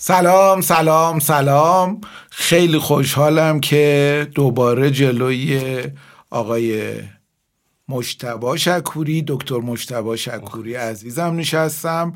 سلام 0.00 0.60
سلام 0.60 1.18
سلام. 1.18 2.00
خیلی 2.30 2.78
خوشحالم 2.78 3.60
که 3.60 4.26
دوباره 4.34 4.90
جلوی 4.90 5.82
آقای 6.30 6.92
مشتبا 7.88 8.56
شکوری 8.56 9.24
دکتر 9.26 9.56
مشتبا 9.56 10.16
شکوری 10.16 10.74
عزیزم 10.74 11.36
نشستم 11.36 12.12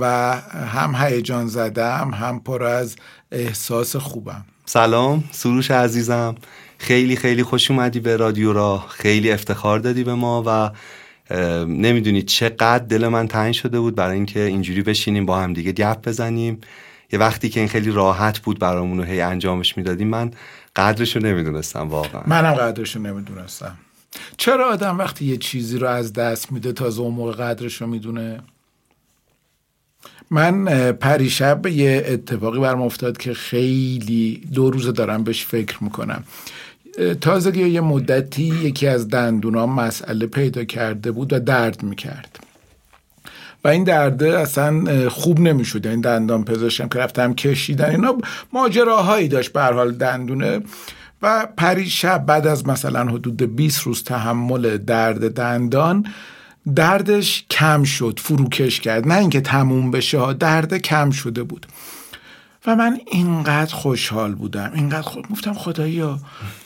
و 0.00 0.32
هم 0.72 0.94
هیجان 0.94 1.46
زدم 1.46 2.10
هم 2.14 2.40
پر 2.40 2.62
از 2.62 2.96
احساس 3.30 3.96
خوبم. 3.96 4.44
سلام 4.64 5.24
سروش 5.30 5.70
عزیزم. 5.70 6.34
خیلی 6.78 7.16
خیلی 7.16 7.42
خوش 7.42 7.70
اومدی 7.70 8.00
به 8.00 8.16
رادیو 8.16 8.52
را. 8.52 8.78
خیلی 8.88 9.32
افتخار 9.32 9.78
دادی 9.78 10.04
به 10.04 10.14
ما 10.14 10.42
و 10.46 10.70
نمی‌دونی 11.66 12.22
چقدر 12.22 12.84
دل 12.84 13.08
من 13.08 13.28
تنگ 13.28 13.54
شده 13.54 13.80
بود 13.80 13.94
برای 13.94 14.14
اینکه 14.14 14.40
اینجوری 14.40 14.82
بشینیم 14.82 15.26
با 15.26 15.40
هم 15.40 15.52
دیگه 15.52 15.72
گپ 15.72 16.08
بزنیم. 16.08 16.60
یه 17.12 17.18
وقتی 17.18 17.48
که 17.48 17.60
این 17.60 17.68
خیلی 17.68 17.90
راحت 17.90 18.38
بود 18.38 18.58
برامون 18.58 19.00
و 19.00 19.02
هی 19.02 19.20
انجامش 19.20 19.76
می‌دادیم 19.76 20.08
من 20.08 20.30
قدرشو 20.76 21.20
نمی‌دونستم 21.20 21.88
واقعا. 21.88 22.22
منم 22.26 22.54
قدرشو 22.54 22.98
نمی‌دونستم. 22.98 23.76
چرا 24.36 24.72
آدم 24.72 24.98
وقتی 24.98 25.24
یه 25.24 25.36
چیزی 25.36 25.78
رو 25.78 25.88
از 25.88 26.12
دست 26.12 26.52
میده 26.52 26.72
تا 26.72 26.86
اون 26.86 27.14
موقع 27.14 27.32
قدرشو 27.32 27.86
می‌دونه؟ 27.86 28.40
من 30.30 30.92
پریشب 30.92 31.66
یه 31.66 32.04
اتفاقی 32.06 32.58
برم 32.60 32.82
افتاد 32.82 33.18
که 33.18 33.34
خیلی 33.34 34.42
دو 34.54 34.70
روزه 34.70 34.92
دارم 34.92 35.24
بهش 35.24 35.44
فکر 35.44 35.84
می‌کنم. 35.84 36.24
تازگی 37.20 37.68
یه 37.68 37.80
مدتی 37.80 38.42
یکی 38.42 38.86
از 38.86 39.08
دندونام 39.08 39.74
مسئله 39.74 40.26
پیدا 40.26 40.64
کرده 40.64 41.12
بود 41.12 41.32
و 41.32 41.38
درد 41.38 41.82
می‌کرد. 41.82 42.41
و 43.64 43.68
این 43.68 43.84
درده 43.84 44.38
اصلا 44.38 45.08
خوب 45.08 45.40
نمی‌شد. 45.40 45.86
این 45.86 46.00
دندان 46.00 46.44
پزشکم 46.44 46.88
که 46.88 46.98
رفتم 46.98 47.34
کشیدن 47.34 47.90
اینا 47.90 48.18
ماجراهایی 48.52 49.28
داشت 49.28 49.52
به 49.52 49.62
حال 49.62 49.92
دندونه. 49.92 50.60
و 51.22 51.46
پریشب 51.56 52.26
بعد 52.26 52.46
از 52.46 52.66
مثلا 52.66 53.04
حدود 53.04 53.56
20 53.56 53.82
روز 53.82 54.04
تحمل 54.04 54.76
درد 54.76 55.34
دندان 55.34 56.06
دردش 56.76 57.44
کم 57.50 57.84
شد 57.84 58.20
فروکش 58.22 58.80
کرد. 58.80 59.08
نه 59.08 59.14
اینکه 59.14 59.40
تموم 59.40 59.90
بشه 59.90 60.32
درد 60.32 60.74
کم 60.74 61.10
شده 61.10 61.42
بود. 61.42 61.66
و 62.66 62.76
من 62.76 62.98
اینقدر 63.06 63.74
خوشحال 63.74 64.34
بودم 64.34 64.70
اینقدر 64.74 65.02
خود 65.02 65.28
گفتم 65.28 65.52
خدایا 65.52 66.18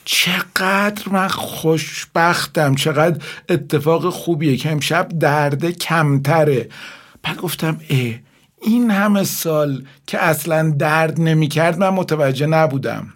چقدر 0.05 1.09
من 1.11 1.27
خوشبختم 1.27 2.75
چقدر 2.75 3.23
اتفاق 3.49 4.09
خوبیه 4.09 4.57
که 4.57 4.71
امشب 4.71 5.09
درد 5.19 5.71
کمتره. 5.71 6.69
بعد 7.27 7.37
گفتم 7.37 7.79
اه 7.89 8.13
این 8.61 8.91
همه 8.91 9.23
سال 9.23 9.83
که 10.07 10.23
اصلا 10.23 10.69
درد 10.79 11.21
نمی‌کرد 11.21 11.77
من 11.79 11.89
متوجه 11.89 12.45
نبودم. 12.45 13.13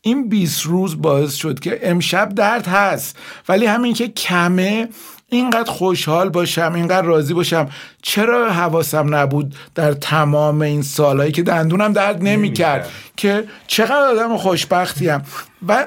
این 0.00 0.28
20 0.28 0.66
روز 0.66 1.02
باعث 1.02 1.34
شد 1.34 1.60
که 1.60 1.80
امشب 1.82 2.28
درد 2.28 2.66
هست 2.66 3.18
ولی 3.48 3.66
همین 3.66 3.94
که 3.94 4.08
کمه 4.08 4.88
اینقدر 5.28 5.70
خوشحال 5.70 6.28
باشم 6.28 6.72
اینقدر 6.74 7.06
راضی 7.06 7.34
باشم. 7.34 7.68
چرا 8.02 8.52
حواسم 8.52 9.14
نبود 9.14 9.54
در 9.74 9.92
تمام 9.92 10.62
این 10.62 10.82
سالهایی 10.82 11.32
که 11.32 11.42
دندونم 11.42 11.92
درد 11.92 12.22
نمی‌کرد. 12.22 12.88
که 13.16 13.44
چقدر 13.66 14.08
آدم 14.10 14.36
خوشبختیم. 14.36 15.22
و 15.68 15.86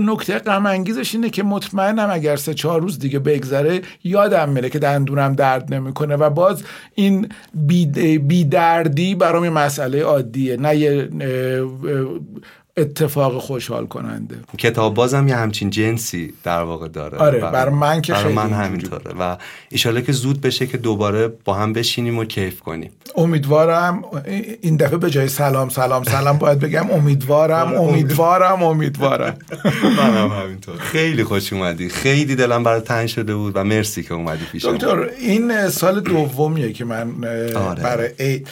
نکته 0.00 0.38
غم 0.38 0.66
انگیزش 0.66 1.14
اینه 1.14 1.30
که 1.30 1.42
مطمئنم 1.42 2.10
اگر 2.12 2.36
سه 2.36 2.54
چهار 2.54 2.80
روز 2.80 2.98
دیگه 2.98 3.18
بگذره 3.18 3.80
یادم 4.04 4.48
میره 4.48 4.70
که 4.70 4.78
دندونم 4.78 5.34
درد 5.34 5.74
نمی‌کنه 5.74 6.16
و 6.16 6.30
باز 6.30 6.62
این 6.94 7.28
بی, 7.54 8.44
دردی 8.44 9.14
برام 9.14 9.44
یه 9.44 9.50
مسئله 9.50 10.02
عادیه. 10.02 10.56
نه 10.56 10.76
یه 10.76 11.08
اتفاق 12.80 13.38
خوشحال 13.38 13.86
کننده. 13.86 14.36
کتاب 14.58 14.94
بازم 14.94 15.28
یه 15.28 15.36
همچین 15.36 15.70
جنسی 15.70 16.34
در 16.44 16.62
واقع 16.62 16.88
داره. 16.88 17.18
آره 17.18 17.40
برای 17.40 17.74
من 17.74 18.02
که 18.02 18.12
برای 18.12 18.34
من 18.34 18.52
همینطوره. 18.52 19.14
و 19.20 19.36
ایشاله 19.70 20.02
که 20.02 20.12
زود 20.12 20.40
بشه 20.40 20.66
که 20.66 20.76
دوباره 20.76 21.28
با 21.44 21.54
هم 21.54 21.72
بشینیم 21.72 22.18
و 22.18 22.24
کیف 22.24 22.60
کنیم. 22.60 22.90
امیدوارم 23.16 24.02
این 24.62 24.76
دفعه 24.76 24.96
به 24.96 25.10
جای 25.10 25.28
سلام 25.28 25.68
سلام 25.68 26.02
سلام 26.04 26.38
باید 26.38 26.58
بگم 26.58 26.90
امیدوارم 26.90 27.74
امیدوارم. 27.84 28.62
امیدوارم 28.62 29.38
منم 29.98 30.28
همینطور 30.28 30.76
خیلی 30.76 31.24
خوش 31.24 31.52
اومدی. 31.52 31.88
خیلی 31.88 32.34
دلم 32.34 32.62
برای 32.62 32.80
تنگ 32.80 33.08
شده 33.08 33.34
بود 33.34 33.56
و 33.56 33.64
مرسی 33.64 34.02
که 34.02 34.14
اومدی 34.14 34.44
پیش 34.52 34.64
دکتر 34.64 35.10
این 35.18 35.68
سال 35.68 36.00
دومیه 36.00 36.72
که 36.72 36.84
من 36.84 37.24
آره. 37.54 37.82
برای 37.82 38.42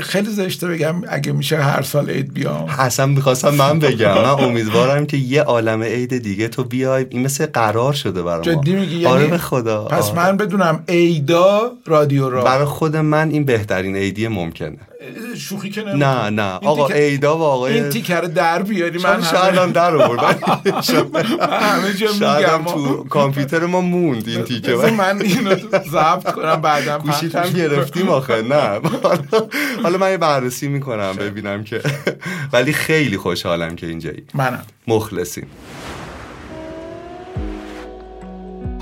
خیلی 0.00 0.30
زشته 0.30 0.68
بگم 0.68 1.02
اگه 1.08 1.32
میشه 1.32 1.56
هر 1.56 1.82
سال 1.82 2.10
عید 2.10 2.34
بیام. 2.34 2.66
حسن 2.68 3.08
می‌خواستم 3.08 3.54
من 3.54 3.78
بگم. 3.78 4.14
من 4.14 4.44
امیدوارم 4.44 5.06
که 5.06 5.16
یه 5.16 5.42
عالم 5.42 5.82
عید 5.82 6.18
دیگه 6.18 6.48
تو 6.48 6.64
بیای. 6.64 7.06
این 7.10 7.22
مثل 7.22 7.46
قرار 7.46 7.92
شده 7.92 8.22
برای 8.22 8.54
ما 8.54 8.62
جدی 8.62 8.72
میگی؟ 8.72 9.06
آره 9.06 9.20
یعنی 9.20 9.30
به 9.30 9.38
خدا. 9.38 9.84
پس 9.84 10.10
آره. 10.10 10.16
من 10.16 10.36
بدونم 10.36 10.84
عیدا 10.88 11.72
رادیو 11.86 12.30
را. 12.30 12.44
برای 12.44 12.64
خود 12.64 12.96
من 12.96 13.30
این 13.30 13.44
بهترین 13.44 13.96
عیدی 13.96 14.28
ممکنه. 14.28 14.78
شوخی 15.36 15.70
که 15.70 15.82
نه 15.82 16.30
نه. 16.30 16.42
آقا 16.52 16.86
ایدا 16.86 17.38
و 17.38 17.42
آقای 17.42 17.74
این 17.74 17.88
تیکر 17.88 18.20
در 18.20 18.62
بیاری 18.62 18.98
من 18.98 19.22
شاید 19.22 19.54
هم 19.54 19.72
در 19.72 19.96
آوردم. 19.96 20.24
همه 21.60 21.94
جا 21.94 22.12
میگم. 22.12 22.64
تو 22.64 23.04
کامپیوتر 23.04 23.66
ما 23.66 23.80
موند 23.80 24.28
این 24.28 24.44
تیکه. 24.44 24.74
من 24.76 25.22
اینو 25.22 25.54
ضبط 25.90 26.32
کنم 26.32 26.56
بعدم 26.60 26.98
گوشیت 27.06 27.34
هم 27.34 27.50
گرفتیم 27.50 28.08
آخه. 28.08 28.42
نه. 28.42 28.80
حالا 29.82 29.98
من 29.98 30.10
یه 30.10 30.16
بررسی 30.16 30.68
می‌کنم 30.68 31.12
ببینم 31.12 31.64
که 31.64 31.82
ولی 32.52 32.72
خیلی 32.72 33.16
خوشحالم 33.16 33.76
که 33.76 33.86
اینجایی. 33.86 34.22
منم. 34.34 34.62
مخلصیم. 34.86 35.46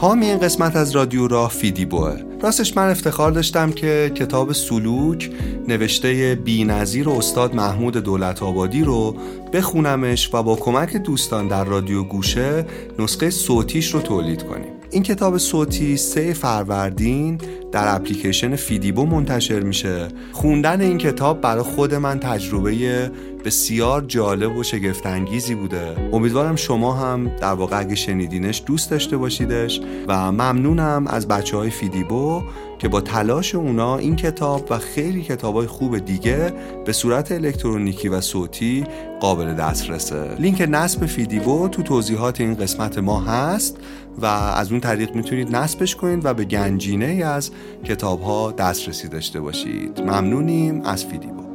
حامی 0.00 0.26
این 0.26 0.38
قسمت 0.38 0.76
از 0.76 0.90
رادیو 0.90 1.28
راه 1.28 1.50
فیدیبوه 1.50 2.16
راستش 2.42 2.76
من 2.76 2.90
افتخار 2.90 3.30
داشتم 3.30 3.72
که 3.72 4.12
کتاب 4.14 4.52
سلوک 4.52 5.30
نوشته 5.68 6.38
بی 6.44 6.64
نظیر 6.64 7.10
استاد 7.10 7.54
محمود 7.54 7.96
دولت 7.96 8.42
آبادی 8.42 8.84
رو 8.84 9.16
بخونمش 9.52 10.34
و 10.34 10.42
با 10.42 10.56
کمک 10.56 10.96
دوستان 10.96 11.48
در 11.48 11.64
رادیو 11.64 12.02
گوشه 12.04 12.66
نسخه 12.98 13.30
صوتیش 13.30 13.94
رو 13.94 14.00
تولید 14.00 14.42
کنیم. 14.42 14.72
این 14.90 15.02
کتاب 15.02 15.38
صوتی 15.38 15.96
سه 15.96 16.32
فروردین 16.32 17.40
در 17.72 17.94
اپلیکیشن 17.94 18.56
فیدیبو 18.56 19.06
منتشر 19.06 19.60
میشه. 19.60 20.08
خوندن 20.32 20.80
این 20.80 20.98
کتاب 20.98 21.40
برای 21.40 21.62
خود 21.62 21.94
من 21.94 22.20
تجربه 22.20 23.10
بسیار 23.48 24.04
جالب 24.08 24.56
و 24.56 24.62
شگفتانگیزی 24.62 25.54
بوده. 25.54 25.96
امیدوارم 26.12 26.56
شما 26.56 26.92
هم 26.92 27.28
در 27.28 27.52
واقع 27.52 27.80
اگه 27.80 27.94
شنیدینش 27.94 28.62
دوست 28.66 28.90
داشته 28.90 29.16
باشیدش 29.16 29.80
و 30.08 30.32
ممنونم 30.32 31.06
از 31.06 31.28
بچه 31.28 31.56
های 31.56 31.70
فیدیبو 31.70 32.42
که 32.78 32.88
با 32.88 33.00
تلاش 33.00 33.54
اونا 33.54 33.96
این 33.96 34.16
کتاب 34.16 34.66
و 34.70 34.78
خیلی 34.78 35.22
کتاب 35.22 35.54
های 35.54 35.66
خوب 35.66 35.98
دیگه 35.98 36.52
به 36.84 36.92
صورت 36.92 37.32
الکترونیکی 37.32 38.08
و 38.08 38.20
صوتی 38.20 38.84
قابل 39.20 39.54
دسترسه. 39.54 40.34
لینک 40.38 40.66
نصب 40.70 41.06
فیدیبو 41.06 41.68
تو 41.68 41.82
توضیحات 41.82 42.40
این 42.40 42.54
قسمت 42.54 42.98
ما 42.98 43.20
هست 43.20 43.76
و 44.18 44.26
از 44.26 44.70
اون 44.70 44.80
طریق 44.80 45.14
می‌تونید 45.14 45.56
نصبش 45.56 45.96
کنید 45.96 46.24
و 46.24 46.34
به 46.34 46.44
گنجینه‌ای 46.44 47.24
از 47.24 47.50
کتاب 47.84 48.22
ها 48.22 48.52
دسترسی 48.52 49.08
داشته 49.08 49.40
باشید. 49.40 50.00
ممنونیم 50.00 50.82
از 50.82 51.04
فیدیبو. 51.04 51.47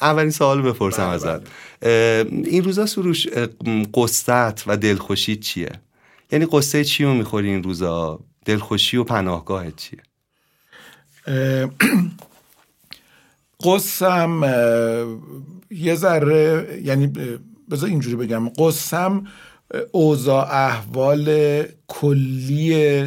اولین 0.00 0.30
سوال 0.30 0.62
بپرسم 0.62 1.04
بله، 1.04 1.12
ازت. 1.12 1.40
بله. 1.80 2.26
این 2.44 2.64
روزا 2.64 2.86
سروش 2.86 3.28
قصت 3.94 4.68
و 4.68 4.76
دلخوشی 4.76 5.36
چیه؟ 5.36 5.70
یعنی 6.32 6.46
قصه 6.52 6.84
چی 6.84 7.04
رو 7.04 7.14
می‌خوری 7.14 7.48
این 7.48 7.62
روزا؟ 7.62 8.20
دلخوشی 8.44 8.96
و 8.96 9.04
پناهگاه 9.04 9.64
چیه؟ 9.70 9.98
قصم 13.64 14.42
یه 15.70 15.94
ذره 15.94 16.80
یعنی 16.84 17.06
بذار 17.70 17.90
اینجوری 17.90 18.16
بگم. 18.16 18.48
قصم 18.48 19.26
اوضاع 19.92 20.54
احوال 20.54 21.62
کلی 21.86 23.02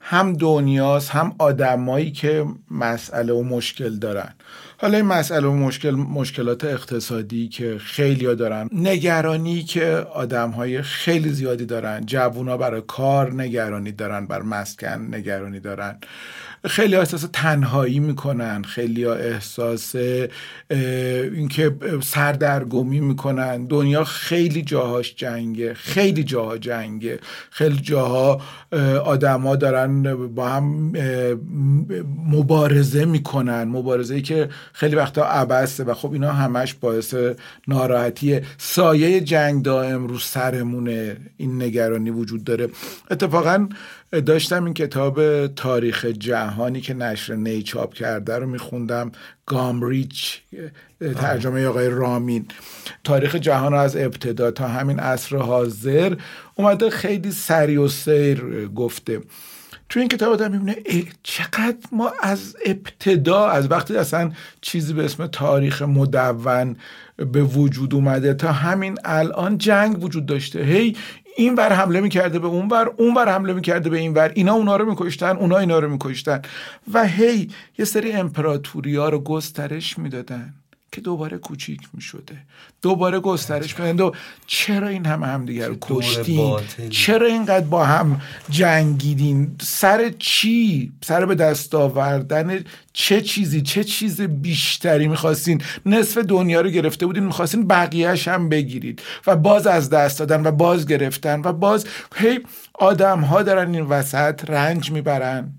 هم 0.00 0.32
دنیاست 0.32 1.10
هم 1.10 1.34
آدمایی 1.38 2.12
که 2.12 2.46
مسئله 2.70 3.32
و 3.32 3.42
مشکل 3.42 3.98
دارن. 3.98 4.34
حالا 4.82 4.96
این 4.96 5.06
مسئله 5.06 5.48
و 5.48 5.52
مشکل 5.52 5.90
مشکلات 5.90 6.64
اقتصادی 6.64 7.48
که 7.48 7.78
خیلی 7.78 8.34
دارن 8.34 8.68
نگرانی 8.72 9.62
که 9.62 9.86
آدم 10.14 10.50
های 10.50 10.82
خیلی 10.82 11.30
زیادی 11.30 11.66
دارن. 11.66 12.06
جوونا 12.06 12.56
برای 12.56 12.82
کار 12.86 13.32
نگرانی 13.32 13.92
دارن 13.92 14.26
بر 14.26 14.42
مسکن 14.42 15.14
نگرانی 15.14 15.60
دارن. 15.60 15.98
خیلی 16.66 16.96
احساس 16.96 17.26
تنهایی 17.32 17.98
می‌کنن 17.98 18.62
خیلی 18.62 19.04
احساس 19.04 19.94
اینکه 21.34 21.76
سردرگمی 22.02 23.00
می‌کنن. 23.00 23.66
دنیا 23.66 24.04
خیلی 24.04 24.62
جاهاش 24.62 25.14
جنگه 25.16 25.74
خیلی 25.74 26.24
جاها 26.24 26.58
جنگه. 26.58 27.18
خیلی 27.50 27.76
جاها 27.76 28.40
آدما 29.04 29.56
دارن 29.56 30.16
با 30.26 30.48
هم 30.48 30.92
مبارزه 32.26 33.04
می‌کنن. 33.04 33.64
مبارزه 33.64 34.20
که 34.20 34.48
خیلی 34.72 34.96
وقتا 34.96 35.24
عبسته 35.24 35.84
و 35.84 35.94
خب 35.94 36.12
اینا 36.12 36.32
همش 36.32 36.74
باعث 36.74 37.14
ناراحتی 37.68 38.40
سایه 38.58 39.20
جنگ 39.20 39.62
دائم 39.62 40.06
رو 40.06 40.18
سرمونه 40.18 41.16
این 41.36 41.62
نگرانی 41.62 42.10
وجود 42.10 42.44
داره. 42.44 42.68
اتفاقا 43.10 43.68
داشتم 44.20 44.64
این 44.64 44.74
کتاب 44.74 45.46
تاریخ 45.46 46.04
جهانی 46.04 46.80
که 46.80 46.94
نشر 46.94 47.34
نی 47.34 47.62
چاپ 47.62 47.94
کرده 47.94 48.36
رو 48.36 48.46
میخوندم 48.46 49.12
گامریچ 49.46 50.40
ترجمه 51.16 51.66
آقای 51.66 51.88
رامین. 51.88 52.46
تاریخ 53.04 53.34
جهان 53.34 53.72
رو 53.72 53.78
از 53.78 53.96
ابتدا 53.96 54.50
تا 54.50 54.68
همین 54.68 54.98
عصر 54.98 55.36
حاضر 55.36 56.16
اومده 56.54 56.90
خیلی 56.90 57.30
سری 57.30 57.76
و 57.76 57.88
سیر 57.88 58.68
گفته. 58.68 59.20
تو 59.88 60.00
این 60.00 60.08
کتاب 60.08 60.32
آدم 60.32 60.50
می‌بینه 60.50 60.76
چقدر 61.22 61.76
ما 61.92 62.12
از 62.22 62.56
ابتدا 62.66 63.46
از 63.46 63.70
وقتی 63.70 63.96
اصلا 63.96 64.32
چیزی 64.60 64.92
به 64.92 65.04
اسم 65.04 65.26
تاریخ 65.26 65.82
مدون 65.82 66.76
به 67.16 67.42
وجود 67.42 67.94
اومده 67.94 68.34
تا 68.34 68.52
همین 68.52 68.98
الان 69.04 69.58
جنگ 69.58 70.04
وجود 70.04 70.26
داشته. 70.26 70.64
هی 70.64 70.96
این 71.36 71.54
ور 71.54 71.72
حمله 71.72 72.00
می‌کرده 72.00 72.38
به 72.38 72.46
اون 72.46 72.68
ور 72.68 72.94
اون 72.96 73.14
ور 73.14 73.28
حمله 73.28 73.52
می‌کرده 73.52 73.90
به 73.90 73.98
این 73.98 74.14
ور. 74.14 74.32
اینا 74.34 74.52
اونا 74.52 74.76
رو 74.76 74.90
میکشتن 74.90 75.36
اونا 75.36 75.58
اینا 75.58 75.78
رو 75.78 75.88
میکشتن. 75.88 76.42
و 76.92 77.04
هی 77.06 77.50
یه 77.78 77.84
سری 77.84 78.12
امپراتوری 78.12 78.96
ها 78.96 79.08
رو 79.08 79.18
گسترش 79.18 79.98
می‌دادن. 79.98 80.54
که 80.92 81.00
دوباره 81.00 81.38
کوچیک 81.38 81.80
می 81.94 82.00
شده 82.00 82.38
دوباره 82.82 83.20
گسترش 83.20 83.74
کنند 83.74 84.00
و 84.00 84.12
چرا 84.46 84.88
این 84.88 85.06
همه 85.06 85.26
همدیگر 85.26 85.68
رو 85.68 85.76
کشتین؟ 85.80 86.58
چرا 86.90 87.26
اینقدر 87.26 87.66
با 87.66 87.84
هم 87.84 88.20
جنگیدین؟ 88.50 89.56
سر 89.60 90.10
چی؟ 90.18 90.92
سر 91.04 91.26
به 91.26 91.34
دست 91.34 91.74
آوردن 91.74 92.64
چه 92.92 93.20
چیزی؟ 93.20 93.62
چه 93.62 93.84
چیز 93.84 94.20
بیشتری 94.20 95.08
می‌خواستین؟ 95.08 95.62
نصف 95.86 96.18
دنیا 96.18 96.60
رو 96.60 96.70
گرفته 96.70 97.06
بودین 97.06 97.24
می‌خواستین 97.24 97.66
بقیهش 97.66 98.28
هم 98.28 98.48
بگیرید 98.48 99.02
و 99.26 99.36
باز 99.36 99.66
از 99.66 99.90
دست 99.90 100.18
دادن 100.18 100.46
و 100.46 100.50
باز 100.50 100.86
گرفتن 100.86 101.40
و 101.44 101.52
باز 101.52 101.86
هی 102.16 102.40
آدم 102.74 103.20
ها 103.20 103.42
دارن 103.42 103.74
این 103.74 103.84
وسط 103.84 104.50
رنج 104.50 104.90
می‌برن. 104.90 105.52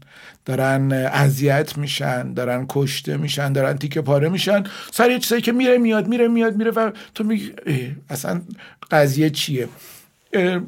دارن 0.45 0.92
اذیت 0.92 1.78
میشن 1.78 2.34
دارن 2.34 2.66
کشته 2.69 3.18
میشن 3.18 3.54
دارن 3.54 3.78
تیکه 3.78 4.01
پاره 4.01 4.30
میشن. 4.30 4.63
سر 4.92 5.12
یه 5.12 5.19
چیزایی 5.19 5.42
که 5.42 5.51
میره 5.51 5.78
میاد 5.78 6.07
میره 6.07 6.28
میاد 6.28 6.56
میره 6.56 6.72
و 6.72 6.92
تو 7.16 7.24
میگی 7.24 7.51
اصلا 8.10 8.42
قضیه 8.92 9.30
چیه؟ 9.30 9.68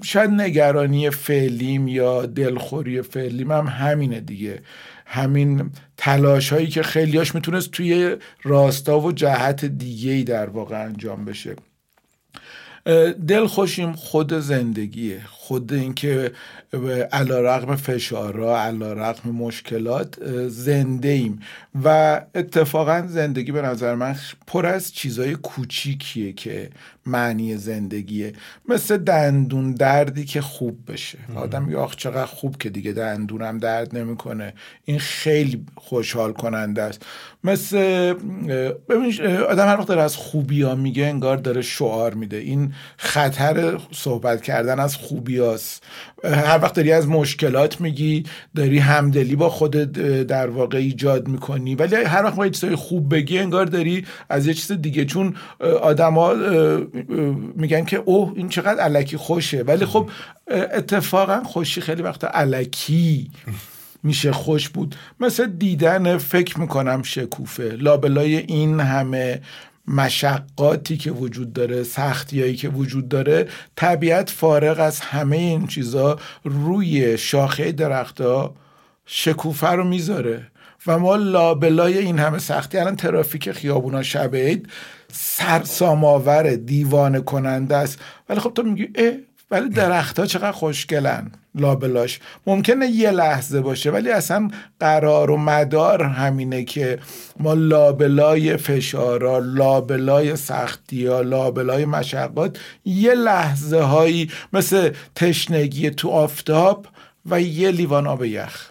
شاید 0.04 0.30
نگرانی 0.30 1.10
فعلیم 1.10 1.88
یا 1.88 2.25
دلخوری 2.25 3.01
فعلیم 3.01 3.51
هم 3.51 3.68
همینه 3.68 4.19
دیگه. 4.19 4.62
همین 5.06 5.69
تلاش 5.98 6.54
هایی 6.54 6.68
که 6.68 6.83
خیلیاش 6.83 7.36
می‌تونست 7.36 7.72
توی 7.72 8.16
راستا 8.44 9.00
و 9.00 9.12
جهت 9.12 9.66
دیگه 9.66 10.12
ای 10.12 10.24
در 10.24 10.50
واقع 10.50 10.83
انجام 10.83 11.25
بشه. 11.25 11.56
دل 13.27 13.48
خوشیم 13.48 13.94
خود 13.94 14.33
زندگیه. 14.33 15.22
خود 15.30 15.74
اینکه 15.74 16.31
علا 17.12 17.42
رقم 17.42 17.75
فشارها 17.75 18.60
علا 18.60 18.94
رقم 18.94 19.30
مشکلات 19.30 20.25
زنده 20.48 21.07
ایم 21.07 21.39
و 21.83 22.22
اتفاقا 22.36 23.04
زندگی 23.07 23.51
به 23.51 23.62
نظر 23.62 23.95
من 23.95 24.16
پر 24.48 24.66
از 24.66 24.94
چیزای 24.94 25.36
کوچیکیه 25.36 26.33
که 26.33 26.69
معنی 27.06 27.57
زندگیه. 27.57 28.33
مثل 28.69 28.98
دندون 28.98 29.72
دردی 29.72 30.25
که 30.25 30.42
خوب 30.42 30.92
بشه. 30.92 31.18
آدم 31.36 31.63
میگه 31.63 31.77
آخ 31.77 31.95
چقدر 31.95 32.25
خوب 32.25 32.57
که 32.57 32.69
دیگه 32.69 32.92
دندونم 32.92 33.57
درد 33.57 33.98
نمی‌کنه. 33.98 34.54
این 34.86 35.00
خیلی 35.00 35.66
خوشحال 35.75 36.33
کننده 36.33 36.81
است. 36.81 37.06
مثل 37.44 37.77
ببین 38.89 39.27
آدم 39.50 39.68
هر 39.68 39.77
وقت 39.77 39.88
داره 39.88 40.01
از 40.01 40.16
خوبی 40.16 40.62
ها 40.62 40.75
میگه 40.75 41.06
انگار 41.06 41.38
داره 41.38 41.62
شعار 41.62 42.13
میده. 42.13 42.38
این 42.38 42.74
خطر 42.98 43.80
صحبت 43.92 44.42
کردن 44.42 44.80
از 44.80 44.95
خوبی 44.95 45.38
هاست 45.38 45.83
هر 46.25 46.60
وقت 46.62 46.74
داری 46.74 46.92
از 46.92 47.07
مشکلات 47.07 47.81
میگی 47.81 48.24
داری 48.56 48.80
همدلی 48.80 49.36
با 49.36 49.50
خودت 49.50 49.92
در 50.27 50.50
واقع 50.50 50.77
ایجاد 50.77 51.27
می‌کنی. 51.27 51.75
ولی 51.75 51.95
هر 51.95 52.24
وقت 52.24 52.38
ما 52.38 52.45
یه 52.45 52.75
خوب 52.75 53.16
بگی 53.16 53.39
انگار 53.39 53.66
داری 53.66 54.06
از 54.30 54.48
یه 54.48 54.54
چیز 54.54 54.72
دیگه. 54.72 55.06
چون 55.06 55.36
آدما 55.81 56.33
میگن 57.56 57.86
که 57.86 57.98
اوه 57.98 58.33
این 58.36 58.50
چقدر 58.50 58.80
علکی 58.80 59.18
خوشه. 59.18 59.62
ولی 59.62 59.86
خب 59.86 60.10
اتفاقا 60.48 61.44
خوشی 61.44 61.81
خیلی 61.81 62.01
وقت 62.01 62.24
علکی 62.24 63.31
میشه. 64.04 64.31
خوش 64.31 64.69
بود. 64.69 64.95
مثل 65.19 65.45
دیدن 65.45 66.18
فکر 66.18 66.60
می‌کنم 66.60 67.04
شکوفه. 67.04 67.69
لابلای 67.80 68.38
این 68.38 68.80
همه 68.80 69.42
مشقاتی 69.88 70.98
که 70.98 71.12
وجود 71.12 71.54
داره 71.54 71.84
سختیایی 71.84 72.56
که 72.56 72.70
وجود 72.70 73.10
داره 73.10 73.48
طبیعت 73.76 74.30
فارغ 74.30 74.80
از 74.80 75.00
همه 75.00 75.38
این 75.38 75.68
چیزا 75.68 76.20
روی 76.44 77.18
شاخه 77.18 77.72
درختها 77.72 78.56
شکوفه 79.06 79.68
رو 79.68 79.84
می‌ذاره. 79.84 80.48
و 80.88 81.00
ما 81.00 81.16
لابلای 81.16 81.98
این 81.98 82.20
همه 82.20 82.40
سختی 82.40 82.78
الان 82.78 82.96
ترافیک 82.96 83.52
خیابونا 83.52 84.04
شب 84.04 84.36
عید 84.36 84.70
سرسام 85.12 86.04
دیوانه 86.56 87.22
کننده 87.22 87.76
است. 87.76 88.00
ولی 88.30 88.40
خب 88.40 88.52
تو 88.56 88.64
میگی 88.64 88.90
اه 88.96 89.14
ولی 89.51 89.69
درختها 89.69 90.25
چقدر 90.25 90.51
خوشگلن. 90.51 91.31
لابلاش 91.56 92.19
ممکنه 92.47 92.88
یه 92.88 93.12
لحظه 93.12 93.62
باشه 93.62 93.92
ولی 93.92 94.12
اصلا 94.12 94.50
قرار 94.80 95.31
و 95.31 95.38
مدار 95.38 96.03
همینه 96.03 96.63
که 96.63 97.00
ما 97.39 97.53
لابلای 97.53 98.57
فشارا 98.57 99.39
لابلای 99.39 100.36
سختی 100.36 101.06
ها 101.06 101.21
لابلای 101.21 101.86
مشقات 101.86 102.59
یه 102.86 103.13
لحظه 103.13 103.80
هایی 103.80 104.31
مثل 104.53 104.92
تشنگی 105.15 105.89
تو 105.89 106.09
آفتاب 106.09 106.88
و 107.25 107.41
یه 107.41 107.71
لیوان 107.71 108.07
آب 108.07 108.24
یخ. 108.24 108.69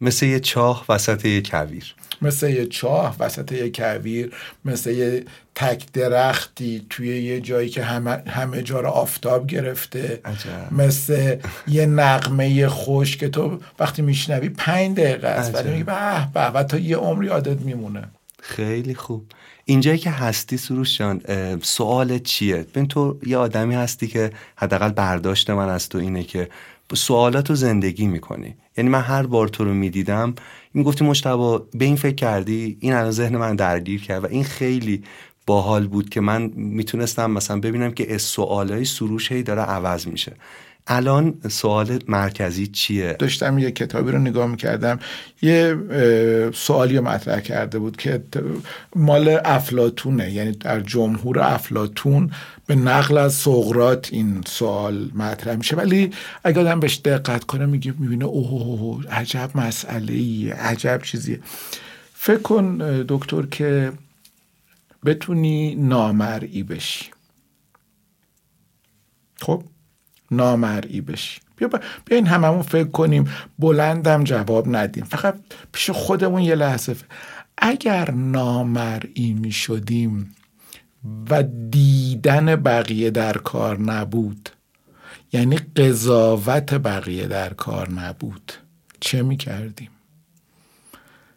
مثل 0.00 0.26
یه 0.26 0.40
چاه 0.40 0.84
وسط 0.88 1.24
یه 1.24 1.42
کویر. 1.42 1.94
مثل 2.24 2.50
یه 2.50 2.66
چاه 2.66 3.16
وسط 3.20 3.52
یه 3.52 3.70
کویر 3.70 4.34
مثل 4.64 4.90
یه 4.90 5.24
تک 5.54 5.92
درختی 5.92 6.86
توی 6.90 7.22
یه 7.22 7.40
جایی 7.40 7.68
که 7.68 7.84
همه, 7.84 8.22
همه 8.26 8.62
جا 8.62 8.80
رو 8.80 8.88
آفتاب 8.88 9.46
گرفته 9.46 10.20
عجب. 10.24 10.72
مثل 10.72 11.36
یه 11.68 11.86
نقمه 11.86 12.68
خوش 12.68 13.16
که 13.16 13.28
تو 13.28 13.58
وقتی 13.78 14.02
میشنوی 14.02 14.48
پنج 14.48 14.96
دقیقه 14.96 15.28
است 15.28 15.54
ولی 15.54 15.70
میگی 15.70 15.84
به 15.84 16.28
به 16.34 16.40
و 16.40 16.62
تا 16.62 16.78
یه 16.78 16.96
عمر 16.96 17.24
یادت 17.24 17.60
میمونه. 17.60 18.04
خیلی 18.42 18.94
خوب. 18.94 19.24
اینجایی 19.64 19.98
که 19.98 20.10
هستی 20.10 20.56
سروش 20.56 20.98
جان 20.98 21.20
سوال 21.62 22.18
چیه؟ 22.18 22.56
ببین 22.56 22.88
تو 22.88 23.18
یه 23.26 23.36
آدمی 23.36 23.74
هستی 23.74 24.06
که 24.06 24.30
حداقل 24.56 24.92
برداشت 24.92 25.50
من 25.50 25.68
از 25.68 25.88
تو 25.88 25.98
اینه 25.98 26.22
که 26.22 26.48
سوالات 26.94 27.50
رو 27.50 27.56
زندگی 27.56 28.06
می‌کنی. 28.06 28.54
یعنی 28.76 28.90
من 28.90 29.00
هر 29.00 29.22
بار 29.22 29.48
تو 29.48 29.64
رو 29.64 29.74
می‌دیدم 29.74 30.34
می‌گفتی 30.74 31.04
مشتبا 31.04 31.66
به 31.74 31.84
این 31.84 31.96
فکر 31.96 32.14
کردی؟ 32.14 32.76
این 32.80 32.92
الان 32.92 33.10
ذهن 33.10 33.36
من 33.36 33.56
درگیر 33.56 34.02
کرد 34.02 34.24
و 34.24 34.26
این 34.26 34.44
خیلی 34.44 35.02
باحال 35.46 35.86
بود 35.86 36.08
که 36.08 36.20
من 36.20 36.50
می‌تونستم 36.54 37.30
مثلا 37.30 37.60
ببینم 37.60 37.92
که 37.92 38.18
سوالای 38.18 38.84
سروش 38.84 39.32
هی 39.32 39.42
داره 39.42 39.62
عوض 39.62 40.06
میشه. 40.06 40.32
الان 40.86 41.34
سوال 41.48 41.98
مرکزی 42.08 42.66
چیه؟ 42.66 43.12
داشتم 43.18 43.58
یه 43.58 43.70
کتابی 43.70 44.12
رو 44.12 44.18
نگاه 44.18 44.46
می‌کردم. 44.46 44.98
یه 45.42 45.76
سوالی 46.54 47.00
مطرح 47.00 47.40
کرده 47.40 47.78
بود 47.78 47.96
که 47.96 48.22
مال 48.96 49.40
افلاتونه 49.44 50.32
یعنی 50.32 50.52
در 50.52 50.80
جمهور 50.80 51.40
افلاتون 51.40 52.30
به 52.66 52.74
نقل 52.74 53.18
از 53.18 53.34
سقرات 53.34 54.08
این 54.12 54.42
سوال 54.46 55.10
مطرح 55.14 55.56
میشه. 55.56 55.76
ولی 55.76 56.10
اگر 56.44 56.60
آدم 56.60 56.80
بهش 56.80 57.00
دقت 57.04 57.44
کنه 57.44 57.66
میگه 57.66 57.94
می‌بینه 57.98 58.24
اوه 58.24 59.06
عجب 59.06 59.50
مسئله 59.54 60.12
ای 60.12 60.50
عجب 60.50 61.00
چیزیه. 61.02 61.40
فکر 62.14 62.42
کن 62.42 62.78
دکتر 63.08 63.42
که 63.42 63.92
بتونی 65.04 65.74
نامرئی 65.74 66.62
بشی. 66.62 67.04
خب؟ 69.40 69.62
نامرئی 70.30 71.00
بشی. 71.00 71.40
بیا 71.56 71.70
این 72.10 72.26
هممون 72.26 72.62
فکر 72.62 72.88
کنیم. 72.88 73.30
بلندم 73.58 74.24
جواب 74.24 74.76
ندیم. 74.76 75.04
فقط 75.04 75.34
پیش 75.72 75.90
خودمون 75.90 76.42
یه 76.42 76.54
لحظه 76.54 76.96
اگر 77.58 78.10
نامرئی 78.10 79.32
می 79.32 79.52
شدیم 79.52 80.34
و 81.30 81.42
دیدن 81.70 82.56
بقیه 82.56 83.10
در 83.10 83.38
کار 83.38 83.80
نبود. 83.80 84.48
یعنی 85.32 85.56
قضاوت 85.56 86.74
بقیه 86.74 87.26
در 87.26 87.54
کار 87.54 87.90
نبود. 87.90 88.52
چه 89.00 89.22
می‌کردیم؟ 89.22 89.90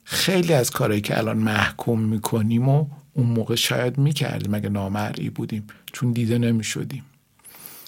خیلی 0.04 0.54
از 0.54 0.72
کارهایی 0.72 1.02
که 1.02 1.18
الان 1.18 1.38
محکوم 1.38 2.02
می‌کنیم 2.02 2.70
و 2.70 2.88
اون 3.14 3.28
موقع 3.28 3.56
شاید 3.56 3.98
می‌کردیم 3.98 4.54
اگه 4.54 4.70
نامرئی 4.70 5.30
بودیم 5.30 5.68
چون 5.94 6.12
دیده 6.12 6.38
نمی‌شدیم. 6.38 7.04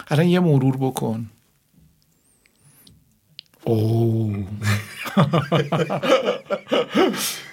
الان 0.08 0.26
یه 0.26 0.40
مرور 0.40 0.78
بکن. 0.78 1.30
او 3.64 4.46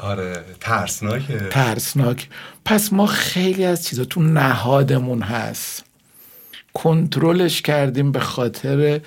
آره 0.00 0.44
ترسناکه. 0.60 1.48
ترسناک. 1.50 2.28
پس 2.64 2.92
ما 2.92 3.06
خیلی 3.06 3.64
از 3.64 3.84
چیزا 3.84 4.04
تو 4.04 4.22
نهادمون 4.22 5.22
هست. 5.22 5.84
کنترلش 6.72 7.62
کردیم 7.62 8.12
به 8.12 8.20
خاطر 8.20 9.00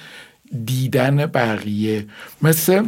دیدن 0.66 1.26
بقیه. 1.26 2.06
مثل 2.42 2.86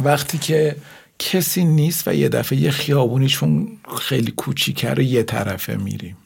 وقتی 0.00 0.38
که 0.38 0.76
کسی 1.18 1.64
نیست 1.64 2.08
و 2.08 2.14
یه 2.14 2.28
دفعه 2.28 2.58
یه 2.58 2.70
خیابونیشون 2.70 3.68
خیلی 4.00 4.30
کوچیکه 4.30 4.90
رو 4.90 5.02
یه 5.02 5.22
طرفه 5.22 5.76
میریم. 5.76 6.16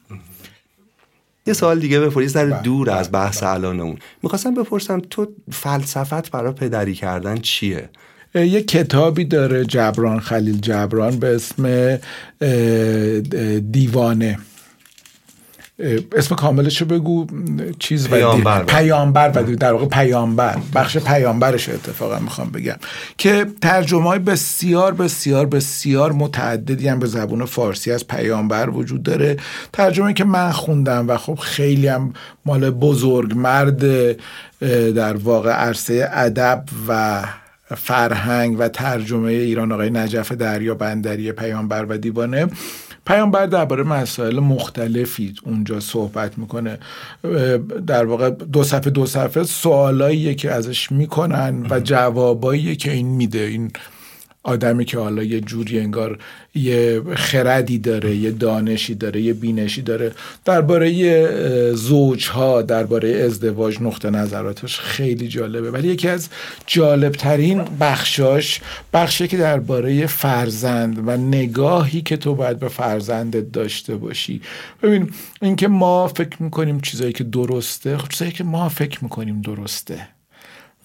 یه 1.47 1.53
سوال 1.53 1.79
دیگه 1.79 1.99
بپرسی 1.99 2.33
در 2.33 2.45
بله، 2.45 2.61
دور 2.61 2.89
از 2.89 3.11
بحث 3.11 3.43
الانمون. 3.43 3.97
می‌خواستم 4.23 4.53
بپرسم 4.53 4.99
تو 4.99 5.27
فلسفت 5.51 6.31
برای 6.31 6.53
پدری 6.53 6.93
کردن 6.93 7.37
چیه؟ 7.37 7.89
یه 8.35 8.63
کتابی 8.63 9.25
داره 9.25 9.65
جبران 9.65 10.19
خلیل 10.19 10.59
جبران 10.59 11.19
به 11.19 11.35
اسم 11.35 11.97
دیوانه. 13.71 14.39
اسم 16.15 16.35
کاملش 16.35 16.81
رو 16.81 16.87
بگو 16.87 17.27
چیز 17.79 18.07
پیامبر 18.07 18.63
پیامبر 18.63 19.31
و 19.35 19.55
در 19.55 19.73
واقع 19.73 19.85
پیامبر. 19.85 20.57
بخش 20.75 20.97
پیامبرش 20.97 21.69
اتفاقا 21.69 22.19
می‌خوام 22.19 22.49
بگم. 22.49 22.75
که 23.17 23.45
ترجمه 23.61 24.03
های 24.03 24.19
بسیار 24.19 24.93
بسیار 24.93 25.45
بسیار 25.45 26.11
متعددی 26.11 26.87
هم 26.87 26.99
به 26.99 27.07
زبون 27.07 27.45
فارسی 27.45 27.91
از 27.91 28.07
پیامبر 28.07 28.69
وجود 28.69 29.03
داره. 29.03 29.37
ترجمه 29.73 30.13
که 30.13 30.23
من 30.23 30.51
خوندم 30.51 31.07
و 31.07 31.17
خب 31.17 31.35
خیلی 31.35 31.87
هم 31.87 32.13
مال 32.45 32.69
بزرگ 32.69 33.33
مرد 33.35 33.83
در 34.95 35.17
واقع 35.17 35.51
عرصه 35.51 36.09
ادب 36.11 36.63
و 36.87 37.23
فرهنگ 37.75 38.59
و 38.59 38.67
ترجمه 38.67 39.31
ایران 39.31 39.71
آقای 39.71 39.89
نجف 39.89 40.31
دریا 40.31 40.75
بندری 40.75 41.31
پیامبر 41.31 41.85
و 41.89 41.97
دیوانه. 41.97 42.47
پیامبر 43.05 43.45
درباره 43.45 43.83
مسائل 43.83 44.39
مختلفی 44.39 45.33
اونجا 45.43 45.79
صحبت 45.79 46.37
می‌کنه. 46.37 46.79
در 47.87 48.05
واقع 48.05 48.29
دو 48.29 48.63
صفحه 48.63 48.89
دو 48.89 49.05
صفحه 49.05 49.43
سوالاییه 49.43 50.35
که 50.35 50.51
ازش 50.51 50.91
می‌کنن 50.91 51.67
و 51.69 51.79
جوابایی 51.79 52.75
که 52.75 52.91
این 52.91 53.07
میده. 53.07 53.39
این 53.39 53.71
آدمی 54.47 54.85
که 54.85 54.99
حالا 54.99 55.23
یه 55.23 55.41
جوری 55.41 55.79
انگار 55.79 56.19
یه 56.55 57.01
خردی 57.15 57.77
داره 57.77 58.15
یه 58.15 58.31
دانشی 58.31 58.95
داره 58.95 59.21
یه 59.21 59.33
بینشی 59.33 59.81
داره 59.81 60.11
درباره 60.45 61.73
زوجها 61.73 62.61
درباره 62.61 63.09
ازدواج 63.09 63.81
نقطه 63.81 64.09
نظراتش 64.09 64.79
خیلی 64.79 65.27
جالبه. 65.27 65.71
ولی 65.71 65.87
یکی 65.87 66.07
از 66.07 66.29
جالبترین 66.67 67.63
بخشاش 67.79 68.61
بخشی 68.93 69.27
که 69.27 69.37
درباره 69.37 70.07
فرزند 70.07 71.07
و 71.07 71.17
نگاهی 71.17 72.01
که 72.01 72.17
تو 72.17 72.35
باید 72.35 72.59
به 72.59 72.67
فرزندت 72.67 73.51
داشته 73.51 73.95
باشی. 73.95 74.41
ببین 74.83 75.09
اینکه 75.41 75.67
ما 75.67 76.07
فکر 76.07 76.43
می‌کنیم 76.43 76.79
چیزایی 76.79 77.13
که 77.13 77.23
درسته 77.23 77.97
خب 77.97 78.09
چیزایی 78.09 78.31
که 78.31 78.43
ما 78.43 78.69
فکر 78.69 79.03
می‌کنیم 79.03 79.41
درسته. 79.41 80.16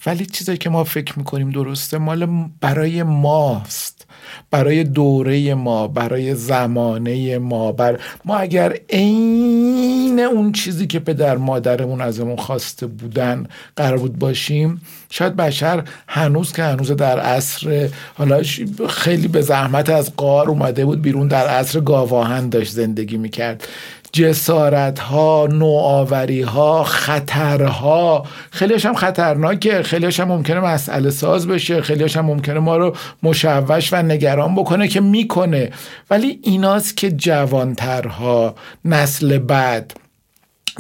ولی 0.07 0.27
چیزایی 0.27 0.59
که 0.59 0.71
ما 0.71 0.85
فکر 0.85 1.19
می‌کنیم 1.19 1.51
درسته 1.51 1.99
مال 1.99 2.49
برای 2.61 3.03
ماست. 3.03 4.07
برای 4.51 4.85
دوره 4.85 5.55
ما 5.55 5.89
برای 5.89 6.35
زمانه 6.35 7.39
ما 7.39 7.73
بر 7.73 8.01
ما 8.25 8.37
اگر 8.37 8.77
عین 8.91 10.21
اون 10.21 10.53
چیزی 10.53 10.87
که 10.87 10.99
پدر 10.99 11.37
مادرمون 11.37 12.01
ازمون 12.01 12.37
خواسته 12.37 12.87
بودن 12.87 13.47
قرار 13.77 13.99
بود 13.99 14.19
باشیم 14.19 14.81
شاید 15.11 15.37
بشر 15.37 15.85
هنوز 16.09 16.53
که 16.53 16.63
هنوز 16.63 16.91
در 16.91 17.21
عصر 17.21 17.89
حالا 18.15 18.43
خیلی 18.89 19.29
به 19.29 19.43
زحمت 19.43 19.91
از 19.91 20.17
قار 20.17 20.49
اومده 20.49 20.85
بود 20.85 21.03
بیرون 21.03 21.29
در 21.29 21.47
عصر 21.47 21.81
گاواهن 21.81 22.49
داشت 22.49 22.73
زندگی 22.73 23.17
می‌کرد. 23.17 23.69
جسارت 24.13 24.99
ها 24.99 25.49
نوآوری 25.51 26.43
ها 26.43 26.85
خطرها. 26.85 28.27
خیلیش 28.51 28.87
هم 28.87 28.95
خطرناکه. 28.95 29.83
خیلیش 29.83 30.21
هم 30.21 30.29
ممکنه 30.29 30.61
مسئله 30.61 31.11
ساز 31.11 31.47
بشه. 31.47 31.83
خیلیش 31.83 32.17
هم 32.17 32.25
ممکنه 32.25 32.59
ما 32.59 32.77
رو 32.77 32.97
مشوش 33.23 33.93
و 33.93 34.03
نگران 34.03 34.55
بکنه 34.55 34.89
که 34.89 35.01
می‌کنه. 35.01 35.71
ولی 36.11 36.41
ایناست 36.43 36.97
که 36.97 37.11
جوانترها 37.11 38.55
نسل 38.85 39.39
بعد 39.39 39.95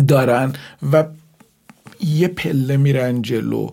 دارن 0.08 0.52
و 0.92 1.04
یه 2.00 2.28
پله 2.28 2.76
میرن 2.76 3.22
جلو. 3.22 3.68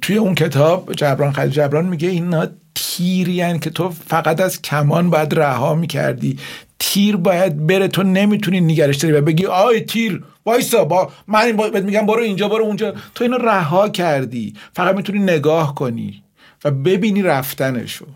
توی 0.00 0.16
اون 0.16 0.34
کتاب 0.34 0.92
جبران 0.92 1.32
خلیل 1.32 1.50
جبران 1.50 1.86
میگه 1.86 2.08
اینا 2.08 2.46
تیری 2.76 3.58
که 3.58 3.70
تو 3.70 3.90
فقط 3.90 4.40
از 4.40 4.62
کمان 4.62 5.10
باید 5.10 5.34
رها 5.34 5.74
می‌کردی. 5.74 6.38
تیر 6.78 7.16
باید 7.16 7.66
بره 7.66 7.88
تو 7.88 8.02
نمی‌تونی 8.02 8.60
نگرش 8.60 8.96
داری 8.96 9.14
و 9.14 9.20
بگی 9.20 9.46
آی 9.46 9.80
تیر 9.80 10.24
وایسا 10.46 10.84
با 10.84 11.12
من 11.26 11.56
بهت 11.56 11.84
میگم 11.84 12.06
برو 12.06 12.22
اینجا 12.22 12.48
برو 12.48 12.64
اونجا. 12.64 12.94
تو 13.14 13.24
اینو 13.24 13.36
رها 13.36 13.88
کردی. 13.88 14.54
فقط 14.72 14.96
می‌تونی 14.96 15.18
نگاه 15.18 15.74
کنی 15.74 16.22
و 16.64 16.70
ببینی 16.70 17.22
رفتنشو. 17.22 18.06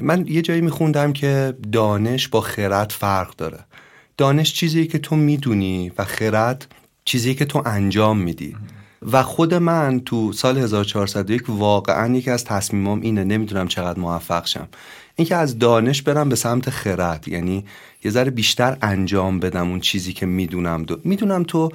من 0.00 0.26
یه 0.26 0.42
جایی 0.42 0.60
میخوندم 0.60 1.12
که 1.12 1.54
دانش 1.72 2.28
با 2.28 2.40
خرد 2.40 2.90
فرق 2.90 3.36
داره. 3.36 3.58
دانش 4.16 4.54
چیزی 4.54 4.86
که 4.86 4.98
تو 4.98 5.16
می‌دونی 5.16 5.92
و 5.98 6.04
خرد 6.04 6.66
چیزی 7.04 7.34
که 7.34 7.44
تو 7.44 7.62
انجام 7.66 8.18
میدی. 8.18 8.56
و 9.02 9.22
خود 9.22 9.54
من 9.54 10.00
تو 10.00 10.32
سال 10.32 10.58
1401 10.58 11.42
واقعا 11.48 12.16
یکی 12.16 12.30
از 12.30 12.44
تصمیمام 12.44 13.00
اینه 13.00 13.24
نمی‌دونم 13.24 13.68
چقدر 13.68 13.98
موفق 13.98 14.46
شم. 14.46 14.68
اینکه 15.16 15.36
از 15.36 15.58
دانش 15.58 16.02
برم 16.02 16.28
به 16.28 16.36
سمت 16.36 16.70
خرد 16.70 17.28
یعنی 17.28 17.64
یه 18.04 18.10
ذره 18.10 18.30
بیشتر 18.30 18.76
انجام 18.82 19.40
بدم 19.40 19.68
اون 19.68 19.80
چیزی 19.80 20.12
که 20.12 20.26
می‌دونم. 20.26 20.82
دو 20.82 21.00
می‌دونم 21.04 21.42
تو 21.42 21.68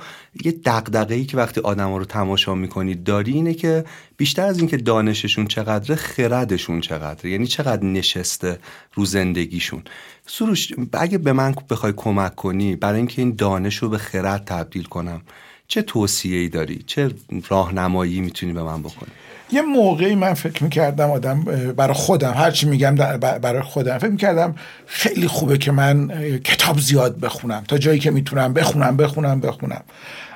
یه 0.46 0.52
دقدقه 0.52 1.16
ای 1.16 1.26
که 1.26 1.38
وقتی 1.38 1.62
آدم 1.62 1.94
رو 1.94 2.06
تماشا 2.06 2.56
می‌کنی 2.56 2.96
داری 2.96 3.34
اینه 3.34 3.54
که 3.54 3.86
بیشتر 4.18 4.46
از 4.46 4.60
اینکه 4.60 4.78
دانششون 4.78 5.48
چقدره 5.48 5.96
خردشون 5.96 6.82
چقدره. 6.82 7.32
یعنی 7.32 7.48
چقدر 7.48 7.84
نشسته 7.84 8.60
رو 8.94 9.06
زندگیشون. 9.06 9.84
سروش 10.28 10.74
اگه 10.94 11.18
به 11.18 11.34
من 11.34 11.56
بخوای 11.70 11.94
کمک 11.96 12.36
کنی 12.36 12.76
برای 12.76 12.98
اینکه 12.98 13.22
این 13.22 13.36
دانش 13.36 13.78
رو 13.78 13.90
به 13.90 13.98
خرد 13.98 14.46
تبدیل 14.46 14.84
کنم 14.84 15.22
چه 15.68 15.82
توصیه 15.82 16.40
ای 16.40 16.50
داری؟ 16.50 16.84
چه 16.88 17.12
راهنمایی 17.50 18.22
می‌تونی 18.22 18.54
به 18.54 18.64
من 18.64 18.82
بکنی؟ 18.82 19.12
یه 19.52 19.62
موقعی 19.62 20.16
من 20.16 20.34
فکر 20.34 20.64
می‌کردم 20.64 21.12
آدم 21.12 21.44
برای 21.78 21.94
خودم 21.94 22.34
هرچی 22.34 22.66
میگم 22.66 22.96
برای 23.18 23.62
خودم 23.62 23.98
فکر 23.98 24.10
می‌کردم 24.10 24.56
خیلی 24.86 25.28
خوبه 25.28 25.58
که 25.58 25.72
من 25.72 26.08
کتاب 26.44 26.80
زیاد 26.80 27.20
بخونم 27.20 27.64
تا 27.68 27.78
جایی 27.78 28.00
که 28.00 28.12
می‌تونم 28.12 28.54
بخونم 28.54 28.98
بخونم 28.98 29.40
بخونم. 29.40 29.84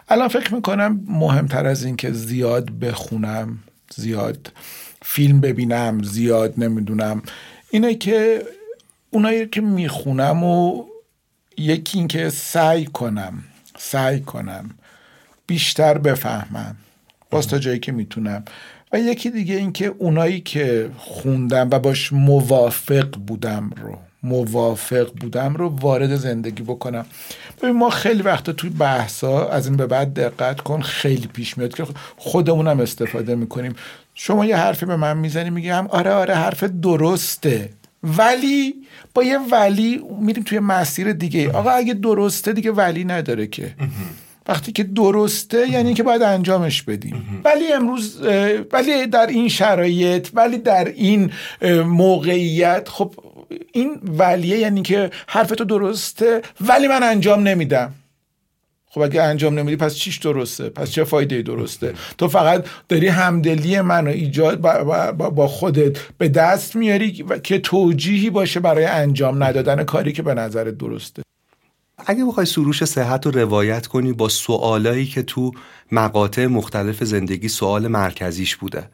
الان 0.10 0.28
فکر 0.28 0.54
می‌کنم 0.54 1.02
مهمتر 1.08 1.66
از 1.66 1.84
این 1.84 1.96
که 1.96 2.12
زیاد 2.12 2.70
بخونم 2.70 3.58
زیاد 3.96 4.52
فیلم 5.02 5.42
ببینم 5.42 6.04
زیاد 6.04 6.54
نمی‌دونم 6.58 7.22
اینه 7.72 7.96
که 7.96 8.44
اونایی 9.10 9.48
که 9.48 9.62
می‌خونم 9.62 10.44
و 10.44 10.84
یکی 11.58 11.98
اینکه 11.98 12.30
سعی 12.30 12.86
کنم 12.86 13.44
سعی 13.78 14.20
کنم 14.20 14.70
بیشتر 15.48 15.98
بفهمم. 15.98 16.76
باز 17.32 17.48
تا 17.48 17.60
جایی 17.60 17.80
که 17.80 17.92
می‌تونم. 17.92 18.44
و 18.94 19.00
یکی 19.00 19.30
دیگه 19.30 19.56
اینکه 19.56 19.86
اونایی 19.86 20.42
که 20.42 20.90
خوندم 20.98 21.70
و 21.72 21.80
باش 21.80 22.14
موافق 22.14 23.10
بودم 23.28 23.70
رو 23.82 23.98
موافق 24.24 25.12
بودم 25.14 25.56
رو 25.56 25.70
وارد 25.70 26.16
زندگی 26.16 26.64
بکنم. 26.64 27.06
ببین 27.62 27.76
ما 27.76 27.90
خیلی 27.90 28.22
وقتا 28.22 28.54
توی 28.54 28.70
بحثا 28.70 29.50
از 29.50 29.68
این 29.68 29.78
به 29.78 29.88
بعد 29.88 30.14
دقت 30.14 30.62
کن 30.62 30.82
خیلی 30.82 31.28
پیش 31.28 31.58
میاد 31.58 31.74
که 31.76 31.86
خودمونم 32.18 32.80
استفاده 32.80 33.36
می‌کنیم. 33.36 33.76
شما 34.14 34.46
یه 34.46 34.58
حرفی 34.58 34.86
به 34.86 34.96
من 34.96 35.18
می‌زنی 35.18 35.50
میگم 35.50 35.88
آره 35.90 36.12
آره 36.12 36.36
حرف 36.36 36.64
درسته. 36.64 37.70
ولی 38.04 38.76
با 39.14 39.24
یه 39.24 39.38
ولی 39.52 40.02
میریم 40.22 40.44
توی 40.44 40.60
مسیر 40.60 41.14
دیگه. 41.14 41.52
آقا 41.52 41.70
اگه 41.70 41.94
درسته 41.94 42.54
دیگه 42.54 42.72
ولی 42.72 43.04
نداره 43.04 43.48
که. 43.48 43.76
وقتی 44.48 44.72
که 44.72 44.84
درسته 44.84 45.70
یعنی 45.70 45.94
که 45.94 46.04
باید 46.04 46.22
انجامش 46.22 46.84
بدیم. 46.84 47.42
ولی 47.46 47.74
امروز 47.74 48.22
ولی 48.72 49.08
در 49.08 49.28
این 49.28 49.50
شرایط 49.50 50.30
ولی 50.34 50.58
در 50.58 50.86
این 50.86 51.32
موقعیت 51.86 52.90
خب 52.90 53.14
این 53.74 54.02
ولیه 54.04 54.58
یعنی 54.58 54.82
که 54.82 55.10
حرف 55.28 55.50
تو 55.50 55.66
درسته 55.66 56.42
ولی 56.62 56.88
من 56.88 57.04
انجام 57.04 57.48
نمیدم. 57.48 57.94
خب 58.90 59.02
اگه 59.02 59.22
انجام 59.22 59.60
نمیدی 59.60 59.76
پس 59.78 59.96
چیش 59.96 60.18
درسته؟ 60.18 60.70
پس 60.70 60.92
چه 60.92 61.04
فایده 61.04 61.42
درسته؟ 61.42 61.94
تو 62.18 62.28
فقط 62.28 62.66
داری 62.90 63.08
همدلی 63.08 63.82
منو 63.82 64.10
ایجاد 64.10 64.62
با 65.36 65.48
خودت 65.48 65.98
به 66.18 66.30
دست 66.30 66.76
میاری 66.76 67.26
که 67.44 67.60
توجیهی 67.60 68.30
باشه 68.30 68.60
برای 68.60 68.86
انجام 68.86 69.44
ندادن 69.44 69.84
کاری 69.84 70.14
که 70.14 70.22
به 70.22 70.34
نظرت 70.34 70.78
درسته. 70.78 71.27
اگه 72.06 72.26
بخوای 72.26 72.46
سروش 72.46 72.84
صحت 72.84 73.26
رو 73.26 73.32
روایت 73.32 73.88
کنی 73.88 74.14
با 74.14 74.30
سوالایی 74.30 75.06
که 75.06 75.24
تو 75.24 75.52
مقاطع 75.92 76.46
مختلف 76.46 77.04
زندگی 77.04 77.48
سوال 77.48 77.88
مرکزیش 77.88 78.56
بوده. 78.56 78.90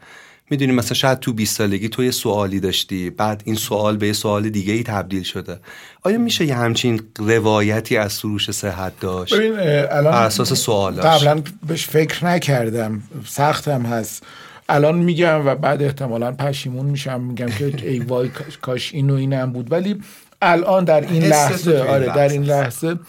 می‌دونی 0.49 0.71
مثلا 0.71 0.93
شاید 0.93 1.19
تو 1.19 1.33
20 1.33 1.57
سالگی 1.57 1.89
تو 1.89 2.03
یه 2.03 2.11
سوالی 2.11 2.59
داشتی 2.59 3.09
بعد 3.09 3.41
این 3.45 3.55
سوال 3.55 3.97
به 3.97 4.07
یه 4.07 4.13
سوال 4.13 4.49
دیگه 4.49 4.73
ای 4.73 4.83
تبدیل 4.83 5.23
شده. 5.23 5.59
آیا 6.01 6.17
میشه 6.17 6.45
یه 6.45 6.55
همچین 6.55 7.01
روایتی 7.19 7.97
از 7.97 8.13
سروش 8.13 8.51
صحت 8.51 8.99
داشت؟ 8.99 9.33
ببین 9.33 9.53
الان 9.91 10.11
بر 10.11 10.25
اساس 10.25 10.53
سوالاش. 10.53 11.05
قبلا 11.05 11.41
بهش 11.67 11.87
فکر 11.87 12.25
نکردم. 12.25 13.03
سختم 13.25 13.81
هست. 13.81 14.23
الان 14.69 14.95
میگم 14.95 15.47
و 15.47 15.55
بعد 15.55 15.83
احتمالا 15.83 16.31
پشیمون 16.31 16.85
میشم. 16.85 17.21
میگم 17.21 17.47
که 17.47 17.89
ای 17.89 17.99
وای 17.99 18.29
کاش 18.61 18.93
این 18.93 19.09
و 19.09 19.13
اینم 19.13 19.51
بود. 19.51 19.71
ولی 19.71 20.01
الان 20.43 20.83
در 20.83 21.01
این 21.01 21.23
لحظه 21.23 21.79
آره 21.79 22.05
در 22.05 22.29
این 22.29 22.43
لحظه 22.43 22.99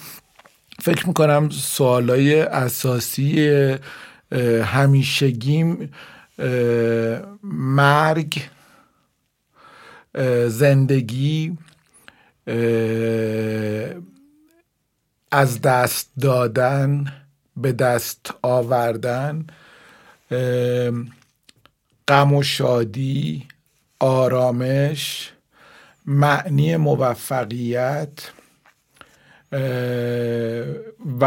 فکر 0.80 1.06
می‌کنم 1.06 1.48
سوالای 1.50 2.40
اساسی 2.40 3.48
همیشگیم 4.64 5.92
مرگ 7.42 8.42
زندگی 10.46 11.58
از 15.30 15.60
دست 15.62 16.10
دادن 16.20 17.04
به 17.56 17.72
دست 17.72 18.34
آوردن 18.42 19.46
غم 22.08 22.34
و 22.34 22.42
شادی 22.42 23.46
آرامش 24.00 25.33
معنی 26.06 26.76
موفقیت 26.76 28.30
و 31.20 31.24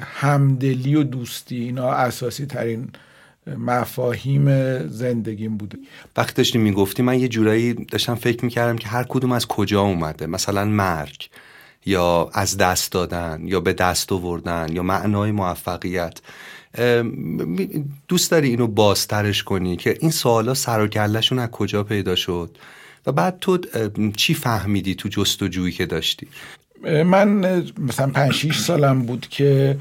همدلی 0.00 0.94
و 0.94 1.02
دوستی 1.02 1.56
اینا 1.56 1.90
اساسی 1.92 2.46
ترین 2.46 2.88
مفاهیم 3.58 4.78
زندگیم 4.88 5.56
بوده. 5.56 5.78
وقتی 6.16 6.32
داشتی 6.32 6.58
می‌گفتی 6.58 7.02
من 7.02 7.20
یه 7.20 7.28
جورایی 7.28 7.74
داشتم 7.74 8.14
فکر 8.14 8.44
می‌کردم 8.44 8.76
که 8.76 8.88
هر 8.88 9.04
کدوم 9.08 9.32
از 9.32 9.46
کجا 9.46 9.80
اومده. 9.80 10.26
مثلا 10.26 10.64
مرگ 10.64 11.28
یا 11.86 12.30
از 12.32 12.56
دست 12.56 12.92
دادن 12.92 13.40
یا 13.44 13.60
به 13.60 13.72
دست 13.72 14.12
آوردن 14.12 14.66
یا 14.72 14.82
معنای 14.82 15.30
موفقیت. 15.30 16.20
دوست 18.08 18.30
داری 18.30 18.48
اینو 18.48 18.66
بازترش 18.66 19.42
کنی 19.42 19.76
که 19.76 19.96
این 20.00 20.10
سوالا 20.10 20.54
سر 20.54 20.80
و 20.80 20.86
کلشون 20.86 21.38
از 21.38 21.50
کجا 21.50 21.82
پیدا 21.82 22.16
شد؟ 22.16 22.58
و 23.06 23.12
بعد 23.12 23.36
تو 23.40 23.58
چی 24.16 24.34
فهمیدی 24.34 24.94
تو 24.94 25.08
جستجویی 25.08 25.72
که 25.72 25.86
داشتی؟ 25.86 26.26
من 26.84 27.28
مثلا 27.78 28.06
5 28.06 28.52
سالم 28.52 29.02
بود 29.02 29.26
که 29.30 29.76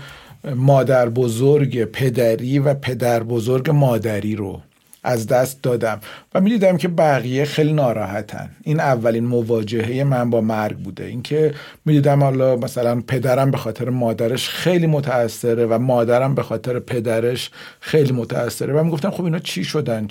مادر 0.55 1.09
بزرگ 1.09 1.83
پدری 1.83 2.59
و 2.59 2.73
پدر 2.73 3.23
بزرگ 3.23 3.69
مادری 3.69 4.35
رو 4.35 4.61
از 5.03 5.27
دست 5.27 5.63
دادم 5.63 5.99
و 6.35 6.41
می‌دیدم 6.41 6.77
که 6.77 6.87
بقیه 6.87 7.45
خیلی 7.45 7.73
ناراحتن. 7.73 8.49
این 8.63 8.79
اولین 8.79 9.25
مواجهه 9.25 10.03
من 10.03 10.29
با 10.29 10.41
مرگ 10.41 10.77
بوده. 10.77 11.05
اینکه 11.05 11.53
می‌دیدم 11.85 12.23
حالا 12.23 12.55
مثلا 12.55 13.01
پدرم 13.01 13.51
به 13.51 13.57
خاطر 13.57 13.89
مادرش 13.89 14.49
خیلی 14.49 14.87
متاثره 14.87 15.65
و 15.65 15.79
مادرم 15.79 16.35
به 16.35 16.43
خاطر 16.43 16.79
پدرش 16.79 17.49
خیلی 17.79 18.11
متاثره 18.11 18.73
و 18.73 18.83
می‌گفتم 18.83 19.11
خب 19.11 19.23
اینا 19.23 19.39
چی 19.39 19.63
شدن؟ 19.63 20.07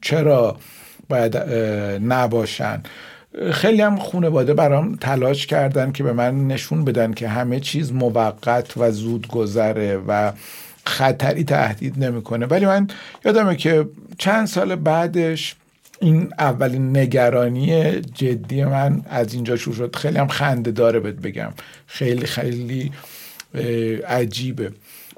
چرا؟ 0.00 0.56
باید 1.08 1.36
نباشن. 2.06 2.82
خیلی 3.52 3.82
هم 3.82 3.98
خانواده 3.98 4.54
برام 4.54 4.96
تلاش 4.96 5.46
کردن 5.46 5.92
که 5.92 6.02
به 6.02 6.12
من 6.12 6.48
نشون 6.48 6.84
بدن 6.84 7.12
که 7.12 7.28
همه 7.28 7.60
چیز 7.60 7.92
موقت 7.92 8.76
و 8.76 8.90
زود 8.90 9.28
گذره 9.28 9.96
و 10.08 10.32
خطری 10.86 11.44
تهدید 11.44 12.04
نمی‌کنه. 12.04 12.46
ولی 12.46 12.66
من 12.66 12.88
یادمه 13.24 13.56
که 13.56 13.86
چند 14.18 14.46
سال 14.46 14.74
بعدش 14.74 15.54
این 16.00 16.32
اولین 16.38 16.96
نگرانی 16.96 18.00
جدی 18.00 18.64
من 18.64 19.02
از 19.10 19.34
اینجا 19.34 19.56
شروع 19.56 19.74
شد. 19.74 19.96
خیلی 19.96 20.18
هم 20.18 20.28
خنده 20.28 20.70
داره 20.70 21.00
بهت 21.00 21.14
بگم. 21.14 21.52
خیلی 21.86 22.26
خیلی 22.26 22.92
عجیبه. 24.08 24.72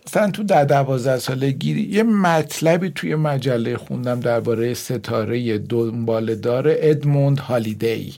مثلا 0.07 0.31
تو 0.31 0.43
در 0.43 0.65
دوازده 0.65 1.19
سالگی 1.19 1.89
یه 1.91 2.03
مطلبی 2.03 2.91
توی 2.91 3.15
مجله 3.15 3.77
خوندم 3.77 4.21
درباره 4.21 4.75
ستاره 4.75 5.59
دنبالدار 5.59 6.65
ادموند 6.69 7.39
هالیدی. 7.39 8.15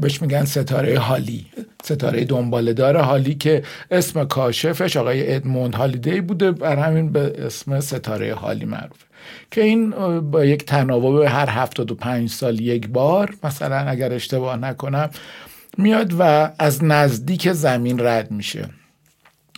بهش 0.00 0.22
میگن 0.22 0.44
ستاره 0.44 0.98
هالی. 0.98 1.46
ستاره 1.84 2.24
دنبالدار 2.24 2.96
هالی 2.96 3.34
که 3.34 3.62
اسم 3.90 4.24
کاشفش 4.24 4.96
آقای 4.96 5.34
ادموند 5.34 5.74
هالیدی 5.74 6.20
بوده 6.20 6.52
بر 6.52 6.76
همین 6.76 7.12
به 7.12 7.46
اسم 7.46 7.80
ستاره 7.80 8.34
هالی 8.34 8.64
معروفه 8.64 9.06
که 9.50 9.62
این 9.62 9.90
با 10.20 10.44
یک 10.44 10.64
تناوب 10.64 11.22
هر 11.22 11.48
هفتاد 11.48 11.90
و 11.90 11.94
پنج 11.94 12.30
سال 12.30 12.60
یک 12.60 12.88
بار 12.88 13.34
مثلا 13.44 13.76
اگر 13.76 14.12
اشتباه 14.12 14.56
نکنم 14.56 15.10
میاد 15.78 16.14
و 16.18 16.50
از 16.58 16.84
نزدیک 16.84 17.52
زمین 17.52 18.00
رد 18.00 18.30
میشه. 18.30 18.81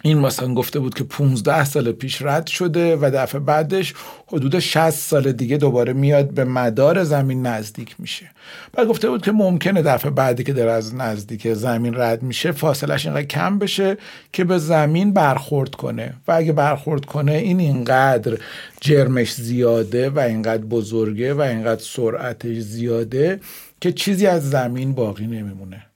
این 0.07 0.19
مثلا 0.19 0.55
گفته 0.55 0.79
بود 0.79 0.95
که 0.95 1.05
15 1.05 1.65
سال 1.65 1.93
پیش 1.93 2.23
رد 2.23 2.47
شده 2.47 2.97
و 2.97 3.11
دفعه 3.15 3.41
بعدش 3.41 3.95
حدود 4.27 4.59
60 4.59 4.91
سال 4.91 5.33
دیگه 5.33 5.57
دوباره 5.57 5.93
میاد 5.93 6.31
به 6.31 6.45
مدار 6.45 7.05
زمین 7.05 7.47
نزدیک 7.47 7.97
میشه. 7.99 8.31
و 8.75 8.85
گفته 8.85 9.11
بود 9.11 9.23
که 9.23 9.33
ممکنه 9.33 9.83
دفعه 9.83 10.11
بعدی 10.11 10.45
که 10.45 10.53
در 10.53 10.69
از 10.69 10.95
نزدیک 10.95 11.53
زمین 11.53 11.95
رد 11.95 12.23
میشه 12.23 12.53
فاصلش 12.53 13.07
اینقدر 13.07 13.23
کم 13.27 13.59
بشه 13.59 13.97
که 14.33 14.45
به 14.45 14.59
زمین 14.59 15.13
برخورد 15.13 15.75
کنه. 15.75 16.15
و 16.29 16.33
اگه 16.33 16.53
برخورد 16.53 17.05
کنه 17.05 17.33
این 17.33 17.61
اینقدر 17.61 18.39
جرمش 18.81 19.35
زیاده 19.35 20.11
و 20.11 20.19
اینقدر 20.19 20.65
بزرگه 20.65 21.35
و 21.35 21.41
اینقدر 21.41 21.83
سرعتش 21.83 22.59
زیاده 22.59 23.41
که 23.81 23.93
چیزی 23.93 24.27
از 24.27 24.51
زمین 24.51 24.93
باقی 24.93 25.27
نمیمونه. 25.27 25.94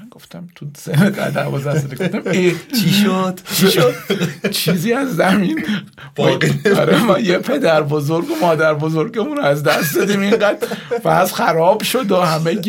من 0.00 0.08
گفتم 0.10 0.48
تو 0.54 0.66
سن 0.76 1.10
دوازده 1.30 1.80
ساله 1.80 2.08
گفتم 2.08 2.32
چی 2.80 2.90
شد؟ 2.90 3.40
چی 3.54 3.70
شد؟ 3.70 3.94
چیزی 4.50 4.92
از 4.92 5.16
زمین. 5.16 5.66
آره 6.76 7.04
ما 7.04 7.18
یه 7.18 7.38
پدر 7.38 7.82
بزرگ 7.82 8.30
و 8.30 8.34
مادر 8.40 8.74
بزرگمون 8.74 9.38
از 9.38 9.62
دست 9.62 9.94
دادیم 9.96 10.20
اینقدر. 10.20 10.68
فاز 11.02 11.34
خراب 11.34 11.82
شد 11.82 12.12
و 12.12 12.20
همه 12.20 12.60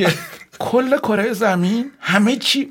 کل 0.59 0.97
کره 0.97 1.33
زمین 1.33 1.91
همه 1.99 2.35
چی. 2.35 2.69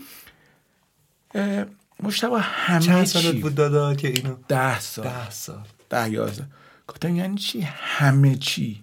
مشتبه 2.03 2.41
همه 2.41 2.81
چند 2.81 3.05
سالت 3.05 3.35
بود 3.35 3.55
دادا 3.55 3.95
که 3.95 4.09
اینو؟ 4.09 4.37
ده 4.49 4.81
سال. 4.81 5.05
ده 5.05 5.31
سال. 5.31 5.65
ده 5.91 6.11
یازده. 6.11 6.47
گفتم 6.89 7.17
یعنی 7.17 7.37
چی؟ 7.37 7.61
همه 7.81 8.37
چی. 8.37 8.83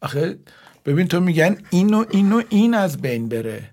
آخه 0.00 0.38
ببین 0.86 1.08
تو 1.08 1.20
میگن 1.20 1.56
اینو 1.70 2.04
اینو 2.10 2.42
این 2.48 2.74
از 2.74 2.96
بین 3.02 3.28
بره. 3.28 3.71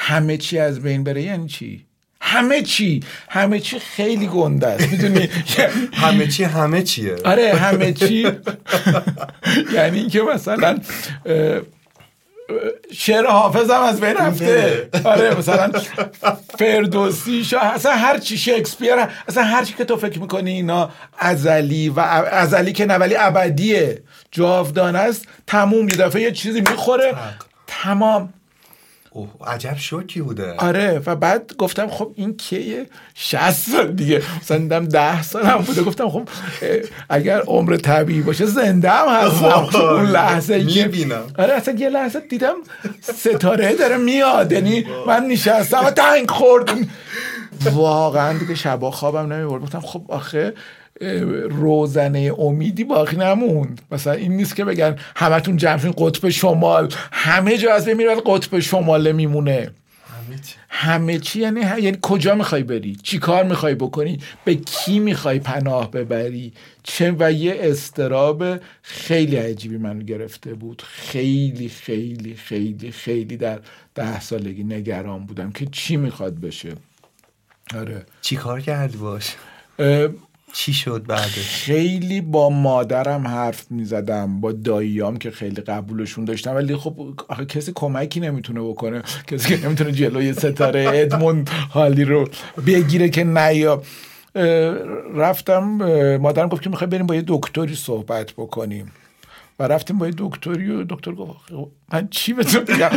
همه 0.00 0.36
چی 0.36 0.58
از 0.58 0.80
بین 0.82 1.04
بره 1.04 1.22
یعنی 1.22 1.48
چی؟ 1.48 1.84
همه 2.20 2.62
چی. 2.62 3.00
همه 3.28 3.60
چی 3.60 3.78
خیلی 3.78 4.26
گنده 4.26 4.66
است. 4.66 4.88
می‌دونی؟ 4.88 5.28
همه 6.02 6.26
چی 6.26 6.44
همه 6.44 6.82
چیه. 6.82 7.16
آره 7.24 7.54
همه 7.54 7.92
چی. 7.92 8.26
یعنی 9.74 9.98
اینکه 9.98 10.22
مثلا 10.22 10.78
شعر 12.92 13.26
حافظم 13.26 13.80
از 13.82 14.00
بین 14.00 14.14
رفته. 14.16 14.88
آره 15.04 15.38
مثلا 15.38 15.72
فردوسی 16.58 17.44
شا 17.44 17.58
اصلا 17.58 17.92
هر 17.92 18.18
چی 18.18 18.38
شکسپیر 18.38 18.94
اصلا 19.28 19.42
هر 19.42 19.64
چی 19.64 19.74
که 19.74 19.84
تو 19.84 19.96
فکر 19.96 20.18
می‌کنی 20.18 20.52
اینا 20.52 20.90
ازلی 21.18 21.88
و 21.88 22.00
ازلی 22.00 22.72
که 22.72 22.86
نولی 22.86 23.16
ابدیه. 23.16 24.02
جاودانه 24.30 24.98
است 24.98 25.28
تموم 25.46 25.88
یه 25.88 25.96
دفعه 25.96 26.22
یه 26.22 26.32
چیزی 26.32 26.60
می‌خوره. 26.60 27.14
تمام. 27.66 28.32
اوه 29.18 29.28
عجب 29.46 29.76
شوکی 29.76 30.20
بوده. 30.20 30.54
آره 30.58 31.02
و 31.06 31.16
بعد 31.16 31.52
گفتم 31.58 31.88
خب 31.88 32.12
این 32.14 32.36
کیه؟ 32.36 32.86
60 33.14 33.50
سال 33.50 33.92
دیگه. 33.92 34.22
مثلا 34.40 34.58
دیدم 34.58 34.84
10 34.84 35.22
سال 35.22 35.46
هم 35.46 35.58
بوده. 35.58 35.82
گفتم 35.82 36.08
خب 36.08 36.28
اگر 37.08 37.40
عمر 37.40 37.76
طبیعی 37.76 38.20
باشه 38.20 38.46
زنده 38.46 38.90
هم 38.90 39.08
هستم. 39.08 39.78
اون 39.94 40.06
لحظه 40.06 40.58
می‌بینم. 40.58 41.22
آره 41.38 41.52
اصلا 41.54 41.74
یه 41.74 41.88
لحظه 41.88 42.20
دیدم 42.20 42.54
ستاره 43.00 43.74
داره 43.74 43.96
میاد. 43.96 44.52
یعنی 44.52 44.86
من 45.06 45.26
نشستم 45.26 45.84
و 45.86 45.90
تنگ 45.90 46.30
خوردم. 46.30 46.88
واقعا 47.72 48.38
دیگه 48.38 48.54
شبا 48.54 48.90
خوابم 48.90 49.32
نمی‌برد. 49.32 49.62
گفتم 49.62 49.80
خب 49.80 50.02
آخه 50.08 50.54
روزنه 51.50 52.32
امیدی 52.38 52.84
باقی 52.84 53.16
نموند. 53.16 53.82
مثلا 53.90 54.12
این 54.12 54.36
نیست 54.36 54.56
که 54.56 54.64
بگن 54.64 54.96
همتون 55.16 55.56
جمع 55.56 55.92
قطب 55.98 56.28
شمال. 56.28 56.92
همه 57.12 57.58
جا 57.58 57.74
از 57.74 57.84
بین 57.84 58.20
قطب 58.26 58.58
شمال 58.60 59.12
میمونه. 59.12 59.70
همه 60.68 61.18
چی. 61.18 61.40
یعنی 61.40 61.60
یعنی 61.60 61.98
کجا 62.02 62.34
می‌خوای 62.34 62.62
بری؟ 62.62 62.96
چی 63.02 63.18
کار 63.18 63.44
می‌خوای 63.44 63.74
بکنی؟ 63.74 64.18
به 64.44 64.54
کی 64.54 64.98
می‌خوای 64.98 65.38
پناه 65.38 65.90
ببری؟ 65.90 66.52
چه 66.82 67.14
و 67.18 67.32
یه 67.32 67.56
استراب 67.60 68.44
خیلی 68.82 69.36
عجیبی 69.36 69.76
منو 69.76 70.02
گرفته 70.02 70.54
بود. 70.54 70.82
خیلی 70.86 71.68
خیلی 71.68 72.34
خیلی 72.34 72.92
خیلی 72.92 73.36
در 73.36 73.58
ده 73.94 74.20
سالگی 74.20 74.64
نگران 74.64 75.26
بودم 75.26 75.50
که 75.52 75.66
چی 75.66 75.96
می‌خواد 75.96 76.40
بشه. 76.40 76.72
آره. 77.76 78.06
چی 78.20 78.36
کار 78.36 78.60
کردی 78.60 78.98
باش؟ 78.98 79.34
چی 80.52 80.72
شد 80.72 81.04
بعدش؟ 81.06 81.64
خیلی 81.64 82.20
با 82.20 82.50
مادرم 82.50 83.26
حرف 83.26 83.70
می‌زدم 83.70 84.40
با 84.40 84.52
داییام 84.52 85.16
که 85.16 85.30
خیلی 85.30 85.60
قبولشون 85.60 86.24
داشتم. 86.24 86.54
ولی 86.54 86.76
خب 86.76 86.96
آخه 87.28 87.44
کسی 87.44 87.72
کمکی 87.74 88.20
نمی‌تونه 88.20 88.60
بکنه. 88.60 89.02
کسی 89.26 89.56
که 89.56 89.66
نمی‌تونه 89.66 89.92
جلوی 89.92 90.32
ستاره 90.32 90.90
ادموند 90.94 91.50
حالی 91.70 92.04
رو 92.04 92.28
بگیره 92.66 93.08
که 93.08 93.24
نیا. 93.24 93.82
رفتم 95.14 95.64
مادرم 96.16 96.48
گفت 96.48 96.62
که 96.62 96.70
می‌خوای 96.70 96.90
بریم 96.90 97.06
با 97.06 97.14
یه 97.14 97.24
دکتری 97.26 97.74
صحبت 97.74 98.32
بکنیم. 98.32 98.92
و 99.58 99.62
رفتیم 99.62 99.98
با 99.98 100.06
یه 100.06 100.14
دکتری 100.18 100.70
و 100.70 100.84
دکتر 100.88 101.12
گفت 101.12 101.40
من 101.92 102.08
چی 102.10 102.32
بهتون 102.32 102.64
بگم 102.64 102.90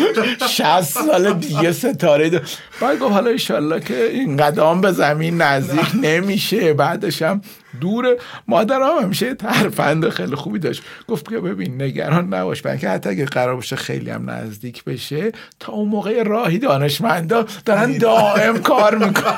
60 0.50 0.82
سال 0.82 1.34
دیگه 1.34 1.72
ستاره 1.72 2.30
ده. 2.30 2.42
بعد 2.82 3.00
گفت 3.00 3.14
حالا 3.14 3.30
ایشالله 3.30 3.80
که 3.80 4.04
این 4.04 4.38
قدام 4.38 4.82
به 4.82 4.92
زمین 4.92 5.42
نزدیک 5.42 5.88
نمیشه 6.02 6.74
بعدش 6.74 7.22
هم 7.22 7.42
دوره. 7.82 8.18
مادرم 8.48 8.98
همیشه 9.04 9.36
ترفند 9.36 10.10
خیلی 10.10 10.36
خوبی 10.36 10.60
داشت. 10.60 10.84
گفت 11.08 11.30
که 11.30 11.40
ببین 11.40 11.82
نگران 11.82 12.34
نباش. 12.34 12.62
که 12.62 12.90
حتی 12.90 13.10
اگه 13.10 13.26
قرار 13.26 13.56
باشه 13.56 13.76
خیلی 13.76 14.10
هم 14.10 14.30
نزدیک 14.30 14.84
بشه 14.84 15.32
تا 15.60 15.72
اون 15.72 15.90
موقع 15.90 16.24
راهی 16.24 16.60
دانشمندا 16.60 17.46
دارن 17.66 17.98
دائم 17.98 18.58
کار 18.58 18.98
می‌کنن. 18.98 19.36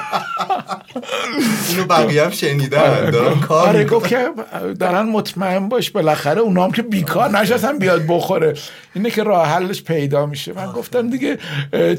اینو 1.69 1.83
بقیه 1.85 2.23
هم 2.23 2.29
شنیدن 2.29 3.09
دارن 3.09 3.39
کار 3.39 3.67
آره 3.67 3.85
گفت 3.85 4.07
که 4.07 4.29
دارن 4.79 5.01
مطمئن 5.01 5.69
باش 5.69 5.91
بالاخره 5.91 6.41
اونام 6.41 6.71
که 6.71 6.81
بیکار 6.81 7.29
نشستن 7.29 7.77
بیاد 7.77 8.01
بخوره. 8.07 8.53
اینه 8.93 9.09
که 9.09 9.23
راه 9.23 9.47
حلش 9.47 9.83
پیدا 9.83 10.25
میشه. 10.25 10.53
من 10.53 10.71
گفتم 10.71 11.09
دیگه 11.09 11.37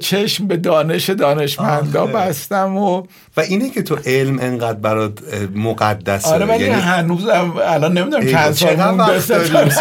چشم 0.01 0.47
به 0.47 0.57
دانش 0.57 1.11
دانشمندا 1.11 2.07
بستم 2.07 2.77
و 2.77 3.03
و 3.37 3.41
اینه 3.41 3.71
که 3.71 3.83
تو 3.83 3.97
علم 4.07 4.39
انقدر 4.39 4.79
برات 4.79 5.19
مقدسه 5.55 6.34
آره 6.35 6.47
ولی 6.47 6.65
یعنی... 6.65 6.81
هنوزم 6.81 7.55
الان 7.65 7.99
نمی‌دونم 7.99 8.27
چند 8.27 8.53
سال 8.53 8.77
مونده 8.77 9.21
ستاره. 9.21 9.73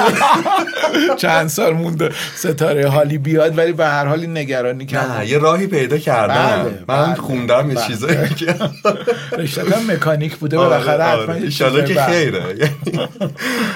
چند 1.17 1.47
سال 1.47 1.73
مونده 1.73 2.09
ستاره 2.35 2.89
حالی 2.89 3.17
بیاد 3.17 3.57
ولی 3.57 3.71
به 3.71 3.85
هر 3.85 4.05
حالی 4.05 4.27
نگرانی 4.27 4.85
کردم 4.85 5.13
نه 5.13 5.27
یه 5.27 5.37
راهی 5.37 5.67
پیدا 5.67 5.97
کردم. 5.97 6.63
بله، 6.87 7.07
من 7.07 7.13
خوندم 7.13 7.69
یه. 7.69 7.75
چیزایی 7.87 8.29
که 8.29 8.55
رشتم 9.37 9.91
مکانیک 9.91 10.35
بوده 10.35 10.57
بالاخره 10.57 11.03
آره، 11.03 11.33
حتما 11.33 11.67
آره. 11.67 11.85
که 11.85 12.01
خیره. 12.01 12.43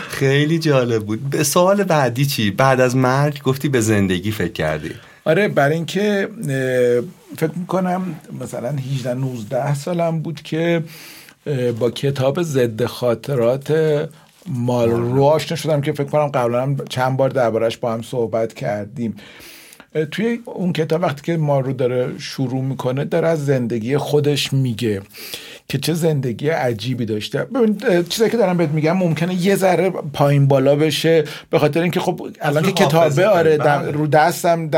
خیلی 0.10 0.60
جالب 0.60 1.04
بود. 1.04 1.30
به 1.30 1.44
سوال 1.44 1.84
بعدی 1.84 2.26
چی؟ 2.26 2.52
بعد 2.52 2.82
از 2.82 2.96
مرگ 2.96 3.42
گفتی 3.42 3.70
به 3.70 3.82
زندگی 3.82 4.32
فکر 4.32 4.54
کردی. 4.54 4.92
آره 5.26 5.48
برای 5.48 5.76
اینکه 5.76 6.30
فکر 7.38 7.52
می‌کنم 7.56 8.16
مثلا 8.42 8.70
18 8.70 9.14
19 9.14 9.76
سالم 9.76 10.20
بود 10.20 10.42
که 10.42 10.84
با 11.80 11.92
کتاب 11.92 12.42
ضد 12.42 12.86
خاطرات 12.86 13.72
مال 14.48 14.90
رو 14.90 15.24
آشنا 15.24 15.58
شدم 15.58 15.82
که 15.82 15.92
فکر 15.92 16.04
کنم 16.08 16.28
قبلا 16.28 16.76
چند 16.90 17.18
بار 17.18 17.30
دربارش 17.30 17.78
با 17.78 17.94
هم 17.94 18.02
صحبت 18.02 18.54
کردیم. 18.54 19.16
توی 20.12 20.40
اون 20.46 20.74
کتاب 20.74 21.02
وقتی 21.02 21.22
که 21.22 21.38
ما 21.38 21.60
رو 21.60 21.74
داره 21.74 22.20
شروع 22.20 22.62
می‌کنه 22.62 23.06
داره 23.06 23.28
از 23.28 23.46
زندگی 23.46 23.98
خودش 23.98 24.54
میگه. 24.54 25.02
که 25.70 25.78
چه 25.78 25.94
زندگی 25.94 26.50
عجیبی 26.50 27.06
داشته. 27.06 27.44
ببین 27.44 28.04
چیزی 28.10 28.30
که 28.30 28.38
دارم 28.38 28.58
بهت 28.58 28.70
میگم 28.70 28.98
ممکنه 28.98 29.46
یه 29.46 29.56
ذره 29.56 29.90
پایین 29.90 30.48
بالا 30.48 30.76
بشه 30.76 31.24
به 31.50 31.60
خاطر 31.60 31.82
اینکه 31.82 32.00
خب 32.00 32.28
الان 32.42 32.64
که 32.64 32.72
کتابه 32.72 33.28
آره 33.28 33.58
بله. 33.58 33.92
رو 33.92 34.08
دستم 34.08 34.70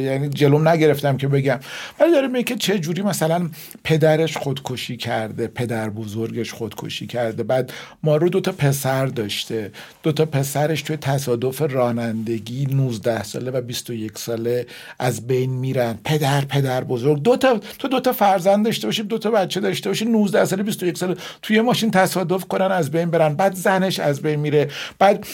یعنی 0.00 0.28
جلوم 0.28 0.68
نگرفتم 0.68 1.16
که 1.16 1.28
بگم. 1.28 1.60
ولی 2.00 2.10
داره 2.12 2.28
میگه 2.28 2.56
چه 2.56 2.78
جوری 2.78 3.02
مثلا 3.02 3.50
پدرش 3.84 4.36
خودکشی 4.36 4.96
کرده 4.96 5.46
پدر 5.46 5.90
بزرگش 5.90 6.52
خودکشی 6.52 7.06
کرده. 7.06 7.42
بعد 7.42 7.72
ما 8.02 8.16
رو 8.16 8.28
دوتا 8.28 8.52
پسر 8.52 9.06
داشته. 9.06 9.70
دوتا 10.02 10.26
پسرش 10.26 10.82
توی 10.82 10.96
تصادف 10.96 11.62
رانندگی 11.62 12.66
19 12.66 13.22
ساله 13.22 13.50
و 13.50 13.60
21 13.60 14.18
ساله 14.18 14.66
از 14.98 15.26
بین 15.26 15.50
میرن. 15.50 15.98
پدر 16.04 16.40
پدر 16.40 16.84
بزرگ. 16.84 17.22
دوتا 17.22 17.60
تو 17.78 17.88
دوتا 17.88 18.12
فرزند 18.12 18.64
داشته 18.64 18.86
باشی 18.86 19.02
دوتا 19.02 19.30
بچه 19.30 19.60
داشته 19.60 19.90
باشی 19.90 20.04
19 20.30 20.44
ساله 20.44 20.62
21 20.62 20.98
ساله 20.98 21.16
توی 21.42 21.60
ماشین 21.60 21.90
تصادف 21.90 22.44
کنن 22.44 22.72
از 22.72 22.90
بین 22.90 23.10
برن. 23.10 23.34
بعد 23.34 23.54
زنش 23.54 24.00
از 24.00 24.22
بین 24.22 24.40
میره. 24.40 24.68
بعد 24.98 25.26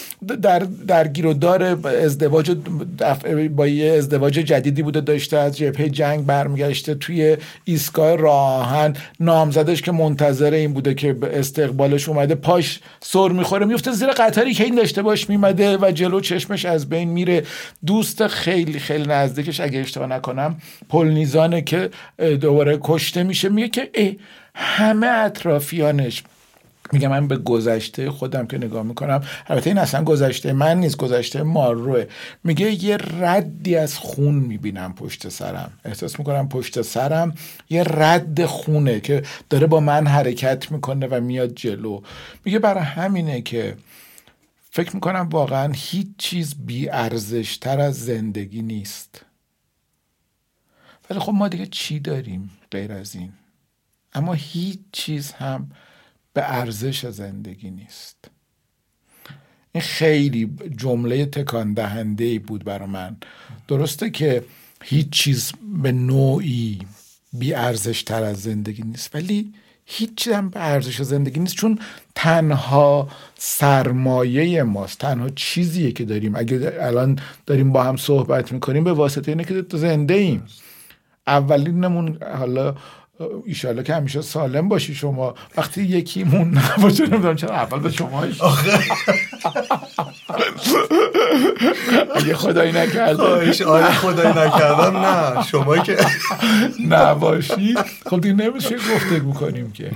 در 0.42 0.58
در 0.86 1.08
گیرودار 1.08 1.62
ازدواج 2.04 2.56
با 3.56 3.66
یه 3.66 3.92
ازدواج 3.92 4.34
جدیدی 4.34 4.82
بوده 4.82 5.00
داشته. 5.00 5.36
از 5.36 5.56
جبهه 5.56 5.88
جنگ 5.88 6.26
برمیگشته 6.26 6.94
توی 6.94 7.36
ایستگاه 7.64 8.16
راهن. 8.16 8.96
نامزدش 9.20 9.82
که 9.82 9.92
منتظر 9.92 10.52
این 10.52 10.72
بوده 10.72 10.94
که 10.94 11.16
استقبالش 11.32 12.08
اومده. 12.08 12.34
پاش 12.34 12.80
سر 13.00 13.28
می‌خوره 13.28 13.66
میفته 13.66 13.92
زیر 13.92 14.08
قطاری 14.08 14.54
که 14.54 14.64
این 14.64 14.74
داشته 14.74 15.02
باش 15.02 15.30
میمده 15.30 15.76
و 15.76 15.90
جلو 15.94 16.20
چشمش 16.20 16.64
از 16.64 16.88
بین 16.88 17.08
میره. 17.08 17.42
دوست 17.86 18.26
خیلی 18.26 18.78
خیلی 18.78 19.06
نزدیکش 19.06 19.60
اگه 19.60 19.78
اشتباه 19.78 20.08
نکنم 20.08 20.56
پلنیزانه 20.88 21.62
که 21.62 21.90
دوباره 22.40 22.78
کشته 22.82 23.22
میشه 23.22 23.48
میگه 23.48 23.68
که 23.68 23.90
ای 23.94 24.16
همه 24.58 25.06
اطرافیانش. 25.06 26.24
میگه 26.92 27.08
من 27.08 27.28
به 27.28 27.36
گذشته 27.36 28.10
خودم 28.10 28.46
که 28.46 28.58
نگاه 28.58 28.82
می‌کنم 28.82 29.24
البته 29.46 29.70
این 29.70 29.78
اصلا 29.78 30.04
گذشته 30.04 30.52
من 30.52 30.80
نیست 30.80 30.96
گذشته 30.96 31.42
ماروه 31.42 32.04
میگه 32.44 32.84
یه 32.84 32.96
ردی 32.96 33.76
از 33.76 33.98
خون 33.98 34.34
می‌بینم 34.34 34.94
پشت 34.94 35.28
سرم. 35.28 35.72
احساس 35.84 36.18
می‌کنم 36.18 36.48
پشت 36.48 36.82
سرم 36.82 37.34
یه 37.70 37.82
رد 37.86 38.44
خونه 38.44 39.00
که 39.00 39.22
داره 39.50 39.66
با 39.66 39.80
من 39.80 40.06
حرکت 40.06 40.72
می‌کنه 40.72 41.06
و 41.06 41.20
میاد 41.20 41.54
جلو. 41.54 42.00
میگه 42.44 42.58
برای 42.58 42.84
همینه 42.84 43.42
که 43.42 43.76
فکر 44.70 44.94
می‌کنم 44.94 45.28
واقعا 45.30 45.72
هیچ 45.74 46.08
چیز 46.18 46.54
بی 46.66 46.86
تر 47.60 47.80
از 47.80 48.04
زندگی 48.04 48.62
نیست. 48.62 49.24
ولی 51.10 51.18
خب 51.18 51.32
ما 51.32 51.48
دیگه 51.48 51.66
چی 51.66 52.00
داریم 52.00 52.50
غیر 52.70 52.92
از 52.92 53.14
این؟ 53.14 53.32
اما 54.16 54.32
هیچ 54.32 54.78
چیز 54.92 55.32
هم 55.32 55.70
به 56.32 56.52
ارزش 56.52 57.06
زندگی 57.06 57.70
نیست. 57.70 58.30
این 59.72 59.82
خیلی 59.82 60.56
جمله 60.76 61.26
تکان 61.26 61.72
دهنده 61.74 62.38
بود 62.38 62.64
برای 62.64 62.88
من. 62.88 63.16
درسته 63.68 64.10
که 64.10 64.44
هیچ 64.84 65.10
چیز 65.10 65.52
به 65.82 65.92
نوعی 65.92 66.78
بی 67.32 67.54
ارزش 67.54 68.02
تر 68.02 68.22
از 68.22 68.42
زندگی 68.42 68.82
نیست 68.82 69.14
ولی 69.14 69.52
هیچ 69.84 70.14
چیز 70.16 70.32
هم 70.32 70.48
به 70.48 70.60
ارزش 70.60 71.02
زندگی 71.02 71.40
نیست. 71.40 71.54
چون 71.54 71.78
تنها 72.14 73.08
سرمایه 73.34 74.62
ماست 74.62 74.98
تنها 74.98 75.28
چیزیه 75.28 75.92
که 75.92 76.04
داریم. 76.04 76.36
اگه 76.36 76.78
الان 76.80 77.18
داریم 77.46 77.72
با 77.72 77.82
هم 77.84 77.96
صحبت 77.96 78.52
می‌کنیم 78.52 78.84
به 78.84 78.92
واسطه 78.92 79.32
اینه 79.32 79.44
که 79.44 79.64
زنده 79.78 80.14
ایم. 80.14 80.42
اولینمون 81.26 82.18
حالا 82.22 82.74
ایشالله 83.44 83.82
که 83.82 83.94
همیشه 83.94 84.22
سالم 84.22 84.68
باشی 84.68 84.94
شما. 84.94 85.34
وقتی 85.56 85.82
یکی 85.82 86.24
مون 86.24 86.58
نباشه 86.58 87.06
نمی‌دونم 87.06 87.36
چرا 87.36 87.54
اول 87.54 87.78
به 87.78 87.90
شما 87.90 88.24
اگه 92.16 92.34
خدایی 92.34 92.72
نکرده. 92.72 93.22
آره 93.22 93.92
خدایی 93.92 94.28
نکردم 94.28 94.96
نه. 94.96 95.42
شما 95.42 95.78
که 95.78 95.96
نباشی 96.88 97.74
خب 98.10 98.20
دیگه 98.20 98.34
نمیشه 98.34 98.76
گفتگو 98.76 99.32
کنیم 99.32 99.72
که. 99.72 99.90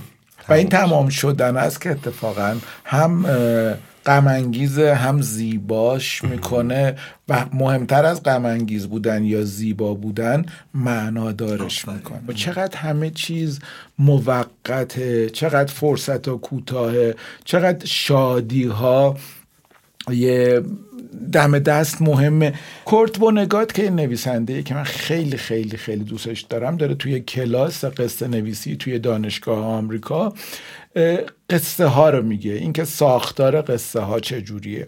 و 0.49 0.53
این 0.53 0.69
تمام 0.69 1.09
شدن 1.09 1.57
است 1.57 1.81
که 1.81 1.91
اتفاقا 1.91 2.57
هم 2.85 3.27
غم 4.07 4.29
هم 4.79 5.23
زیباش 5.23 6.25
می‌کنه 6.25 6.97
و 7.29 7.47
مهمتر 7.53 8.05
از 8.05 8.23
غم 8.23 8.67
بودن 8.91 9.25
یا 9.25 9.45
زیبا 9.45 9.95
بودن 9.95 10.47
معنادارش 10.75 11.89
می‌کنه. 11.89 12.21
و 12.29 12.33
چقدر 12.33 12.79
همه 12.79 13.11
چیز 13.11 13.59
موقته 13.99 15.31
چقدر 15.31 15.73
فرصت 15.73 16.29
ها 16.29 16.37
کوتاهه 16.37 17.15
چقدر 17.45 17.87
شادی 17.87 18.65
ها 18.65 19.17
یه 20.11 20.63
دم 21.33 21.59
دست 21.59 22.03
مهمه. 22.03 22.55
کورت 22.85 23.19
بونگات 23.19 23.73
که 23.73 23.91
نویسنده 23.91 24.63
که 24.63 24.75
من 24.75 24.85
خیلی 24.85 25.37
خیلی 25.37 25.77
خیلی 25.77 26.05
دوستش 26.05 26.41
دارم 26.41 26.77
داره 26.77 26.95
توی 26.95 27.21
کلاس 27.21 27.85
قصه 27.85 28.29
نویسی 28.29 28.77
توی 28.77 28.99
دانشگاه 28.99 29.65
آمریکا. 29.65 30.33
قصه 31.51 31.87
ها 31.87 32.11
رو 32.11 32.23
میگه. 32.23 32.53
اینکه 32.53 32.85
ساختار 32.85 33.63
قصه 33.63 34.01
ها 34.01 34.21
چجوریه. 34.21 34.87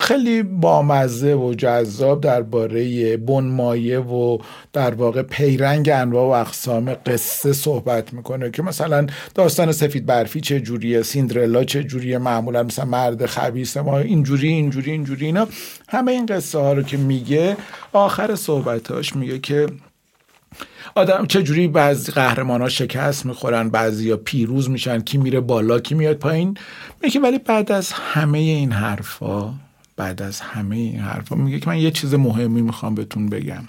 خیلی 0.00 0.42
بامزه 0.42 1.34
و 1.34 1.54
جذاب 1.54 2.20
درباره 2.20 3.16
بنمایه 3.16 3.98
و 3.98 4.38
در 4.72 4.94
واقع 4.94 5.22
پیرنگ 5.22 5.90
انواع 5.94 6.24
و 6.26 6.40
اقسام 6.40 6.94
قصه 6.94 7.52
صحبت 7.52 8.12
می‌کنه 8.12 8.50
که 8.50 8.62
مثلا 8.62 9.06
داستان 9.34 9.72
سفید 9.72 10.06
برفی 10.06 10.40
چه 10.40 10.60
جوریه 10.60 11.02
سیندرلا 11.02 11.64
چه 11.64 11.84
جوریه 11.84 12.18
معمولا 12.18 12.62
مثلا 12.62 12.84
مرد 12.84 13.26
خبیث 13.26 13.76
ما 13.76 13.98
اینجوری 13.98 14.48
اینجوری 14.48 14.90
اینجوری 14.90 15.26
اینا. 15.26 15.48
همه 15.88 16.12
این 16.12 16.26
قصه 16.26 16.58
ها 16.58 16.72
رو 16.72 16.82
که 16.82 16.96
میگه 16.96 17.56
آخر 17.92 18.34
صحبتاش 18.34 19.16
میگه 19.16 19.38
که 19.38 19.66
آدم 20.96 21.26
چجوری 21.26 21.68
بعضی 21.68 22.12
قهرمان 22.12 22.60
ها 22.60 22.68
شکست 22.68 23.26
می‌خورن 23.26 23.68
بعضی 23.68 24.10
ها 24.10 24.16
پیروز 24.16 24.70
میشن 24.70 25.00
کی 25.00 25.18
میره 25.18 25.40
بالا 25.40 25.80
کی 25.80 25.94
میاد 25.94 26.16
پایین؟ 26.16 26.56
میگه 27.02 27.20
ولی 27.20 27.38
بعد 27.38 27.72
از 27.72 27.92
همه 27.92 28.38
این 28.38 28.72
حرفا 28.72 29.54
بعد 29.96 30.22
از 30.22 30.40
همه 30.40 30.76
این 30.76 31.00
حرفا 31.00 31.36
میگه 31.36 31.60
که 31.60 31.68
من 31.68 31.78
یه 31.78 31.90
چیز 31.90 32.14
مهمی 32.14 32.62
می‌خوام 32.62 32.94
بهتون 32.94 33.28
بگم. 33.28 33.64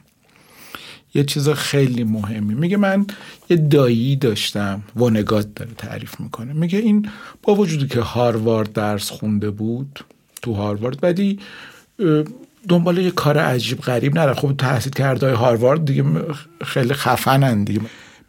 یه 1.14 1.24
چیز 1.24 1.50
خیلی 1.50 2.04
مهمی. 2.04 2.54
میگه 2.54 2.78
من 2.78 3.06
یه 3.50 3.58
دایی 3.58 4.16
داشتم 4.16 4.82
ونگات 4.96 5.48
داره 5.56 5.72
تعریف 5.78 6.20
می‌کنه. 6.20 6.54
میگه 6.54 6.80
این 6.80 7.10
با 7.44 7.56
وجودی 7.56 7.88
که 7.88 8.02
هاروارد 8.02 8.74
درس 8.74 9.10
خونده 9.12 9.50
بود 9.50 10.00
تو 10.42 10.54
هاروارد 10.54 11.00
ولی 11.04 11.40
دنبال 12.70 12.98
یه 12.98 13.12
کار 13.12 13.38
عجیب 13.38 13.80
غریب 13.80 14.16
نره 14.16 14.34
خب 14.34 14.54
تحصیل 14.58 14.94
کرده 14.94 15.34
هاروارد 15.34 15.86
دیگه 15.86 16.04
خیلی 16.66 16.94
خفنن 16.94 17.64
دیگه. 17.64 17.82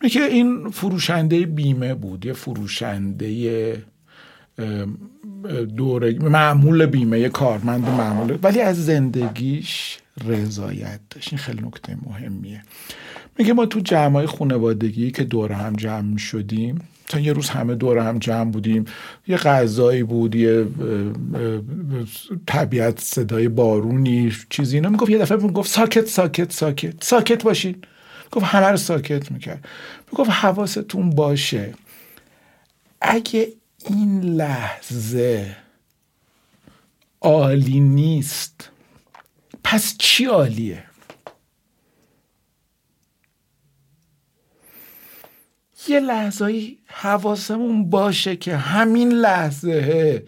میگه 0.02 0.22
این 0.22 0.70
فروشنده 0.70 1.46
بیمه 1.46 1.94
بود 1.94 2.26
یه 2.26 2.32
فروشنده 2.32 3.82
دوره 5.76 6.18
معمول 6.18 6.86
بیمه 6.86 7.20
یه 7.20 7.28
کارمند 7.28 7.88
معمول. 7.88 8.38
ولی 8.42 8.60
از 8.60 8.86
زندگیش 8.86 9.98
رضایت 10.24 11.00
داشت. 11.10 11.28
این 11.32 11.38
خیلی 11.38 11.62
نکته 11.62 11.96
مهمیه. 12.06 12.62
میگه 13.38 13.52
ما 13.52 13.66
تو 13.66 13.80
جمعای 13.80 14.26
خانوادگی 14.26 15.10
که 15.10 15.24
دور 15.24 15.52
هم 15.52 15.76
جمع 15.76 16.16
شدیم 16.16 16.88
تا 17.08 17.20
یه 17.20 17.32
روز 17.32 17.48
همه 17.48 17.74
دور 17.74 17.98
هم 17.98 18.18
جمع 18.18 18.50
بودیم 18.50 18.84
یه 19.26 19.36
غذایی 19.36 20.02
بود 20.02 20.34
یه 20.34 20.66
طبیعت 22.46 23.00
صدای 23.00 23.48
بارونی 23.48 24.32
چیزی 24.50 24.76
اینا. 24.76 24.88
می‌گفت 24.88 25.10
یه 25.10 25.18
دفعه 25.18 25.38
می‌گفت 25.38 25.70
ساکت 25.70 26.06
ساکت 26.06 26.52
ساکت. 26.52 27.04
ساکت 27.04 27.42
باشین. 27.42 27.82
گفت 28.32 28.46
همه 28.46 28.66
رو 28.66 28.76
ساکت 28.76 29.32
می‌کرد. 29.32 29.68
می‌گفت 30.12 30.30
حواستون 30.30 31.10
باشه. 31.10 31.74
اگه 33.00 33.48
این 33.88 34.20
لحظه 34.20 35.56
عالی 37.20 37.80
نیست 37.80 38.70
پس 39.68 39.94
چی 39.98 40.24
عالیه؟ 40.24 40.84
یه 45.88 46.00
لحظه 46.00 46.76
حواسمون 46.86 47.90
باشه 47.90 48.36
که 48.36 48.56
همین 48.56 49.12
لحظه 49.12 50.26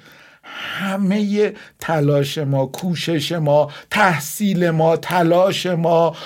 همه 0.53 1.53
تلاش 1.79 2.39
ما 2.39 2.67
کوشش 2.67 3.33
ما 3.33 3.71
تحصیل 3.91 4.71
ما 4.71 4.97
تلاش 4.97 5.67
ما 5.67 6.17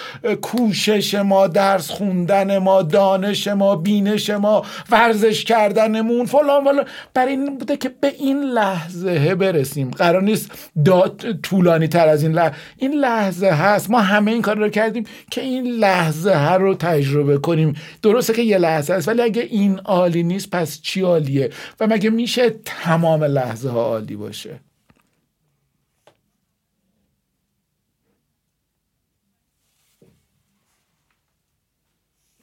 کوشش 0.43 1.15
ما 1.15 1.47
درس 1.47 1.91
خوندن 1.91 2.59
ما 2.59 2.83
دانش 2.83 3.49
ما 3.49 3.77
بینش 3.77 4.31
ما 4.31 4.63
ورزش 4.91 5.45
کردنمون 5.45 6.27
فلان 6.27 6.65
فلان. 6.65 6.85
برای 7.15 7.33
این 7.33 7.59
بوده 7.59 7.77
که 7.77 7.89
به 8.01 8.13
این 8.19 8.43
لحظه 8.43 9.35
برسیم. 9.35 9.91
قرار 9.91 10.23
نیست 10.23 10.51
داد 10.85 11.33
طولانی 11.43 11.89
تر 11.89 12.09
از 12.09 12.23
این 12.23 12.33
لحظه. 12.33 12.55
این 12.77 12.93
لحظه 12.93 13.47
هست. 13.51 13.91
ما 13.91 14.01
همه 14.01 14.31
این 14.31 14.43
کار 14.43 14.57
رو 14.57 14.69
کردیم 14.69 15.05
که 15.31 15.41
این 15.41 15.67
لحظه 15.67 16.35
ها 16.35 16.57
رو 16.57 16.75
تجربه 16.75 17.39
کنیم. 17.39 17.75
درسته 18.03 18.33
که 18.33 18.43
یه 18.43 18.59
لحظه 18.59 18.95
هست 18.95 19.09
ولی 19.09 19.23
اگه 19.23 19.43
این 19.43 19.79
عالی 19.79 20.23
نیست 20.23 20.51
پس 20.51 20.81
چی 20.81 21.01
عالیه؟ 21.01 21.51
و 21.81 21.87
مگه 21.87 22.11
میشه 22.11 22.51
تمام 22.65 23.25
لحظه 23.25 23.71
ها 23.71 23.83
عالی 23.83 24.12
باشه. 24.17 24.61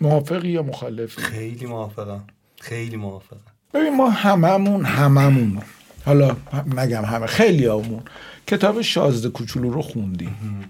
موافقی 0.02 0.50
یا 0.50 0.64
مخالفی؟ 0.64 1.22
خیلی 1.22 1.66
موافقم. 1.66 2.24
خیلی 2.62 2.96
موافقم. 2.96 3.52
ببین 3.74 3.96
ما 3.96 4.10
هممون 4.10 4.86
هممون. 4.86 5.62
حالا 6.06 6.38
نگم 6.76 7.06
همه 7.06 7.26
خیلی 7.26 7.66
همون 7.66 8.04
کتاب 8.48 8.82
شازده 8.82 9.30
کوچولو 9.30 9.70
رو 9.70 9.82
خوندیم. 9.82 10.66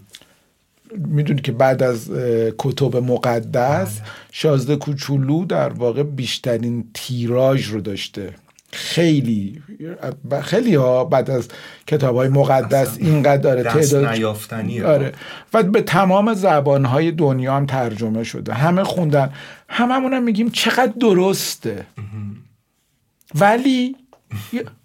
می‌دونی 0.95 1.41
که 1.41 1.51
بعد 1.51 1.83
از 1.83 2.11
کتب 2.57 2.95
مقدس 2.95 3.99
بله. 3.99 4.07
شازده 4.31 4.75
کوچولو 4.75 5.45
در 5.45 5.69
واقع 5.69 6.03
بیشترین 6.03 6.91
تیراژ 6.93 7.67
رو 7.67 7.81
داشته. 7.81 8.35
خیلی 8.71 9.61
خیلی 10.41 10.75
ها 10.75 11.03
بعد 11.03 11.29
از 11.29 11.47
کتاب 11.87 12.15
های 12.15 12.27
مقدس 12.27 12.97
اینقدر 12.97 13.41
داره 13.41 13.63
تعداد 13.63 14.23
آره. 14.85 15.13
و 15.53 15.63
به 15.63 15.81
تمام 15.81 16.33
زبان 16.33 16.85
های 16.85 17.11
دنیا 17.11 17.55
هم 17.55 17.65
ترجمه 17.65 18.23
شده. 18.23 18.53
همه 18.53 18.83
خوندن. 18.83 19.33
هممون 19.69 20.13
هم 20.13 20.23
میگیم 20.23 20.49
چقدر 20.49 20.93
درسته. 20.99 21.85
ولی 23.35 23.95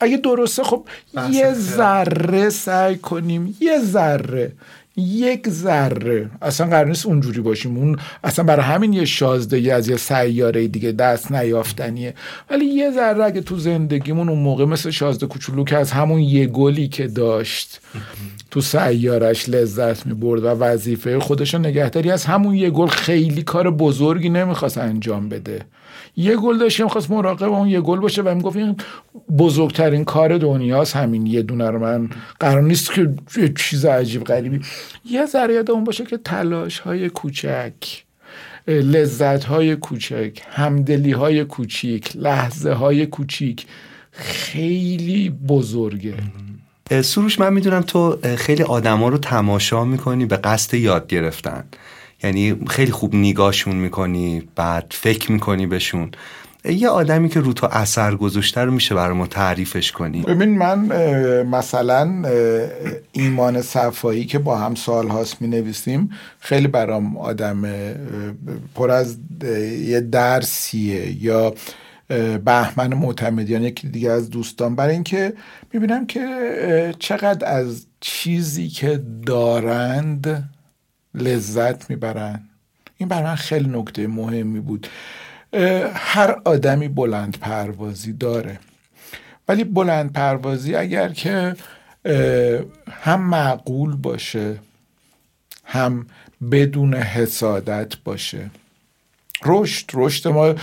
اگه 0.01 0.17
درسته 0.17 0.63
خب 0.63 0.87
یه 1.31 1.53
ذره 1.53 2.51
سعی 2.51 2.97
کنیم. 2.97 3.57
یه 3.61 3.79
ذره. 3.79 4.53
یک 4.97 5.49
ذره. 5.49 6.31
اصلا 6.43 6.67
قرار 6.67 6.87
نیست 6.87 7.07
اونجوری 7.07 7.41
باشیم. 7.41 7.77
اون 7.77 7.99
اصلا 8.25 8.45
برای 8.45 8.65
همین 8.65 8.93
یه 8.93 9.05
شازده 9.05 9.75
از 9.75 9.89
یه 9.89 9.97
سیاره 9.97 10.69
دیگه 10.69 10.93
دست 10.93 11.33
نیافتنیه. 11.33 12.15
ولی 12.51 12.65
یه 12.65 12.91
ذره 12.91 13.25
اگه 13.25 13.41
تو 13.41 13.57
زندگیمون 13.57 14.29
اون 14.29 14.39
موقع 14.39 14.65
مثل 14.65 14.91
شازده 14.91 15.27
کوچولو 15.27 15.65
که 15.65 15.77
از 15.77 15.93
همون 15.93 16.21
یه 16.21 16.47
گلی 16.47 16.89
که 16.89 17.07
داشت 17.07 17.81
تو 18.51 18.61
سیارش 18.61 19.49
لذت 19.49 20.07
می 20.07 20.15
برد 20.15 20.45
و 20.45 20.49
وظیفه 20.49 21.19
خودش 21.19 21.55
نگهداری 21.55 22.11
از 22.11 22.25
همون 22.25 22.55
یه 22.55 22.71
گل 22.71 22.87
خیلی 22.87 23.43
کار 23.43 23.71
بزرگی 23.71 24.29
نمی‌خواست 24.29 24.79
انجام 24.79 25.29
بده. 25.29 25.61
یه 26.17 26.37
گل 26.37 26.59
داشت 26.59 26.81
می‌خواست 26.81 27.11
مراقب 27.11 27.53
اون 27.53 27.69
یه 27.69 27.81
گل 27.81 27.99
باشه. 27.99 28.23
و 28.23 28.35
می‌گفت 28.35 28.57
این 28.57 28.77
بزرگترین 29.39 30.05
کار 30.05 30.39
دنیاست 30.39 30.97
همین 30.97 31.27
یه 31.27 31.43
دونه 31.43 31.71
رو. 31.71 31.79
من 31.79 32.11
قرار 32.41 32.63
نیست 32.63 32.93
که 32.93 33.15
چیز 33.57 33.85
عجیب 33.85 34.25
غریبی. 34.25 34.61
یه 35.05 35.27
ذره 35.27 35.65
اون 35.69 35.85
باشه 35.85 36.05
که 36.05 36.17
تلاش 36.17 36.79
های 36.79 37.09
کوچک 37.09 37.75
لذت 38.69 39.45
های 39.45 39.77
کوچک 39.77 40.43
همدلی 40.51 41.13
های 41.13 41.45
کوچیک 41.45 42.17
لحظه 42.17 42.73
های 42.73 43.07
کوچیک 43.07 43.67
خیلی 44.13 45.31
بزرگه. 45.31 46.15
سروش 47.03 47.41
من 47.41 47.53
می‌دونم 47.53 47.81
تو 47.81 48.19
خیلی 48.37 48.63
آدما 48.63 49.09
رو 49.09 49.19
تماشا 49.19 49.85
می‌کنی 49.85 50.27
به 50.27 50.37
قصد 50.37 50.75
یاد 50.75 51.07
گرفتن. 51.07 51.65
یعنی 52.25 52.57
خیلی 52.69 52.93
خوب 52.93 53.15
نگاهشون 53.15 53.77
می‌کنی 53.77 54.43
بعد 54.57 54.87
فکر 54.91 55.33
می‌کنی 55.33 55.67
بهشون. 55.67 56.11
یه 56.65 56.89
آدمی 56.89 57.29
که 57.29 57.41
رو 57.41 57.53
تو 57.53 57.69
اثر 57.71 58.15
گذاشته 58.15 58.61
رو 58.61 58.73
میشه 58.73 58.95
برای 58.95 59.17
ما 59.17 59.27
تعریفش 59.27 59.93
کنی. 59.93 60.23
ببین 60.23 60.59
من 60.59 60.79
مثلا 61.43 62.25
ایمان 63.13 63.63
صفایی 63.63 64.25
که 64.25 64.39
با 64.39 64.59
هم 64.59 64.75
سال 64.75 65.09
هاست 65.09 65.43
می 65.43 65.49
نویسیم 65.49 66.11
خیلی 66.41 66.67
برام 66.67 67.17
آدم 67.17 67.63
پر 68.75 68.91
از 68.91 69.17
یه 69.85 70.01
درسیه 70.01 71.25
یا 71.25 71.55
بهمن 72.45 72.95
معتمدیان 72.95 73.63
یکی 73.63 73.89
دیگه 73.89 74.11
از 74.11 74.31
دوستان. 74.31 74.77
برای 74.77 74.95
اینکه 74.95 75.33
می‌بینم 75.73 76.07
که 76.07 76.95
چقدر 76.99 77.49
از 77.49 77.87
چیزی 78.01 78.69
که 78.69 79.03
دارند 79.27 80.51
لذت 81.15 81.91
می‌برن. 81.91 82.41
این 82.97 83.09
برای 83.09 83.23
من 83.23 83.35
خیلی 83.35 83.69
نکته 83.69 84.07
مهمی 84.07 84.61
بود. 84.61 84.87
هر 85.95 86.37
آدمی 86.45 86.89
بلند 86.89 87.39
پروازی 87.41 88.13
داره. 88.13 88.59
ولی 89.49 89.65
بلند 89.65 90.13
پروازی 90.13 90.75
اگر 90.75 91.09
که 91.09 91.57
هم 92.91 93.21
معقول 93.21 93.97
باشه 93.97 94.59
هم 95.65 96.07
بدون 96.51 96.95
حسادت 96.95 97.97
باشه. 97.97 98.51
رشد 99.45 99.91
رشد 99.95 100.29
ما 100.29 100.55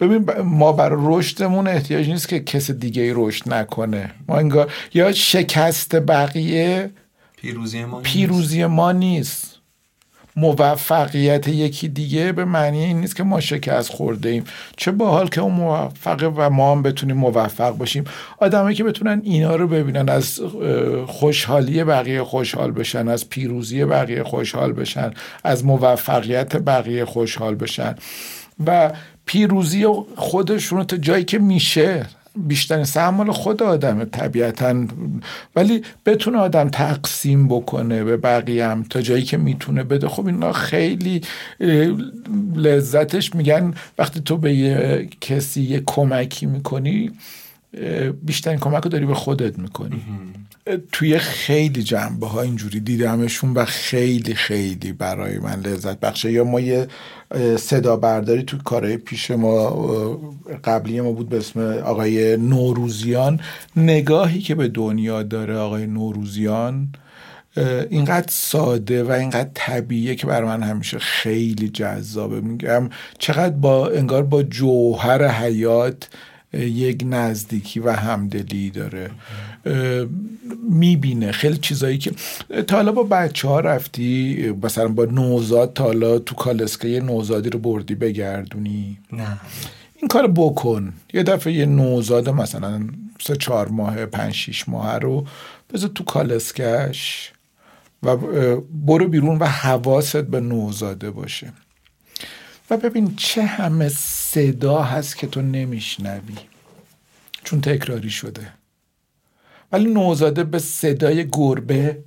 ببین 0.00 0.30
ما 0.40 0.72
برای 0.72 1.00
رشدمون 1.04 1.68
احتیاج 1.68 2.08
نیست 2.08 2.28
که 2.28 2.40
کس 2.40 2.70
دیگه 2.70 3.02
ای 3.02 3.12
رشد 3.16 3.52
نکنه. 3.52 4.10
ما 4.28 4.38
انگار 4.38 4.72
یا 4.94 5.12
شکست 5.12 5.96
بقیه 5.96 6.90
پیروزی 7.36 7.84
ما 7.84 8.00
پیروزی 8.00 8.66
ما 8.66 8.92
نیست. 8.92 9.51
موفقیت 10.36 11.48
یکی 11.48 11.88
دیگه 11.88 12.32
به 12.32 12.44
معنی 12.44 12.84
این 12.84 13.00
نیست 13.00 13.16
که 13.16 13.22
ما 13.22 13.40
شکست 13.40 13.90
خورده 13.90 14.28
ایم. 14.28 14.44
چه 14.76 14.90
باحال 14.90 15.28
که 15.28 15.40
اون 15.40 15.54
موفقه 15.54 16.26
و 16.26 16.50
ما 16.50 16.72
هم 16.72 16.82
بتونیم 16.82 17.16
موفق 17.16 17.70
باشیم. 17.70 18.04
آدمایی 18.38 18.76
که 18.76 18.84
بتونن 18.84 19.20
اینا 19.24 19.56
رو 19.56 19.68
ببینن 19.68 20.08
از 20.08 20.40
خوشحالی 21.06 21.84
بقیه 21.84 22.22
خوشحال 22.22 22.70
بشن 22.70 23.08
از 23.08 23.28
پیروزی 23.28 23.84
بقیه 23.84 24.22
خوشحال 24.22 24.72
بشن 24.72 25.10
از 25.44 25.64
موفقیت 25.64 26.56
بقیه 26.56 27.04
خوشحال 27.04 27.54
بشن. 27.54 27.94
و 28.66 28.92
پیروزی 29.26 29.86
خودشون 30.16 30.84
تا 30.84 30.96
جایی 30.96 31.24
که 31.24 31.38
میشه 31.38 32.06
بیشترین 32.36 32.84
سهم 32.84 33.32
خود 33.32 33.62
آدم 33.62 34.04
طبیعتا. 34.04 34.86
ولی 35.56 35.82
بتونه 36.06 36.38
آدم 36.38 36.68
تقسیم 36.68 37.48
بکنه 37.48 38.04
به 38.04 38.16
بقیه 38.16 38.66
هم 38.66 38.82
تا 38.82 39.00
جایی 39.00 39.22
که 39.22 39.36
می‌تونه 39.36 39.82
بده. 39.82 40.08
خب 40.08 40.26
اینا 40.26 40.52
خیلی 40.52 41.20
لذتش 42.54 43.34
میگن 43.34 43.74
وقتی 43.98 44.20
تو 44.20 44.36
به 44.36 44.54
یه 44.54 45.08
کسی 45.20 45.62
یه 45.62 45.82
کمکی 45.86 46.46
می‌کنی 46.46 47.10
بیشترین 48.22 48.58
کمک 48.58 48.84
رو 48.84 48.90
داری 48.90 49.06
به 49.06 49.14
خودت 49.14 49.58
می‌کنی. 49.58 50.02
توی 50.92 51.18
خیلی 51.18 51.82
جنبه 51.82 52.26
ها 52.26 52.42
اینجوری 52.42 52.80
دیدمشون 52.80 53.54
و 53.54 53.64
خیلی 53.64 54.34
خیلی 54.34 54.92
برای 54.92 55.38
من 55.38 55.60
لذت 55.60 56.00
بخشه. 56.00 56.32
یا 56.32 56.44
ما 56.44 56.60
یه 56.60 56.88
صدا 57.56 57.96
برداری 57.96 58.42
تو 58.42 58.58
کارهای 58.58 58.96
پیش 58.96 59.30
ما 59.30 59.70
قبلی 60.64 61.00
ما 61.00 61.12
بود 61.12 61.28
به 61.28 61.36
اسم 61.36 61.60
آقای 61.60 62.36
نوروزیان. 62.36 63.40
نگاهی 63.76 64.40
که 64.40 64.54
به 64.54 64.68
دنیا 64.68 65.22
داره 65.22 65.56
آقای 65.56 65.86
نوروزیان 65.86 66.88
اینقدر 67.90 68.28
ساده 68.30 69.04
و 69.04 69.10
اینقدر 69.10 69.50
طبیعیه 69.54 70.14
که 70.14 70.26
برای 70.26 70.48
من 70.48 70.62
همیشه 70.62 70.98
خیلی 70.98 71.68
جذابه. 71.68 72.40
میگم 72.40 72.90
چقدر 73.18 73.54
با 73.54 73.88
انگار 73.88 74.22
با 74.22 74.42
جوهر 74.42 75.28
حیات 75.28 76.08
یک 76.54 77.04
نزدیکی 77.06 77.80
و 77.80 77.90
همدلی 77.90 78.70
داره. 78.70 79.10
می‌بینه. 80.70 81.32
خیلی 81.32 81.56
چیزایی 81.56 81.98
که 81.98 82.12
تا 82.66 82.76
حالا 82.76 82.92
با 82.92 83.02
بچه 83.02 83.48
ها 83.48 83.60
رفتی 83.60 84.36
مثلا 84.62 84.88
با 84.88 85.04
نوزاد 85.04 85.72
تا 85.72 85.84
حالا 85.84 86.18
تو 86.18 86.34
کالسکه 86.34 87.00
نوزادی 87.00 87.50
رو 87.50 87.58
بردی 87.58 87.94
بگردونی؟ 87.94 88.98
نه. 89.12 89.40
این 89.96 90.08
کار 90.08 90.26
بکن. 90.26 90.92
یه 91.12 91.22
دفعه 91.22 91.52
یه 91.52 91.66
نوزاد 91.66 92.28
مثلا 92.28 92.88
سه 93.20 93.36
چهار 93.36 93.68
ماه 93.68 94.06
پنج 94.06 94.34
شیش 94.34 94.68
ماه 94.68 94.98
رو 94.98 95.26
بذار 95.74 95.90
تو 95.94 96.04
کالسکش 96.04 97.32
و 98.02 98.16
برو 98.86 99.08
بیرون 99.08 99.38
و 99.38 99.44
حواست 99.44 100.16
به 100.16 100.40
نوزاده 100.40 101.10
باشه. 101.10 101.52
و 102.70 102.76
ببین 102.76 103.16
چه 103.16 103.42
همه 103.42 103.88
صدا 103.88 104.82
هست 104.82 105.16
که 105.16 105.26
تو 105.26 105.42
نمیشنوی. 105.42 106.34
چون 107.44 107.60
تکراری 107.60 108.10
شده. 108.10 108.48
ولی 109.72 109.84
نوزاده 109.84 110.44
به 110.44 110.58
صدای 110.58 111.28
گربه 111.32 111.98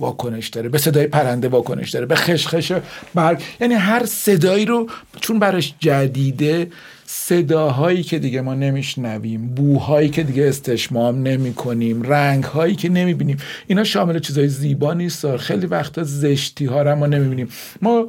واکنش 0.00 0.48
داره 0.48 0.68
به 0.68 0.78
صدای 0.78 1.06
پرنده 1.06 1.48
واکنش 1.48 1.90
داره 1.90 2.06
به 2.06 2.14
خشخش 2.14 2.72
برگ. 3.14 3.42
یعنی 3.60 3.74
هر 3.74 4.06
صدایی 4.06 4.64
رو 4.64 4.88
چون 5.20 5.38
براش 5.38 5.74
جدیده 5.78 6.70
صداهایی 7.06 8.02
که 8.02 8.18
دیگه 8.18 8.40
ما 8.40 8.54
نمیشنویم 8.54 9.46
بوهایی 9.54 10.08
که 10.08 10.22
دیگه 10.22 10.48
استشمام 10.48 11.22
نمی 11.22 11.54
کنیم 11.54 12.02
رنگهایی 12.02 12.74
که 12.74 12.88
نمی‌بینیم 12.88 13.36
اینا 13.66 13.84
شامل 13.84 14.18
چیزای 14.18 14.48
زیبا 14.48 14.94
نیست. 14.94 15.36
خیلی 15.36 15.66
وقتا 15.66 16.02
زشتی 16.02 16.64
ها 16.66 16.82
رو 16.82 16.96
ما 16.96 17.06
نمی‌بینیم. 17.06 17.48
ما 17.82 18.08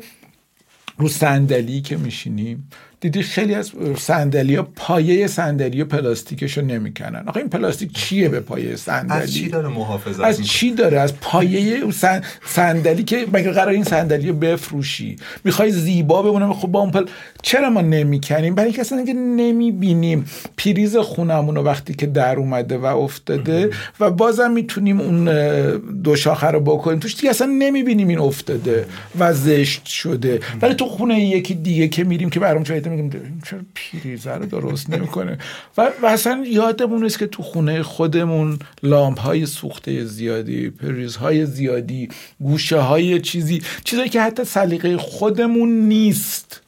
رو 0.98 1.08
صندلی 1.08 1.82
که 1.82 1.98
میشینیم 1.98 2.70
دیدی 3.00 3.24
خیلی 3.24 3.56
از 3.56 3.72
صندلی 3.98 4.56
ها 4.56 4.68
پایه 4.76 5.28
صندلی 5.28 5.84
پلاستیکش 5.84 6.58
رو 6.58 6.66
نمی‌کنن. 6.66 7.24
آخه 7.28 7.38
این 7.38 7.50
پلاستیک 7.50 7.94
چیه 7.94 8.30
به 8.30 8.40
پایه 8.40 8.76
صندلی؟ 8.76 9.18
از 9.18 9.34
چی 9.34 9.50
داره 9.50 9.68
محافظت 9.68 10.20
از 10.20 10.48
چی 10.48 10.72
داره؟ 10.72 11.00
از 11.00 11.20
پایه 11.20 11.84
صندلی 12.46 13.04
که 13.04 13.26
مگه 13.34 13.52
قرار 13.52 13.70
این 13.70 13.84
صندلی 13.84 14.28
رو 14.28 14.36
بفروشی؟ 14.36 15.16
می‌خوای 15.44 15.72
زیبا 15.72 16.22
بمونه 16.22 16.54
خب 16.54 16.68
با 16.68 16.80
اون 16.80 16.92
پل... 16.92 17.06
چرا 17.42 17.70
ما 17.70 17.82
نمی‌کنیم؟ 17.82 18.56
برای 18.56 18.68
اینکه 18.68 18.82
اصلا 18.82 19.06
نمی‌بینیم. 19.16 20.26
پریز 20.58 20.98
خونمون 20.98 21.56
رو 21.56 21.64
وقتی 21.64 21.94
که 21.94 22.06
در 22.06 22.36
اومده 22.36 22.78
و 22.78 22.86
افتاده 22.86 23.70
و 24.00 24.12
بازم 24.12 24.52
می‌تونیم 24.52 25.00
اون 25.00 25.26
دو 26.04 26.16
شاخه 26.16 26.48
رو 26.48 26.60
بکنیم. 26.60 27.00
توش 27.00 27.16
دیگه 27.16 27.30
اصلا 27.30 27.48
نمی‌بینیم 27.48 28.08
این 28.08 28.20
افتاده 28.20 28.86
و 29.20 29.34
زشت 29.34 29.86
شده. 29.86 30.40
ولی 30.62 30.74
تو 30.74 30.86
خونه 30.86 31.22
یکی 31.22 31.56
دیگه 31.56 31.88
که 31.88 32.04
میریم 32.04 32.30
که 32.30 32.40
برام 32.40 32.64
میگیم 32.90 33.42
چرا 33.46 33.60
پیریزه 33.74 34.32
رو 34.32 34.46
درست 34.46 34.90
نمی‌کنه؟ 34.90 35.38
و, 35.78 35.92
و 36.02 36.06
اصلا 36.06 36.44
یادمون 36.48 37.06
است 37.06 37.20
که 37.20 37.28
تو 37.28 37.44
خونه 37.44 37.84
خودمون 37.84 38.60
لامپ 38.84 39.20
های 39.20 39.46
سوخته 39.46 40.06
زیادی 40.06 40.70
پریزهای 40.70 41.46
زیادی 41.46 42.10
گوشه 42.40 42.80
های 42.80 43.22
چیزی 43.22 43.62
چیزایی 43.84 44.10
که 44.10 44.22
حتی 44.22 44.44
سلیقه 44.44 44.98
خودمون 44.98 45.70
نیست 45.70 46.62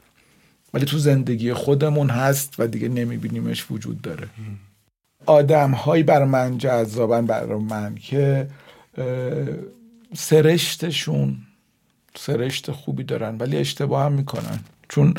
ولی 0.74 0.86
تو 0.86 0.98
زندگی 0.98 1.54
خودمون 1.54 2.10
هست 2.10 2.56
و 2.60 2.68
دیگه 2.68 2.90
نمیبینیمش 2.90 3.72
وجود 3.72 4.02
داره. 4.02 4.28
آدم 5.26 5.72
هایی 5.72 6.04
بر 6.04 6.26
من 6.26 6.58
جذابن 6.58 7.26
بر 7.26 7.46
من 7.46 7.96
که 7.96 8.48
سرشتشون 10.14 11.38
سرشت 12.16 12.72
خوبی 12.72 13.04
دارن 13.04 13.38
ولی 13.38 13.58
اشتباه 13.58 14.04
هم 14.04 14.12
می‌کنن. 14.12 14.60
چون 14.90 15.14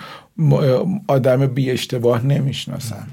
آدم 1.06 1.46
بی 1.46 1.70
اشتباه 1.70 2.26
نمی‌شناسن. 2.26 3.06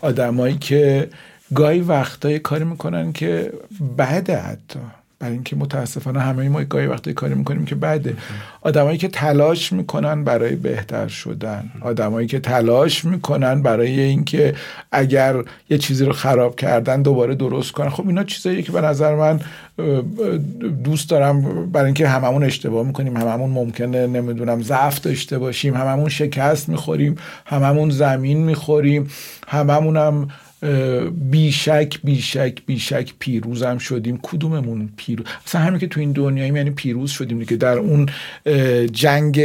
آدمایی 0.00 0.58
که 0.58 1.08
گاهی 1.54 1.80
وقتایی 1.80 2.38
کاری 2.38 2.64
می‌کنن 2.64 3.12
که 3.12 3.52
بعده 3.96 4.36
حتی. 4.36 4.80
برای 5.22 5.34
اینکه 5.34 5.56
متاسفانه 5.56 6.20
همه 6.20 6.48
ما 6.48 6.64
گاهی 6.64 6.86
وقتی 6.86 7.12
کاری 7.12 7.34
می‌کنیم 7.34 7.64
که 7.64 7.74
بعده. 7.74 8.16
آدمایی 8.60 8.98
که 8.98 9.08
تلاش 9.08 9.72
می‌کنن 9.72 10.24
برای 10.24 10.56
بهتر 10.56 11.08
شدن. 11.08 11.70
آدمایی 11.80 12.26
که 12.26 12.40
تلاش 12.40 13.04
می‌کنن 13.04 13.62
برای 13.62 14.00
اینکه 14.00 14.54
اگر 14.92 15.34
یه 15.70 15.78
چیزی 15.78 16.04
رو 16.04 16.12
خراب 16.12 16.56
کردن 16.56 17.02
دوباره 17.02 17.34
درست 17.34 17.72
کنن. 17.72 17.88
خب 17.88 18.08
اینا 18.08 18.24
چیزایی 18.24 18.62
که 18.62 18.72
به 18.72 18.80
نظر 18.80 19.14
من 19.14 19.40
دوست 20.84 21.10
دارم 21.10 21.66
برای 21.70 21.86
اینکه 21.86 22.08
هممون 22.08 22.44
اشتباه 22.44 22.86
می‌کنیم. 22.86 23.16
هممون 23.16 23.50
ممکنه 23.50 24.06
نمی‌دونم 24.06 24.62
ضعف 24.62 25.00
داشته 25.00 25.38
باشیم. 25.38 25.76
هممون 25.76 26.08
شکست 26.08 26.68
می‌خوریم. 26.68 27.16
هممون 27.46 27.90
زمین 27.90 28.38
می‌خوریم. 28.38 29.10
هممون 29.48 29.96
هم 29.96 30.28
بیشک 31.30 31.94
بیشک 32.04 32.58
بیشک 32.66 33.12
پیروزم 33.18 33.78
شدیم. 33.78 34.18
کدوممون 34.22 34.88
پیروز 34.96 35.26
اصلا 35.46 35.60
همین 35.60 35.80
که 35.80 35.86
تو 35.86 36.00
این 36.00 36.12
دنیاییم 36.12 36.56
یعنی 36.56 36.70
پیروز 36.70 37.10
شدیم 37.10 37.44
که 37.44 37.56
در 37.56 37.78
اون 37.78 38.08
جنگ 38.92 39.42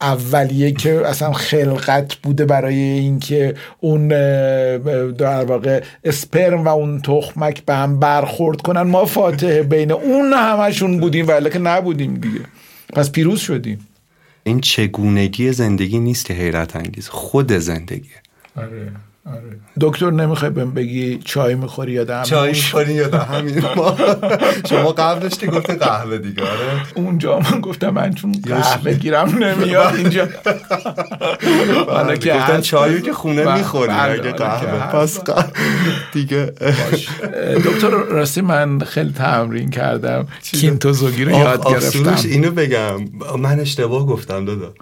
اولیه 0.00 0.72
که 0.72 1.06
اصلا 1.06 1.32
خلقت 1.32 2.14
بوده 2.14 2.44
برای 2.44 2.74
اینکه 2.74 3.54
اون 3.80 4.08
در 5.12 5.44
واقع 5.44 5.82
اسپرم 6.04 6.64
و 6.64 6.68
اون 6.68 7.00
تخمک 7.00 7.64
به 7.64 7.74
هم 7.74 8.00
برخورد 8.00 8.60
کنن. 8.60 8.82
ما 8.82 9.04
فاتح 9.04 9.62
بین 9.62 9.92
اون 9.92 10.32
همشون 10.32 11.00
بودیم 11.00 11.28
ولی 11.28 11.50
که 11.50 11.58
نبودیم 11.58 12.14
دیگه. 12.14 12.40
پس 12.92 13.12
پیروز 13.12 13.40
شدیم. 13.40 13.86
این 14.44 14.60
چگونگی 14.60 15.52
زندگی 15.52 15.98
نیست 15.98 16.26
که 16.26 16.34
حیرت 16.34 16.76
انگیز. 16.76 17.08
خود 17.08 17.52
زندگی. 17.52 18.10
آره. 18.56 18.92
آره. 19.26 19.60
دکتر 19.80 20.10
نمی‌خوای 20.10 20.50
بهم 20.50 20.70
بگی 20.70 21.18
چای 21.24 21.54
می‌خوری 21.54 21.92
یا 21.92 22.04
دم 22.04 22.22
چای 22.22 22.52
می‌خوری؟ 22.52 22.94
یا 22.94 23.18
همین 23.18 23.64
ما 23.76 23.96
شما 24.68 24.92
قبلش 24.92 25.38
که 25.38 25.46
گفتی 25.46 25.74
قهوه 25.74 26.18
دیگه 26.18 26.42
آره. 26.42 26.82
اونجا 26.94 27.38
من 27.38 27.60
گفتم 27.60 27.90
من 27.90 28.14
چون 28.14 28.32
قهوه 28.46 28.94
گیرم 28.94 29.44
نمیاد 29.44 29.94
اینجا. 29.94 30.28
حالا 31.88 32.16
که 32.16 32.32
گفتن 32.32 32.60
چایو 32.60 33.00
که 33.00 33.12
خونه 33.12 33.44
بله، 33.44 33.58
می‌خوری 33.58 33.92
بله، 33.92 34.12
اگه 34.12 34.32
قهوه. 34.32 34.86
پس 34.92 35.20
دیگه. 36.12 36.52
دکتر 37.64 37.90
راستی 37.90 38.40
من 38.40 38.78
خیلی 38.78 39.12
تمرین 39.12 39.70
کردم. 39.70 40.26
کینتو 40.42 40.92
زوگی 40.92 41.24
رو 41.24 41.30
یاد 41.30 41.66
گرفتم. 41.68 42.16
اینو 42.24 42.50
بگم. 42.50 43.04
من 43.38 43.60
اشتباه 43.60 44.06
گفتم 44.06 44.44
دادا. 44.44 44.74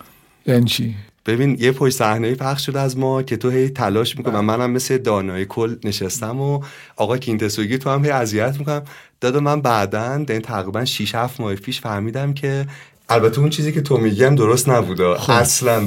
یعنی 0.46 0.64
چی؟ 0.64 0.94
ببین 1.28 1.56
یه 1.60 1.72
پشت 1.72 1.96
صحنه 1.96 2.34
پخش 2.34 2.66
شده 2.66 2.80
از 2.80 2.98
ما 2.98 3.22
که 3.22 3.36
تو 3.36 3.50
هی 3.50 3.68
تلاش 3.68 4.16
می‌کنم 4.16 4.38
و 4.38 4.42
منم 4.42 4.70
مثل 4.70 4.98
دانای 4.98 5.44
کل 5.44 5.76
نشستم 5.84 6.40
و 6.40 6.60
آقا 6.96 7.18
کینتسوگی 7.18 7.78
تو 7.78 7.90
هم 7.90 8.04
هی 8.04 8.10
اذیت 8.10 8.56
می‌کنم. 8.58 8.82
دادا 9.20 9.40
من 9.40 9.60
بعدا 9.60 10.24
این 10.28 10.40
تقریبا 10.40 10.84
6 10.84 11.14
7 11.14 11.40
ماه 11.40 11.54
پیش 11.54 11.80
فهمیدم 11.80 12.34
که 12.34 12.66
البته 13.08 13.40
اون 13.40 13.50
چیزی 13.50 13.72
که 13.72 13.80
تو 13.80 13.96
میگم 13.98 14.34
درست 14.34 14.68
نبوده. 14.68 15.14
خب. 15.14 15.30
اصلا 15.32 15.86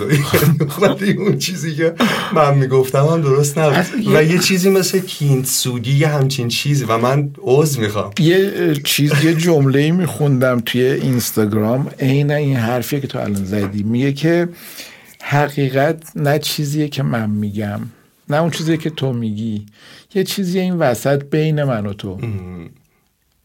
ولی 0.82 1.14
اون 1.14 1.38
چیزی 1.38 1.76
که 1.76 1.94
من 2.34 2.58
می‌گفتم 2.58 3.06
هم 3.06 3.22
درست 3.22 3.58
نبود. 3.58 4.16
و 4.16 4.24
یه 4.24 4.40
چیزی 4.40 4.70
مثل 4.70 5.00
کینتسوگی 5.00 5.98
یه 5.98 6.08
همچین 6.08 6.48
چیزی 6.48 6.86
و 6.86 6.98
من 6.98 7.32
عوض 7.44 7.80
می‌خوام. 7.80 8.12
یه 8.20 8.74
چیز 8.84 9.24
یه 9.24 9.34
جمله 9.34 9.92
میخوندم 9.92 10.60
توی 10.60 10.82
اینستاگرام. 10.82 11.88
عین 12.00 12.32
این 12.32 12.56
حرفی 12.56 13.02
که 13.02 13.08
تو 13.08 13.20
الان 13.20 13.46
زدی. 13.46 13.84
میگه 13.84 14.14
که 14.14 14.50
حقیقت 15.24 16.12
نه 16.16 16.40
چیزیه 16.40 16.88
که 16.88 17.04
من 17.04 17.30
میگم 17.30 17.80
نه 18.30 18.42
اون 18.42 18.52
چیزیه 18.52 18.78
که 18.78 18.90
تو 18.90 19.14
میگی. 19.14 19.66
یه 20.14 20.24
چیزی 20.24 20.60
این 20.60 20.76
وسط 20.76 21.24
بین 21.24 21.64
من 21.64 21.86
و 21.86 21.94
تو. 21.94 22.20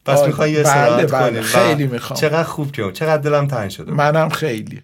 پس 0.07 0.27
می‌خوای 0.27 0.53
یه 0.53 0.63
بله 0.63 1.07
بله 1.07 1.43
خیلی 1.43 1.87
می‌خوام. 1.87 2.21
چقدر 2.21 2.45
خوب 2.45 2.73
که 2.73 2.93
چقدر 2.93 3.23
دلم 3.23 3.47
تنگ 3.47 3.71
شده 3.71 3.93
منم 3.93 4.29
خیلی. 4.29 4.83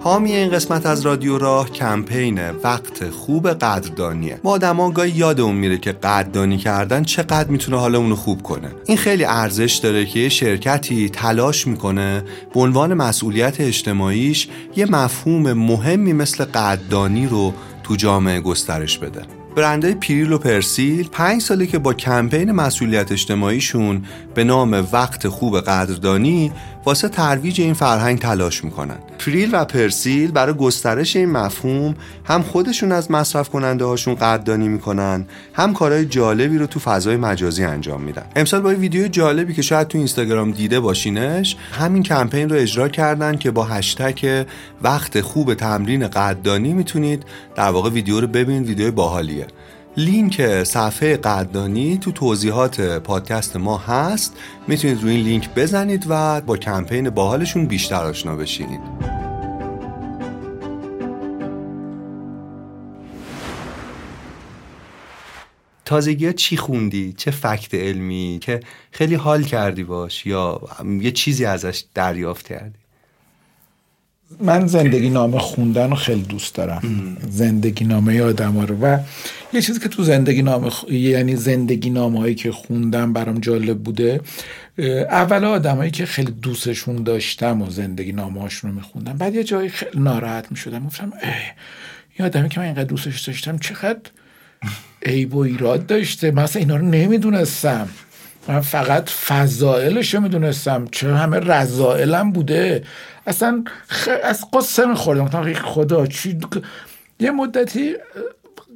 حامی 0.00 0.32
این 0.32 0.50
قسمت 0.50 0.86
از 0.86 1.06
رادیو 1.06 1.38
راه 1.38 1.70
کمپین 1.70 2.50
وقت 2.50 3.10
خوب 3.10 3.48
قدردانیه. 3.48 4.40
ما 4.44 4.50
آدما 4.50 4.90
گاهی 4.90 5.10
یاد 5.10 5.40
اون 5.40 5.54
میره 5.54 5.78
که 5.78 5.92
قدردانی 5.92 6.58
کردن 6.58 7.04
چقدر 7.04 7.48
می‌تونه 7.48 7.78
حالمون 7.78 8.10
رو 8.10 8.16
خوب 8.16 8.42
کنه. 8.42 8.68
این 8.86 8.96
خیلی 8.96 9.24
ارزش 9.24 9.74
داره 9.74 10.06
که 10.06 10.20
یه 10.20 10.28
شرکتی 10.28 11.08
تلاش 11.08 11.66
می‌کنه 11.66 12.24
به 12.54 12.60
عنوان 12.60 12.94
مسئولیت 12.94 13.60
اجتماعیش 13.60 14.48
یه 14.76 14.86
مفهوم 14.90 15.52
مهمی 15.52 16.12
مثل 16.12 16.44
قدردانی 16.44 17.26
رو 17.26 17.54
تو 17.82 17.96
جامعه 17.96 18.40
گسترش 18.40 18.98
بده. 18.98 19.22
برندهای 19.56 19.94
پیریل 19.94 20.32
و 20.32 20.38
پرسیل 20.38 21.08
پنج 21.12 21.42
ساله 21.42 21.66
که 21.66 21.78
با 21.78 21.94
کمپین 21.94 22.52
مسئولیت 22.52 23.12
اجتماعیشون 23.12 24.04
به 24.34 24.44
نام 24.44 24.88
وقت 24.92 25.28
خوب 25.28 25.60
قدردانی 25.60 26.52
واسه 26.88 27.08
ترویج 27.08 27.60
این 27.60 27.74
فرهنگ 27.74 28.18
تلاش 28.18 28.64
می‌کنن. 28.64 28.96
پریل 29.18 29.50
و 29.52 29.64
پرسیل 29.64 30.30
برای 30.30 30.54
گسترش 30.54 31.16
این 31.16 31.30
مفهوم 31.30 31.94
هم 32.24 32.42
خودشون 32.42 32.92
از 32.92 33.10
مصرف 33.10 33.48
کننده 33.48 33.84
هاشون 33.84 34.14
قدردانی 34.14 34.68
می‌کنن 34.68 35.26
هم 35.54 35.74
کارهای 35.74 36.06
جالبی 36.06 36.58
رو 36.58 36.66
تو 36.66 36.80
فضای 36.80 37.16
مجازی 37.16 37.64
انجام 37.64 38.02
میدن. 38.02 38.22
امسال 38.36 38.60
با 38.60 38.68
ویدیو 38.68 39.08
جالبی 39.08 39.54
که 39.54 39.62
شاید 39.62 39.88
تو 39.88 39.98
اینستاگرام 39.98 40.50
دیده 40.50 40.80
باشینش 40.80 41.56
همین 41.72 42.02
کمپین 42.02 42.48
رو 42.48 42.56
اجرا 42.56 42.88
کردن 42.88 43.36
که 43.36 43.50
با 43.50 43.64
هشتگ 43.64 44.44
وقت 44.82 45.20
خوب 45.20 45.54
تمرین 45.54 46.08
قدردانی 46.08 46.72
می‌تونید 46.72 47.24
در 47.54 47.70
واقع 47.70 47.90
ویدیو 47.90 48.20
رو 48.20 48.26
ببینید 48.26 48.66
ویدیو 48.66 48.92
باحالیه. 48.92 49.46
لینک 49.98 50.64
صفحه 50.64 51.16
قدردانی 51.16 51.98
تو 51.98 52.12
توضیحات 52.12 52.80
پادکست 52.80 53.56
ما 53.56 53.78
هست 53.78 54.36
می‌تونید 54.68 55.02
روی 55.02 55.12
این 55.12 55.24
لینک 55.24 55.54
بزنید 55.54 56.06
و 56.08 56.40
با 56.40 56.56
کمپین 56.56 57.10
باحالشون 57.10 57.66
بیشتر 57.66 58.04
آشنا 58.04 58.36
بشید 58.36 58.80
تازگی 65.84 66.26
ها 66.26 66.32
چی 66.32 66.56
خوندی؟ 66.56 67.12
چه 67.12 67.30
فکت 67.30 67.74
علمی؟ 67.74 68.38
که 68.42 68.60
خیلی 68.90 69.14
حال 69.14 69.42
کردی 69.42 69.84
باش 69.84 70.26
یا 70.26 70.60
یه 71.00 71.10
چیزی 71.10 71.44
ازش 71.44 71.84
دریافت 71.94 72.48
کردی؟ 72.48 72.78
من 74.40 74.66
زندگی 74.66 75.10
نامه 75.10 75.38
خوندن 75.38 75.90
رو 75.90 75.96
خیلی 75.96 76.22
دوست 76.22 76.54
دارم 76.54 77.16
زندگی 77.30 77.84
نامه 77.84 78.22
آدم 78.22 78.60
رو 78.60 78.76
و 78.80 78.98
یه 79.52 79.62
چیزی 79.62 79.80
که 79.80 79.88
تو 79.88 80.02
زندگی 80.02 80.42
نامه 80.42 80.70
یعنی 80.90 81.36
زندگی 81.36 81.90
نامه 81.90 82.18
هایی 82.18 82.34
که 82.34 82.52
خوندم 82.52 83.12
برام 83.12 83.40
جالب 83.40 83.78
بوده 83.78 84.20
اول 85.10 85.44
آدمایی 85.44 85.90
که 85.90 86.06
خیلی 86.06 86.32
دوستشون 86.32 87.02
داشتم 87.02 87.62
و 87.62 87.70
زندگی 87.70 88.12
نامه 88.12 88.40
هاشون 88.40 88.70
رو 88.70 88.76
میخوندم. 88.76 89.12
بعد 89.12 89.34
یه 89.34 89.44
جایی 89.44 89.68
خیلی 89.68 90.00
ناراحت 90.00 90.50
می‌شدم. 90.50 90.86
گفتم 90.86 91.12
این 92.16 92.26
آدمی 92.26 92.48
که 92.48 92.60
من 92.60 92.66
اینقدر 92.66 92.84
دوستش 92.84 93.20
داشتم 93.20 93.58
چقدر 93.58 94.00
عیب 95.06 95.34
و 95.34 95.38
ایراد 95.38 95.86
داشته. 95.86 96.30
مثلا 96.30 96.60
اینا 96.60 96.76
رو 96.76 96.84
نمی‌دونستم. 96.84 97.88
من 98.48 98.60
فقط 98.60 99.10
فضائلش 99.10 100.14
رو 100.14 100.20
می‌دونستم. 100.20 100.88
چه 100.92 101.14
همه 101.14 101.38
رضائلم 101.38 102.32
بوده؟ 102.32 102.84
اصلا 103.26 103.64
خ... 103.88 104.08
از 104.24 104.44
قصه 104.52 104.86
میخوردم. 104.86 105.54
خدا 105.54 106.06
چی؟ 106.06 106.38
یه 107.20 107.30
مدتی 107.30 107.94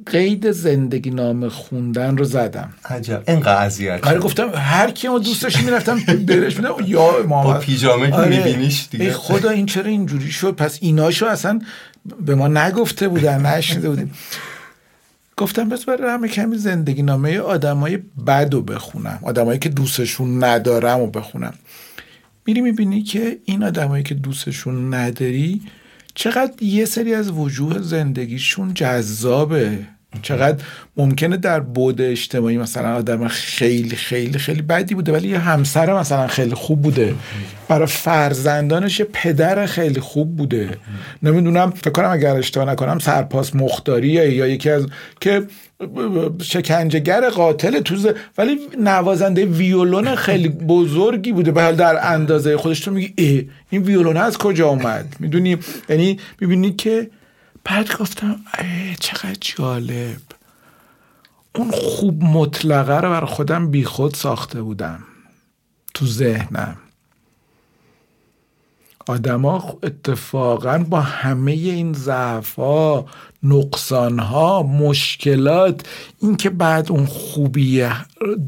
قید 0.05 0.51
زندگی 0.51 1.09
نام 1.09 1.49
خوندن 1.49 2.17
رو 2.17 2.25
زدم. 2.25 2.73
عجب. 2.85 3.23
این 3.27 3.45
اذیت 3.45 4.07
آره 4.07 4.19
گفتم 4.19 4.49
هر 4.55 4.91
کی 4.91 5.07
ما 5.07 5.19
دوستش 5.19 5.63
می‌رفتم 5.63 5.99
درش 5.99 6.57
میدم 6.57 6.73
یا 6.85 7.25
ما 7.27 7.43
با 7.43 7.53
پیژامه 7.53 8.07
که 8.07 8.15
آره. 8.15 8.37
میبینیش 8.37 8.87
دیگه. 8.91 9.13
خدا 9.13 9.49
این 9.49 9.65
چرا 9.65 9.85
اینجوری 9.85 10.31
شد؟ 10.31 10.51
پس 10.51 10.77
ایناشو 10.81 11.25
اصلا 11.25 11.61
به 12.25 12.35
ما 12.35 12.47
نگفته 12.47 13.07
بودن 13.07 13.45
نشیده 13.45 13.89
بودیم. 13.89 14.13
گفتم 15.37 15.69
بس 15.69 15.85
برای 15.85 16.09
همه 16.09 16.27
کمی 16.27 16.57
زندگی 16.57 17.01
نامه 17.01 17.39
آدمای 17.39 17.99
بد 18.27 18.53
رو 18.53 18.61
بخونم. 18.61 19.19
آدمایی 19.21 19.59
که 19.59 19.69
دوستشون 19.69 20.43
ندارم 20.43 20.99
و 20.99 21.07
بخونم. 21.07 21.53
میری 22.45 22.61
می‌بینی 22.61 23.03
که 23.03 23.37
این 23.45 23.63
آدمایی 23.63 24.03
که 24.03 24.15
دوستشون 24.15 24.93
نداری 24.93 25.61
چقدر 26.15 26.63
یه 26.63 26.85
سری 26.85 27.13
از 27.13 27.31
وجوه 27.31 27.79
زندگیشون 27.81 28.73
جذابه. 28.73 29.79
چقدر 30.21 30.63
ممکنه 30.97 31.37
در 31.37 31.59
بود 31.59 32.01
اجتماعی 32.01 32.57
مثلا 32.57 32.95
آدم 32.95 33.27
خیلی 33.27 33.95
خیلی 33.95 34.39
خیلی 34.39 34.61
بدی 34.61 34.95
بوده 34.95 35.11
ولی 35.11 35.27
یه 35.27 35.39
همسر 35.39 35.99
مثلا 35.99 36.27
خیلی 36.27 36.55
خوب 36.55 36.81
بوده. 36.81 37.15
برای 37.67 37.87
فرزندانش 37.87 38.99
یه 38.99 39.07
پدر 39.13 39.65
خیلی 39.65 39.99
خوب 39.99 40.35
بوده. 40.35 40.77
نمی‌دونم 41.23 41.71
فکر 41.71 41.89
کنم 41.89 42.09
اگر 42.09 42.35
اشتباه 42.35 42.69
نکنم 42.69 42.99
سرپاس 42.99 43.55
مختاریه 43.55 44.33
یا 44.33 44.47
یکی 44.47 44.69
از 44.69 44.87
که 45.21 45.43
شکنجهگر 46.41 47.29
قاتل 47.29 47.79
توزه 47.79 48.15
ولی 48.37 48.59
نوازنده 48.79 49.45
ویولون 49.45 50.15
خیلی 50.15 50.49
بزرگی 50.49 51.31
بوده. 51.31 51.51
به 51.51 51.71
در 51.71 52.13
اندازه 52.13 52.57
خودش 52.57 52.79
تو 52.79 52.91
میگی 52.91 53.13
ای 53.17 53.49
این 53.69 53.83
ویولون 53.83 54.17
از 54.17 54.37
کجا 54.37 54.67
اومد؟ 54.67 55.15
می‌دونی؟ 55.19 55.57
یعنی 55.89 56.19
می‌بینی 56.41 56.73
که 56.73 57.09
بعد 57.63 57.97
گفتم 57.97 58.35
ای 58.59 58.95
چقدر 58.99 59.37
جالب. 59.41 60.21
اون 61.55 61.71
خوب 61.71 62.23
مطلقه 62.23 62.99
رو 62.99 63.09
بر 63.09 63.25
خودم 63.25 63.71
بیخود 63.71 64.13
ساخته 64.13 64.61
بودم 64.61 64.99
تو 65.93 66.05
ذهنم. 66.05 66.77
آدما 69.07 69.77
اتفاقا 69.83 70.85
با 70.89 71.01
همه 71.01 71.51
این 71.51 71.93
ضعف 71.93 72.55
ها 72.55 73.05
نقصان 73.43 74.19
ها 74.19 74.63
مشکلات 74.63 75.81
اینکه 76.21 76.49
بعد 76.49 76.91
اون 76.91 77.05
خوبی 77.05 77.85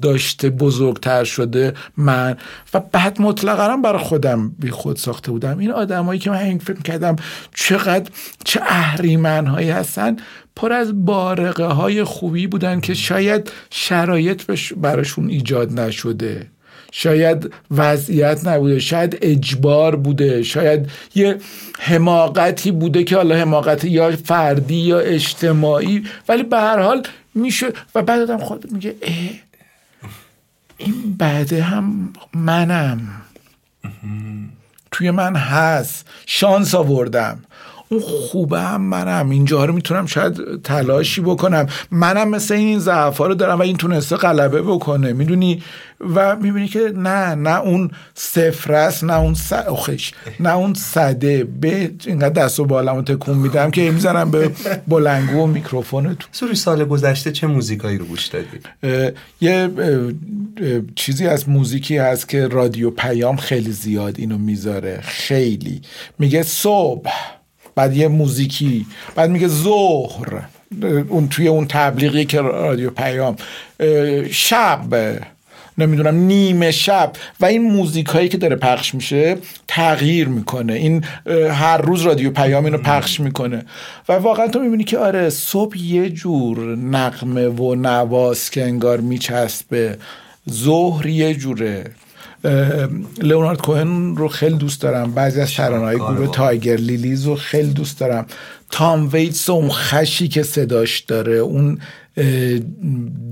داشته 0.01 0.49
بزرگتر 0.49 1.24
شده 1.24 1.74
من 1.97 2.38
و 2.74 2.80
بعد 2.80 3.22
مطلقا 3.22 3.78
برای 3.78 4.03
خودم 4.03 4.49
بی 4.60 4.70
خود 4.72 4.95
ساخته 4.95 5.32
بودم. 5.32 5.58
این 5.58 5.72
آدمایی 5.72 6.20
که 6.20 6.30
من 6.30 6.38
این 6.38 6.60
فکر 6.60 6.82
کردم 6.82 7.16
چقدر 7.56 8.12
چه 8.43 8.62
اهریمن 8.64 9.47
هایی 9.47 9.70
هستن 9.70 10.16
پر 10.56 10.74
از 10.74 11.06
بارقه 11.06 11.66
های 11.66 12.03
خوبی 12.03 12.47
بودن 12.47 12.80
که 12.80 12.93
شاید 12.93 13.51
شرایط 13.70 14.43
براشون 14.78 15.30
ایجاد 15.30 15.80
نشده. 15.80 16.55
شاید 16.98 17.54
وضعیت 17.72 18.48
نبوده 18.48 18.80
شاید 18.80 19.18
اجبار 19.22 19.96
بوده 19.96 20.43
شاید 20.43 20.89
یه 21.16 21.38
حماقتی 21.80 22.72
بوده 22.72 23.04
که 23.04 23.16
حالا 23.16 23.36
حماقت 23.36 23.84
یا 23.84 24.16
فردی 24.16 24.76
یا 24.76 25.00
اجتماعی 25.00 26.04
ولی 26.28 26.43
به 26.43 26.58
هر 26.58 26.80
حال 26.80 27.04
میشه 27.34 27.68
و 27.96 28.02
بعد 28.02 28.22
آدم 28.22 28.38
خود 28.38 28.72
میگه 28.72 28.96
اه 29.02 29.14
این 30.78 31.16
بعده 31.18 31.64
هم 31.64 32.14
منم. 32.34 33.22
توی 34.91 35.12
من 35.12 35.36
هست. 35.36 36.08
شانس 36.26 36.76
آوردم. 36.76 37.43
اون 37.90 38.02
خوبه 38.02 38.62
هم 38.62 38.82
منم. 38.82 39.30
اینجا 39.30 39.66
رو 39.66 39.74
می‌تونم 39.74 40.06
شاید 40.06 40.62
تلاشی 40.64 41.22
بکنم. 41.22 41.68
منم 41.92 42.30
مثل 42.30 42.54
این 42.54 42.80
ضعف 42.80 43.18
رو 43.18 43.36
دارم 43.36 43.60
و 43.60 43.62
این 43.62 43.78
تونسته 43.78 44.16
غلبه 44.16 44.62
بکنه. 44.62 45.14
می‌دونی؟ 45.14 45.64
و 46.16 46.36
می‌بینی 46.36 46.68
که 46.68 46.94
نه 46.96 47.36
نه 47.36 47.60
اون 47.60 47.92
صفر 48.16 48.74
است 48.74 49.04
نه 49.04 49.20
اون 49.20 49.36
اوخش 49.68 50.12
نه 50.40 50.56
اون 50.56 50.74
صده. 50.74 51.44
به 51.44 51.92
اینقدر 52.06 52.44
دست 52.44 52.60
و 52.60 52.66
بالمو 52.66 53.02
تکون 53.02 53.38
میدم 53.38 53.72
که 53.72 53.92
می‌زنم 53.92 54.32
به 54.32 54.52
بلنگو 54.88 55.44
و 55.44 55.48
میکروفون 55.48 56.16
تو 56.16 56.28
سوری 56.32 56.56
سال 56.56 56.86
گذشته 56.86 57.32
چه 57.32 57.48
موزیکایی 57.48 57.98
رو 57.98 58.06
گوش 58.06 58.28
دادی؟ 58.28 59.12
یه 59.42 59.70
چیزی 60.96 61.28
از 61.28 61.50
موزیکی 61.50 61.98
هست 61.98 62.30
که 62.30 62.48
رادیو 62.48 62.90
پیام 62.90 63.36
خیلی 63.36 63.72
زیاد 63.72 64.16
اینو 64.18 64.38
می‌ذاره. 64.38 65.00
خیلی. 65.04 65.82
میگه 66.20 66.44
صبح. 66.44 67.10
بعد 67.76 67.98
یه 67.98 68.08
موزیکی 68.08 68.86
بعد 69.16 69.30
میگه 69.30 69.48
ظهر 69.48 70.42
اون 71.10 71.28
توی 71.28 71.48
اون 71.48 71.68
تبلیغی 71.68 72.26
که 72.26 72.42
رادیو 72.42 72.90
پیام. 72.90 73.36
شب 74.32 74.82
نمی‌دونم 75.78 76.16
نیمه 76.16 76.72
شب. 76.72 77.14
و 77.40 77.46
این 77.46 77.62
موزیک 77.62 78.06
هایی 78.06 78.30
که 78.30 78.38
داره 78.38 78.56
پخش 78.56 78.96
میشه 78.96 79.38
تغییر 79.68 80.28
می‌کنه. 80.28 80.74
این 80.74 81.04
هر 81.52 81.78
روز 81.78 82.02
رادیو 82.02 82.32
پیام 82.32 82.66
اینو 82.66 82.78
پخش 82.78 83.20
می‌کنه. 83.20 83.66
و 84.10 84.14
واقعا 84.14 84.48
تو 84.48 84.60
می‌بینی 84.60 84.84
که 84.84 84.98
آره 84.98 85.30
صبح 85.30 85.78
یه 85.78 86.10
جور 86.10 86.76
نقمه 86.76 87.48
و 87.48 87.76
نواز 87.76 88.50
که 88.50 88.64
انگار 88.64 89.00
میچسبه. 89.00 89.98
ظهر 90.52 91.06
یه 91.06 91.34
جوره. 91.34 91.84
لئونارد 93.22 93.62
کوهن 93.62 94.16
رو 94.16 94.28
خیلی 94.28 94.58
دوست 94.58 94.82
دارم. 94.82 95.12
بعضی 95.12 95.41
از 95.41 95.56
های 95.56 95.98
گروه 95.98 96.32
تایگر 96.32 96.76
لیلیز 96.76 97.26
رو 97.26 97.36
خیلی 97.36 97.74
دوست 97.74 98.00
دارم. 98.00 98.26
تام 98.72 99.10
ویتس 99.14 99.50
اون 99.50 99.70
خشی 99.70 100.28
که 100.28 100.43
صداش 100.43 101.00
داره 101.00 101.36
اون 101.36 101.80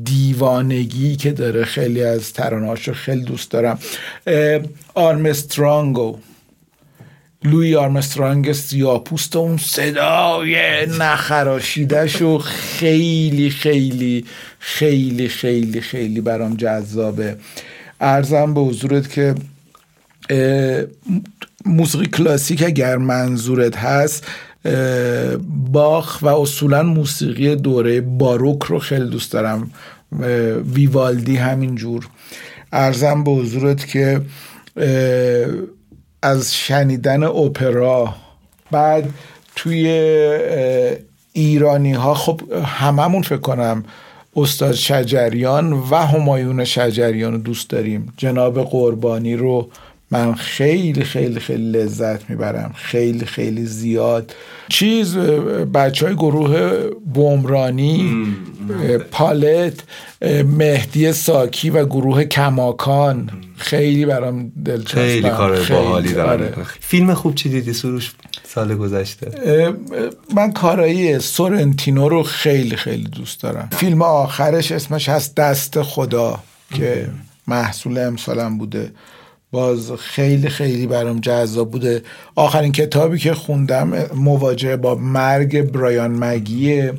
دیوانگی 0.03 1.15
که 1.15 1.31
داره 1.31 1.65
خیلی 1.65 2.03
از 2.03 2.33
ترانهاش 2.33 2.87
رو 2.87 2.93
خیلی 2.93 3.23
دوست 3.23 3.51
دارم. 3.51 3.79
آرمسترانگو. 4.93 6.17
لوی 7.45 7.75
آرمسترانگ 7.75 8.51
سیاپوست 8.51 9.35
اون 9.35 9.57
صدای 9.57 10.85
نخراشیدش 10.99 12.21
و 12.21 12.37
خیلی 12.37 13.49
خیلی 13.49 14.25
خیلی 14.59 15.27
خیلی 15.27 15.81
خیلی 15.81 16.21
برام 16.21 16.55
جذابه. 16.55 17.37
ارزم 18.01 18.53
به 18.53 18.61
حضورت 18.61 19.09
که 19.09 19.35
موسیقی 21.65 22.05
کلاسیک 22.05 22.63
اگر 22.63 22.97
منظورت 22.97 23.77
هست 23.77 24.27
باخ 25.71 26.21
و 26.21 26.27
اصولا 26.27 26.83
موسیقی 26.83 27.55
دوره 27.55 28.01
باروک 28.01 28.63
رو 28.63 28.79
خیلی 28.79 29.09
دوست 29.09 29.31
دارم 29.31 29.71
ویوالدی 30.73 31.35
همینجور. 31.35 32.07
ارزم 32.71 33.23
به 33.23 33.31
حضورت 33.31 33.87
که 33.87 34.21
از 36.21 36.55
شنیدن 36.55 37.23
اپرا 37.23 38.15
بعد 38.71 39.09
توی 39.55 39.87
ایرانی 41.33 41.93
ها 41.93 42.13
خب 42.13 42.41
هممون 42.65 43.21
فکر 43.21 43.37
کنم 43.37 43.83
استاد 44.35 44.73
شجریان 44.73 45.73
و 45.73 45.95
همایون 45.95 46.63
شجریان 46.63 47.31
رو 47.31 47.37
دوست 47.37 47.69
داریم. 47.69 48.13
جناب 48.17 48.63
قربانی 48.63 49.35
رو 49.35 49.69
من 50.11 50.33
خیلی 50.33 51.03
خیلی 51.03 51.39
خیلی 51.39 51.71
لذت 51.71 52.29
می‌برم. 52.29 52.71
خیلی 52.75 53.25
خیلی 53.25 53.65
زیاد. 53.65 54.35
چیز 54.69 55.17
بچه 55.73 56.05
های 56.05 56.15
گروه 56.15 56.71
بومرانی 57.13 58.25
پالت 59.11 59.83
مهدی 60.57 61.13
ساکی 61.13 61.69
و 61.69 61.85
گروه 61.85 62.23
کماکان. 62.23 63.29
خیلی 63.57 64.05
برام 64.05 64.51
دلچسبم 64.65 65.01
خیلی 65.01 65.29
کار 65.29 65.59
باحالی 65.69 66.13
دارم 66.13 66.29
آره. 66.29 66.53
فیلم 66.79 67.13
خوب 67.13 67.35
چی 67.35 67.49
دیدی 67.49 67.73
سروش؟ 67.73 68.11
سال 68.53 68.75
گذشته. 68.75 69.31
من 70.35 70.51
کارایی 70.51 71.19
سورنتینو 71.19 72.09
رو 72.09 72.23
خیلی 72.23 72.75
خیلی 72.75 73.03
دوست 73.03 73.41
دارم. 73.41 73.69
فیلم 73.71 74.01
آخرش 74.01 74.71
اسمش 74.71 75.09
هست 75.09 75.35
دست 75.35 75.81
خدا 75.81 76.39
که 76.73 77.09
محصول 77.47 77.97
امسالم 77.97 78.57
بوده. 78.57 78.91
باز 79.51 79.91
خیلی 79.91 80.49
خیلی 80.49 80.87
برام 80.87 81.19
جذاب 81.19 81.71
بوده. 81.71 82.01
آخرین 82.35 82.71
کتابی 82.71 83.17
که 83.17 83.33
خوندم 83.33 83.93
مواجهه 84.15 84.75
با 84.75 84.95
مرگ 84.95 85.61
برایان 85.61 86.11
مگیه 86.11 86.93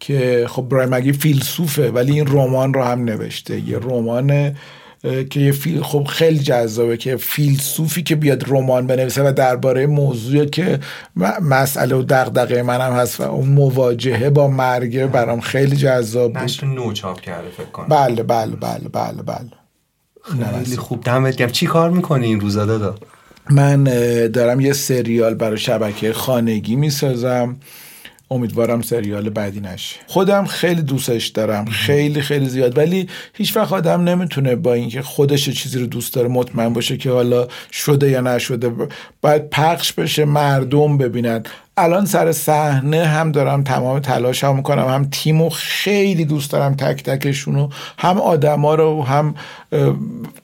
که 0.00 0.46
خب 0.48 0.62
برایان 0.62 0.94
مگی 0.94 1.12
فیلسوفه 1.12 1.90
ولی 1.90 2.12
این 2.12 2.26
رمان 2.26 2.74
رو 2.74 2.82
هم 2.82 3.04
نوشته. 3.04 3.60
یه 3.68 3.78
رمان 3.78 4.56
که 5.30 5.40
یه 5.40 5.52
فیل 5.52 5.82
خب 5.82 6.04
خیلی 6.04 6.38
جذابه 6.38 6.96
که 6.96 7.16
فیلسوفی 7.16 8.02
که 8.02 8.16
بیاد 8.16 8.44
رمان 8.46 8.86
بنویسه 8.86 9.22
و 9.22 9.32
درباره 9.32 9.86
موضوعی 9.86 10.46
که 10.46 10.80
مسئله 11.42 11.94
و 11.94 12.02
دغدغه 12.02 12.62
منم 12.62 12.92
هست 12.92 13.20
و 13.20 13.22
اون 13.22 13.48
مواجهه 13.48 14.30
با 14.30 14.48
مرگ 14.48 15.06
برام 15.06 15.40
خیلی 15.40 15.76
جذاب 15.76 16.32
بود. 16.32 16.42
نشر 16.42 16.66
نو 16.66 16.92
چاپ 16.92 17.20
کرده 17.20 17.48
فکر 17.56 17.66
کنم. 17.66 17.86
بله 17.88 18.22
بله 18.22 18.56
بله 18.56 18.88
بله 18.92 19.22
بله. 19.22 19.50
خیلی 20.64 20.76
خوب. 20.76 21.04
دمت 21.04 21.36
گرم. 21.36 21.50
چی 21.50 21.66
کار 21.66 21.90
می‌کنی 21.90 22.26
این 22.26 22.40
روزا 22.40 22.64
دادا؟ 22.66 22.94
من 23.50 23.84
دارم 24.28 24.60
یه 24.60 24.72
سریال 24.72 25.34
برای 25.34 25.58
شبکه 25.58 26.12
خانگی 26.12 26.76
می‌سازم. 26.76 27.56
امیدوارم 28.30 28.82
سریال 28.82 29.30
بعدی 29.30 29.60
نشه. 29.60 29.96
خودم 30.06 30.44
خیلی 30.44 30.82
دوستش 30.82 31.26
دارم. 31.26 31.64
خیلی 31.64 32.20
خیلی 32.20 32.46
زیاد. 32.46 32.78
ولی 32.78 33.08
هیچ 33.34 33.56
وقت 33.56 33.72
آدم 33.72 34.00
نمی‌تونه 34.00 34.56
با 34.56 34.74
اینکه 34.74 35.02
خودش 35.02 35.50
چیزی 35.50 35.78
رو 35.78 35.86
دوست 35.86 36.14
داره 36.14 36.28
مطمئن 36.28 36.72
باشه 36.72 36.96
که 36.96 37.10
حالا 37.10 37.48
شده 37.72 38.10
یا 38.10 38.20
نشده. 38.20 38.72
باید 39.20 39.50
پخش 39.50 39.92
بشه 39.92 40.24
مردم 40.24 40.98
ببینن. 40.98 41.42
الان 41.78 42.06
سر 42.06 42.32
صحنه 42.32 43.04
هم 43.04 43.32
دارم 43.32 43.62
تمام 43.62 43.98
تلاش 43.98 44.44
هم 44.44 44.56
می‌کنم 44.56 44.88
هم 44.88 45.08
تیمو 45.10 45.48
خیلی 45.48 46.24
دوست 46.24 46.50
دارم 46.50 46.74
تک 46.74 47.02
تکشونو 47.02 47.68
هم 47.98 48.20
آدما 48.20 48.74
رو 48.74 49.02
هم 49.02 49.34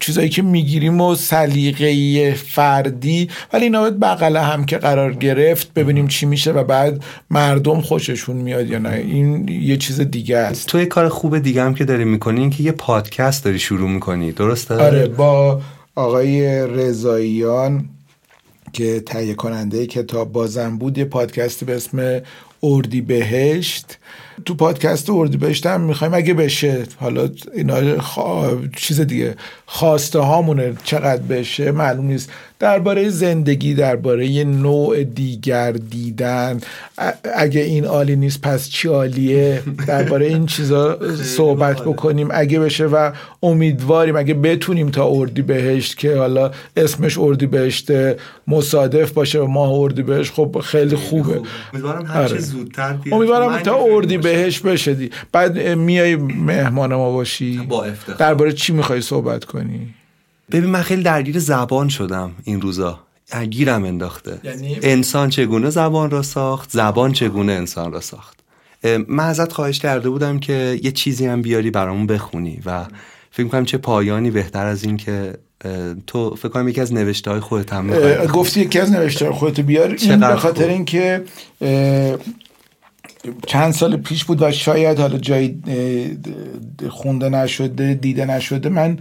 چیزایی 0.01 0.29
که 0.29 0.43
می‌گیریم 0.43 1.01
و 1.01 1.15
سلیقه 1.15 2.35
فردی. 2.35 3.29
ولی 3.53 3.65
اینا 3.65 3.81
باید 3.81 4.01
بغله 4.01 4.41
هم 4.41 4.65
که 4.65 4.79
قرار 4.79 5.15
گرفت 5.15 5.75
ببینیم 5.75 6.09
چی 6.09 6.27
میشه 6.27 6.53
و 6.53 6.65
بعد 6.65 7.05
مردم 7.31 7.81
خوششون 7.81 8.37
میاد 8.37 8.71
یا 8.71 8.79
نه. 8.79 8.91
این 8.91 9.49
یه 9.49 9.77
چیز 9.77 10.01
دیگه 10.01 10.37
است. 10.37 10.67
تو 10.67 10.79
یه 10.79 10.87
کار 10.87 11.09
خوب 11.09 11.39
دیگه 11.39 11.63
هم 11.63 11.75
که 11.75 11.85
داری 11.85 12.05
می‌کنی 12.05 12.41
این 12.41 12.51
که 12.51 12.63
یه 12.63 12.73
پادکست 12.73 13.45
داری 13.45 13.59
شروع 13.59 13.91
می‌کنی 13.91 14.33
درسته؟ 14.33 14.75
آره 14.75 15.07
با 15.07 15.61
آقای 15.95 16.67
رضاییان 16.67 17.85
که 18.73 19.01
تهیه 19.01 19.35
کننده 19.35 19.87
کتاب 19.87 20.33
بازم 20.33 20.79
بود 20.79 20.99
یه 20.99 21.05
پادکستی 21.05 21.65
به 21.65 21.77
اسم 21.77 22.21
اردی 22.63 23.01
بهشت. 23.01 23.99
تو 24.45 24.55
پادکست 24.55 25.11
اردی 25.11 25.37
بهشت 25.37 25.67
هم 25.67 25.81
می‌خوایم 25.81 26.15
اگه 26.15 26.35
بشه 26.35 26.85
حالا 27.01 27.29
اینا 27.55 27.99
چیز 28.77 29.01
دیگه 29.01 29.37
خواسته 29.67 30.19
هامونه 30.19 30.77
چقدر 30.85 31.23
بشه 31.23 31.71
معلوم 31.71 32.07
نیست. 32.07 32.31
درباره 32.63 33.09
زندگی 33.09 33.75
درباره 33.75 34.45
نوع 34.45 35.05
دیگر 35.05 35.73
دیدن. 35.73 36.61
اگه 37.35 37.61
این 37.61 37.85
عالی 37.85 38.17
نیست 38.17 38.41
پس 38.41 38.69
چی 38.69 38.89
عالیه؟ 38.89 39.63
درباره 39.87 40.27
این 40.27 40.47
چیزا 40.47 40.99
صحبت 41.37 41.81
بکنیم. 41.81 42.29
اگه 42.33 42.61
بشه 42.61 42.87
و 42.87 43.11
امیدواریم 43.43 44.17
اگه 44.17 44.35
بتونیم 44.35 44.91
تا 44.91 45.09
اردی 45.09 45.43
بهشت 45.43 45.99
که 45.99 46.17
حالا 46.17 46.51
اسمش 46.77 47.19
اردی 47.19 47.47
بهشت 47.47 47.89
مصادف 48.49 49.13
باشه 49.13 49.41
و 49.41 49.47
ماه 49.47 49.71
اردی 49.73 50.03
بهشت 50.03 50.33
خب 50.33 50.59
خیلی 50.65 50.97
خوبه. 50.97 51.41
امیدوارم 51.73 52.07
هر 52.07 52.23
آره. 52.23 52.39
زودتر 52.39 52.99
امیدوارم 53.13 53.59
تا 53.59 53.79
اردی 53.85 54.19
بهشت 54.19 54.63
بشه 54.63 54.97
بعد 55.33 55.69
میای 55.69 56.17
مهمان 56.17 56.95
ما 56.95 57.13
باشی. 57.13 57.69
درباره 58.19 58.53
چی 58.53 58.73
می‌خوای 58.73 59.01
صحبت 59.01 59.45
کنی؟ 59.45 59.95
ببین 60.53 60.71
من 60.71 60.83
خیلی 60.83 61.03
درگیر 61.03 61.39
زبان 61.39 61.89
شدم 61.89 62.33
این 62.45 62.61
روزا. 62.61 63.01
گیرم 63.51 63.85
انداخته. 63.85 64.39
یعنی... 64.45 64.79
انسان 64.83 65.31
چگونه 65.31 65.71
زبان 65.71 66.11
را 66.11 66.23
ساخت؟ 66.23 66.71
زبان 66.71 67.13
چگونه 67.13 67.53
انسان 67.53 67.93
را 67.93 68.01
ساخت؟ 68.01 68.39
من 69.09 69.25
ازت 69.25 69.53
خواهش 69.53 69.79
کرده 69.79 70.11
بودم 70.11 70.39
که 70.39 70.81
یه 70.83 70.93
چیزی 70.93 71.27
هم 71.27 71.43
بیاری 71.43 71.71
برامون 71.71 72.07
بخونی 72.07 72.63
و 72.67 72.87
فکر 73.31 73.47
کنم 73.49 73.65
چه 73.65 73.79
پایانی 73.79 74.31
بهتر 74.31 74.67
از 74.67 74.85
این 74.85 74.97
که 74.97 75.33
تو 76.07 76.35
فکر 76.35 76.49
کنم 76.49 76.69
یکی 76.69 76.81
از 76.81 76.93
نوشته 76.93 77.31
های 77.31 77.41
خودت 77.41 77.73
هم 77.73 77.91
گفتی 78.27 78.61
یکی 78.61 78.79
از 78.79 78.93
نوشته 78.93 79.25
های 79.25 79.35
خودت 79.35 79.61
بیار. 79.61 79.97
این 80.01 80.21
به 80.21 80.37
خاطر 80.37 80.69
اینکه 80.69 81.25
چند 83.47 83.73
سال 83.73 83.97
پیش 83.97 84.25
بود 84.25 84.43
و 84.43 84.53
شاید 84.53 84.99
حالا 84.99 85.19
جایی 85.19 85.63
خونده 86.91 87.29
نشده 87.29 87.95
دیده 87.95 88.25
نشده 88.25 88.69
من 88.69 88.99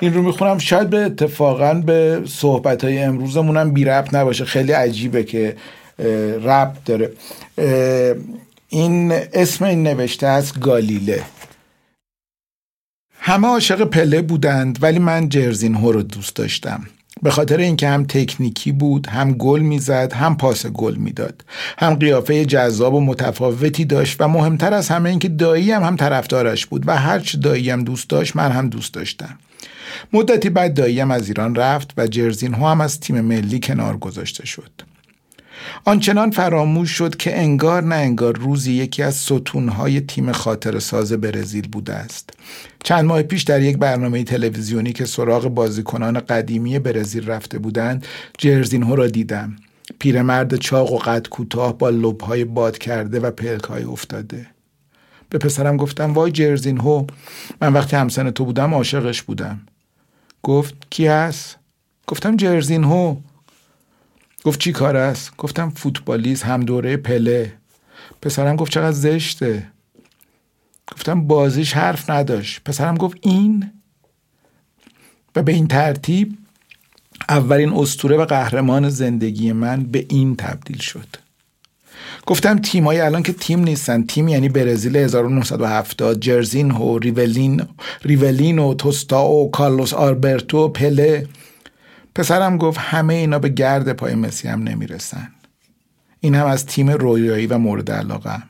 این 0.00 0.14
رو 0.14 0.22
می‌خونم. 0.22 0.58
شاید 0.58 0.90
به 0.90 0.98
اتفاقا 0.98 1.74
به 1.74 2.22
صحبت 2.26 2.84
های 2.84 2.98
امروزمون 2.98 3.72
بی 3.72 3.84
ربط 3.84 4.14
نباشه. 4.14 4.44
خیلی 4.44 4.72
عجیبه 4.72 5.24
که 5.24 5.56
ربط 6.44 6.84
داره. 6.84 7.12
این 8.68 9.12
اسم 9.12 9.64
این 9.64 9.82
نوشته 9.82 10.26
از 10.26 10.60
گالیله. 10.60 11.22
همه 13.20 13.48
عاشق 13.48 13.84
پله 13.84 14.22
بودند 14.22 14.78
ولی 14.82 14.98
من 14.98 15.28
جرزین 15.28 15.74
هو 15.74 15.92
رو 15.92 16.02
دوست 16.02 16.36
داشتم. 16.36 16.86
به 17.22 17.30
خاطر 17.30 17.56
اینکه 17.56 17.88
هم 17.88 18.04
تکنیکی 18.04 18.72
بود 18.72 19.06
هم 19.06 19.32
گل 19.32 19.60
می‌زد 19.60 20.12
هم 20.12 20.36
پاس 20.36 20.66
گل 20.66 20.94
می‌داد. 20.94 21.44
هم 21.78 21.94
قیافه 21.94 22.44
جذاب 22.44 22.94
و 22.94 23.00
متفاوتی 23.00 23.84
داشت 23.84 24.16
و 24.20 24.28
مهمتر 24.28 24.74
از 24.74 24.88
همه 24.88 25.10
اینکه 25.10 25.28
دایی 25.28 25.72
هم 25.72 25.82
هم 25.82 25.96
طرفدارش 25.96 26.66
بود 26.66 26.88
و 26.88 26.96
هرچی 26.96 27.38
دایی 27.38 27.70
هم 27.70 27.84
دوست 27.84 28.10
داشت 28.10 28.36
من 28.36 28.52
هم 28.52 28.68
دوست 28.68 28.94
داشتم. 28.94 29.38
مدتی 30.12 30.50
بعد 30.50 30.74
داییم 30.74 31.10
از 31.10 31.28
ایران 31.28 31.54
رفت 31.54 31.90
و 31.96 32.06
جرزین 32.06 32.54
ها 32.54 32.70
هم 32.70 32.80
از 32.80 33.00
تیم 33.00 33.20
ملی 33.20 33.60
کنار 33.60 33.96
گذاشته 33.96 34.46
شد. 34.46 34.70
آنچنان 35.84 36.30
فراموش 36.30 36.90
شد 36.90 37.16
که 37.16 37.38
انگار 37.38 37.82
نه 37.82 37.94
انگار 37.94 38.36
روزی 38.36 38.72
یکی 38.72 39.02
از 39.02 39.14
ستونهای 39.14 40.00
تیم 40.00 40.32
خاطر 40.32 40.78
ساز 40.78 41.12
برزیل 41.12 41.68
بوده 41.68 41.94
است. 41.94 42.30
چند 42.84 43.04
ماه 43.04 43.22
پیش 43.22 43.42
در 43.42 43.62
یک 43.62 43.78
برنامه 43.78 44.24
تلویزیونی 44.24 44.92
که 44.92 45.04
سراغ 45.06 45.48
بازیکنان 45.48 46.20
قدیمی 46.20 46.78
برزیل 46.78 47.26
رفته 47.26 47.58
بودند 47.58 48.06
جرزینهو 48.38 48.96
را 48.96 49.06
دیدم. 49.06 49.56
پیرمرد 49.98 50.56
چاق 50.56 50.92
و 50.92 50.98
قد 50.98 51.28
کوتاه 51.28 51.78
با 51.78 51.90
لبهای 51.90 52.44
باد 52.44 52.78
کرده 52.78 53.20
و 53.20 53.30
پلکهای 53.30 53.84
افتاده. 53.84 54.46
به 55.30 55.38
پسرم 55.38 55.76
گفتم 55.76 56.12
وای 56.12 56.32
جرزینهو 56.32 57.06
من 57.60 57.72
وقتی 57.72 57.96
همسن 57.96 58.30
تو 58.30 58.44
بودم 58.44 58.74
عاشقش 58.74 59.22
بودم. 59.22 59.60
گفت 60.42 60.74
کی 60.90 61.06
هست؟ 61.06 61.58
گفتم 62.06 62.36
جرزینهو. 62.36 63.16
گفت 64.44 64.60
چی 64.60 64.72
کار 64.72 64.96
است؟ 64.96 65.36
گفتم 65.36 65.70
فوتبالیست 65.70 66.44
هم 66.44 66.60
دوره 66.60 66.96
پله. 66.96 67.52
پسرم 68.22 68.56
گفت 68.56 68.72
چقدر 68.72 68.92
زشته. 68.92 69.70
گفتم 70.92 71.26
بازیش 71.26 71.72
حرف 71.72 72.10
نداشت. 72.10 72.64
پسرم 72.64 72.96
گفت 72.96 73.18
این؟ 73.20 73.70
و 75.36 75.42
به 75.42 75.52
این 75.52 75.66
ترتیب 75.66 76.38
اولین 77.28 77.72
استوره 77.72 78.16
و 78.16 78.24
قهرمان 78.24 78.88
زندگی 78.88 79.52
من 79.52 79.82
به 79.82 80.06
این 80.08 80.36
تبدیل 80.36 80.78
شد. 80.78 81.29
گفتم 82.26 82.58
تیمای 82.58 83.00
الان 83.00 83.22
که 83.22 83.32
تیم 83.32 83.60
نیستن. 83.60 84.02
تیم 84.02 84.28
یعنی 84.28 84.48
برزیل 84.48 84.96
1970 84.96 86.20
جرزین 86.20 86.70
و 86.70 86.98
ریولین 86.98 87.62
ریولین 88.02 88.58
و 88.58 88.74
توستا 88.74 89.28
و 89.28 89.50
کارلوس 89.50 89.94
آربرتو 89.94 90.68
پله. 90.68 91.26
پسرم 92.14 92.56
گفت 92.56 92.78
همه 92.78 93.14
اینا 93.14 93.38
به 93.38 93.48
گرد 93.48 93.92
پای 93.92 94.14
مسی 94.14 94.48
هم 94.48 94.62
نمی‌رسن. 94.62 95.28
این 96.20 96.34
هم 96.34 96.46
از 96.46 96.66
تیم 96.66 96.90
رویایی 96.90 97.46
و 97.46 97.58
مورد 97.58 97.90
علاقم 97.90 98.42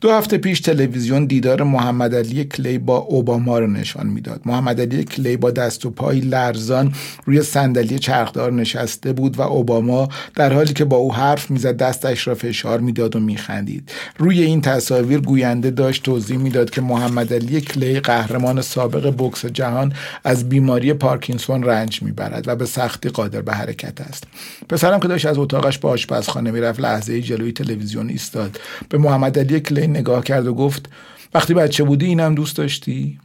دو 0.00 0.12
هفته 0.12 0.38
پیش 0.38 0.60
تلویزیون 0.60 1.26
دیدار 1.26 1.62
محمد 1.62 2.14
علی 2.14 2.44
کلی 2.44 2.78
با 2.78 2.96
اوباما 2.96 3.58
رو 3.58 3.66
نشان 3.66 4.06
می‌داد. 4.06 4.40
محمد 4.44 4.80
علی 4.80 5.04
کلی 5.04 5.36
با 5.36 5.50
دست 5.50 5.86
و 5.86 5.90
پای 5.90 6.20
لرزان 6.20 6.94
روی 7.24 7.42
صندلی 7.42 7.98
چرخدار 7.98 8.52
نشسته 8.52 9.12
بود 9.12 9.38
و 9.38 9.42
اوباما 9.42 10.08
در 10.34 10.52
حالی 10.52 10.72
که 10.72 10.84
با 10.84 10.96
او 10.96 11.14
حرف 11.14 11.50
می‌زد 11.50 11.76
دستش 11.76 12.28
را 12.28 12.34
فشار 12.34 12.80
می‌داد 12.80 13.16
و 13.16 13.20
میخندید. 13.20 13.92
روی 14.18 14.42
این 14.42 14.60
تصاویر 14.60 15.20
گوینده 15.20 15.70
داشت 15.70 16.02
توضیح 16.02 16.38
می‌داد 16.38 16.70
که 16.70 16.80
محمد 16.80 17.34
علی 17.34 17.60
کلی 17.60 18.00
قهرمان 18.00 18.62
سابق 18.62 19.14
بکس 19.18 19.46
جهان 19.46 19.92
از 20.24 20.48
بیماری 20.48 20.92
پارکینسون 20.92 21.62
رنج 21.62 22.02
می‌برد 22.02 22.48
و 22.48 22.56
به 22.56 22.66
سختی 22.66 23.08
قادر 23.08 23.42
به 23.42 23.54
حرکت 23.54 24.00
است. 24.00 24.24
پسرم 24.68 25.00
که 25.00 25.08
داشت 25.08 25.26
از 25.26 25.38
اتاقش 25.38 25.78
به 25.78 25.88
آشپزخانه 25.88 26.50
می‌رفت 26.50 26.80
لحظه 26.80 27.22
جلوی 27.22 27.52
تلویزیون 27.52 28.08
ایستاد. 28.08 28.60
به 28.88 28.98
محمد 28.98 29.38
علی 29.38 29.60
کلی 29.60 29.87
نگاه 29.88 30.24
کرد 30.24 30.46
و 30.46 30.54
گفت 30.54 30.88
وقتی 31.34 31.54
بچه 31.54 31.84
بودی 31.84 32.06
اینم 32.06 32.34
دوست 32.34 32.56
داشتی؟ 32.56 33.18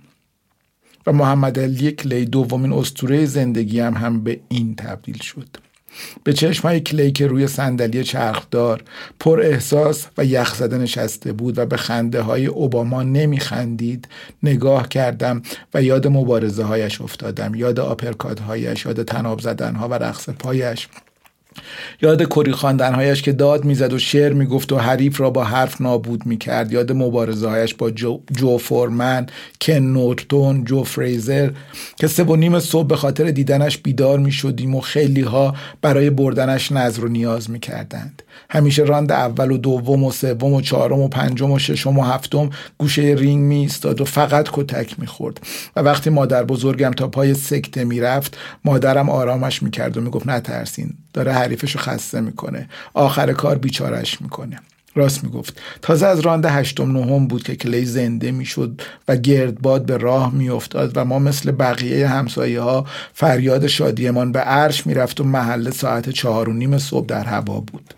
و 1.07 1.13
محمد 1.13 1.59
علی 1.59 1.91
کلی 1.91 2.25
دومین 2.25 2.73
استوره 2.73 3.25
زندگی 3.25 3.79
هم, 3.79 4.23
به 4.23 4.39
این 4.49 4.75
تبدیل 4.75 5.17
شد. 5.17 5.47
به 6.23 6.33
چشمای 6.33 6.79
کلی 6.79 7.11
که 7.11 7.27
روی 7.27 7.47
صندلی 7.47 8.03
چرخدار 8.03 8.83
پر 9.19 9.41
احساس 9.41 10.07
و 10.17 10.25
یخ 10.25 10.55
زده 10.55 10.77
نشسته 10.77 11.33
بود 11.33 11.57
و 11.57 11.65
به 11.65 11.77
خنده 11.77 12.21
های 12.21 12.45
اوباما 12.45 13.03
نمیخندید 13.03 14.07
نگاه 14.43 14.89
کردم 14.89 15.41
و 15.73 15.83
یاد 15.83 16.07
مبارزه 16.07 16.63
هایش 16.63 17.01
افتادم 17.01 17.55
یاد 17.55 17.79
آپرکات 17.79 18.39
هایش 18.39 18.85
یاد 18.85 19.03
تناب 19.03 19.39
زدن 19.39 19.75
ها 19.75 19.87
و 19.87 19.93
رقص 19.93 20.29
پایش 20.29 20.87
یاد 22.01 22.23
کری 22.23 22.51
خواندنهایش 22.51 23.21
که 23.21 23.31
داد 23.31 23.65
می‌زد 23.65 23.93
و 23.93 23.97
شعر 23.97 24.33
می‌گفت 24.33 24.71
و 24.71 24.77
حریف 24.77 25.21
را 25.21 25.29
با 25.29 25.43
حرف 25.43 25.81
نابود 25.81 26.25
می‌کرد. 26.25 26.71
یاد 26.71 26.91
مبارزه 26.91 27.49
هایش 27.49 27.73
با 27.73 27.91
جو, 27.91 28.19
جورج 28.37 28.57
فورمن 28.57 29.27
کن 29.61 29.73
نورتون 29.73 30.63
جو 30.63 30.83
فریزر 30.83 31.49
که 31.97 32.07
سه 32.07 32.23
و 32.23 32.35
نیم 32.35 32.59
صبح 32.59 32.87
به 32.87 32.95
خاطر 32.95 33.31
دیدنش 33.31 33.77
بیدار 33.77 34.19
می‌شدیم 34.19 34.75
و 34.75 34.81
خیلی 34.81 35.21
ها 35.21 35.55
برای 35.81 36.09
بردنش 36.09 36.71
نذر 36.71 37.05
و 37.05 37.07
نیاز 37.07 37.49
می‌کردند. 37.49 38.23
همیشه 38.49 38.83
راند 38.83 39.11
اول 39.11 39.51
و 39.51 39.57
دوم 39.57 40.03
و 40.03 40.11
سوم 40.11 40.53
و 40.53 40.61
چهارم 40.61 40.99
و 40.99 41.07
پنجم 41.07 41.51
و 41.51 41.59
ششم 41.59 41.99
و 41.99 42.03
هفتم 42.03 42.49
گوشه 42.77 43.01
رینگ 43.01 43.43
می 43.43 43.55
ایستاد 43.55 44.01
و 44.01 44.05
فقط 44.05 44.49
کتک 44.51 44.99
می‌خورد. 44.99 45.39
و 45.75 45.79
وقتی 45.79 46.09
مادر 46.09 46.43
بزرگم 46.43 46.91
تا 46.91 47.07
پای 47.07 47.33
سکته 47.33 47.83
می‌رفت 47.83 48.37
مادرم 48.65 49.09
آرامش 49.09 49.63
می‌کرد 49.63 49.97
و 49.97 50.01
می‌گفت 50.01 50.27
نترسین 50.27 50.93
داره 51.13 51.33
حریفشو 51.43 51.79
خسته 51.79 52.21
می‌کنه. 52.21 52.69
آخر 52.93 53.33
کار 53.33 53.57
بیچارش 53.57 54.21
می‌کنه. 54.21 54.59
راست 54.95 55.23
می‌گفت. 55.23 55.61
تازه 55.81 56.07
از 56.07 56.19
رانده 56.19 56.49
هشتم 56.49 56.97
نهم 56.97 57.27
بود 57.27 57.43
که 57.43 57.55
کلی 57.55 57.85
زنده 57.85 58.31
می‌شد 58.31 58.81
و 59.07 59.17
گردباد 59.17 59.85
به 59.85 59.97
راه 59.97 60.33
میافتاد 60.33 60.91
و 60.95 61.05
ما 61.05 61.19
مثل 61.19 61.51
بقیه 61.51 62.07
همسایه 62.07 62.61
ها 62.61 62.85
فریاد 63.13 63.67
شادیمان 63.67 64.31
به 64.31 64.39
عرش 64.39 64.87
می‌رفت 64.87 65.21
و 65.21 65.23
محله 65.23 65.71
ساعت 65.71 66.09
چهار 66.09 66.49
و 66.49 66.53
نیم 66.53 66.77
صبح 66.77 67.05
در 67.05 67.23
هوا 67.23 67.59
بود. 67.59 67.93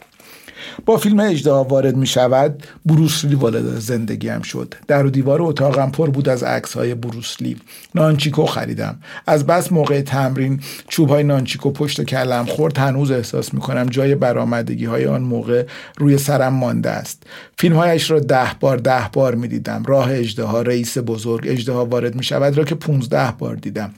با 0.85 0.97
فیلم 0.97 1.19
اجدها 1.19 1.63
وارد 1.63 1.95
می 1.97 2.07
شود 2.07 2.63
بروسلی 2.85 3.35
وارد 3.35 3.79
زندگیم 3.79 4.41
شد. 4.41 4.73
در 4.87 5.05
و 5.05 5.09
دیوار 5.09 5.41
اتاقم 5.41 5.91
پر 5.91 6.09
بود 6.09 6.29
از 6.29 6.43
عکس 6.43 6.73
های 6.73 6.95
بروسلی 6.95 7.57
نانچیکو 7.95 8.45
خریدم. 8.45 8.99
از 9.27 9.45
بس 9.45 9.71
موقع 9.71 10.01
تمرین 10.01 10.59
چوب 10.87 11.09
های 11.09 11.23
نانچیکو 11.23 11.71
پشت 11.71 12.03
کلم 12.03 12.45
خورد 12.45 12.77
هنوز 12.77 13.11
احساس 13.11 13.53
می 13.53 13.59
کنم 13.59 13.85
جای 13.85 14.15
برآمدگی 14.15 14.85
های 14.85 15.05
آن 15.05 15.21
موقع 15.21 15.65
روی 15.97 16.17
سرم 16.17 16.53
مانده 16.53 16.89
است. 16.89 17.23
فیلم 17.57 17.75
هایش 17.75 18.11
را 18.11 18.19
ده 18.19 18.51
بار 18.59 18.77
ده 18.77 19.09
بار 19.13 19.35
می 19.35 19.47
دیدم. 19.47 19.83
راه 19.87 20.11
اجدها 20.11 20.61
رئیس 20.61 20.97
بزرگ 20.97 21.47
اجدها 21.47 21.85
وارد 21.85 22.15
می 22.15 22.23
شود 22.23 22.57
را 22.57 22.63
که 22.63 22.75
پونزده 22.75 23.33
بار 23.39 23.55
دیدم. 23.55 23.93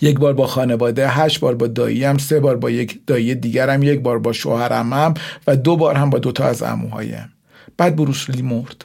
یک 0.00 0.18
بار 0.18 0.32
با 0.32 0.46
خانواده 0.46 1.08
هشت 1.08 1.40
بار 1.40 1.54
با 1.54 1.66
داییم 1.66 2.18
سه 2.18 2.40
بار 2.40 2.56
با 2.56 2.70
یک 2.70 3.00
دایی 3.06 3.34
دیگرم 3.34 3.82
یک 3.82 4.00
بار 4.00 4.18
با 4.18 4.32
شوهرم 4.32 5.14
و 5.46 5.56
دو 5.56 5.76
بار 5.76 5.94
هم 5.94 6.10
با 6.10 6.18
دوتا 6.18 6.44
از 6.44 6.62
اموهایم 6.62 7.32
بعد 7.76 7.96
بروسلی 7.96 8.42
مرد. 8.42 8.84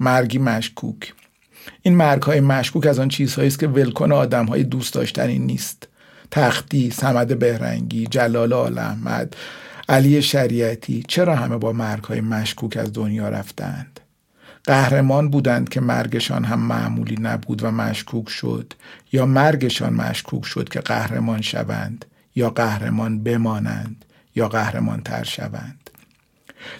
مرگی 0.00 0.38
مشکوک. 0.38 1.14
این 1.82 1.96
مرگ 1.96 2.22
های 2.22 2.40
مشکوک 2.40 2.86
از 2.86 2.98
آن 2.98 3.08
چیزهایی 3.08 3.48
است 3.48 3.58
که 3.58 3.68
ولکن 3.68 4.12
آدم 4.12 4.46
های 4.46 4.62
دوست 4.62 4.94
داشتنی 4.94 5.38
نیست. 5.38 5.88
تختی 6.30 6.90
سمد 6.90 7.38
بهرنگی 7.38 8.06
جلال 8.06 8.52
آل 8.52 8.78
احمد 8.78 9.36
علی 9.88 10.22
شریعتی. 10.22 11.04
چرا 11.08 11.36
همه 11.36 11.58
با 11.58 11.72
مرگ 11.72 12.04
های 12.04 12.20
مشکوک 12.20 12.76
از 12.76 12.92
دنیا 12.92 13.28
رفتند؟ 13.28 13.97
قهرمان 14.68 15.30
بودند 15.30 15.68
که 15.68 15.80
مرگشان 15.80 16.44
هم 16.44 16.60
معمولی 16.60 17.16
نبود 17.20 17.64
و 17.64 17.70
مشکوک 17.70 18.28
شد 18.28 18.72
یا 19.12 19.26
مرگشان 19.26 19.92
مشکوک 19.94 20.44
شد 20.44 20.68
که 20.68 20.80
قهرمان 20.80 21.40
شوند 21.40 22.04
یا 22.34 22.50
قهرمان 22.50 23.22
بمانند 23.22 24.04
یا 24.34 24.48
قهرمان 24.48 25.00
تر 25.00 25.24
شوند. 25.24 25.87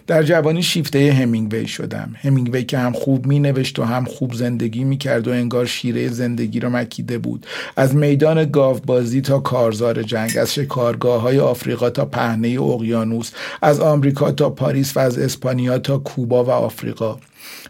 در 0.07 0.23
جوانی 0.23 0.63
شیفته 0.63 1.13
همینگوی 1.13 1.67
شدم. 1.67 2.15
همینگوی 2.23 2.65
که 2.65 2.79
هم 2.79 2.93
خوب 2.93 3.27
می 3.27 3.41
نوشت 3.41 3.79
و 3.79 3.85
هم 3.85 4.05
خوب 4.05 4.35
زندگی 4.35 4.85
می 4.85 4.99
کرد 4.99 5.29
و 5.29 5.31
انگار 5.31 5.67
شیره 5.67 6.09
زندگی 6.09 6.61
را 6.61 6.69
مکیده 6.69 7.19
بود. 7.19 7.47
از 7.77 7.95
میدان 7.97 8.45
گاوبازی 8.45 9.21
تا 9.21 9.39
کارزار 9.39 10.03
جنگ 10.03 10.39
از 10.39 10.55
شکارگاه 10.55 11.21
های 11.21 11.39
آفریقا 11.39 11.91
تا 11.91 12.05
پهنه 12.05 12.63
اقیانوس 12.63 13.31
از 13.63 13.81
آمریکا 13.81 14.33
تا 14.33 14.51
پاریس 14.51 14.97
و 14.97 15.01
از 15.01 15.19
اسپانیا 15.19 15.79
تا 15.79 15.99
کوبا 15.99 16.45
و 16.45 16.51
آفریقا. 16.51 17.17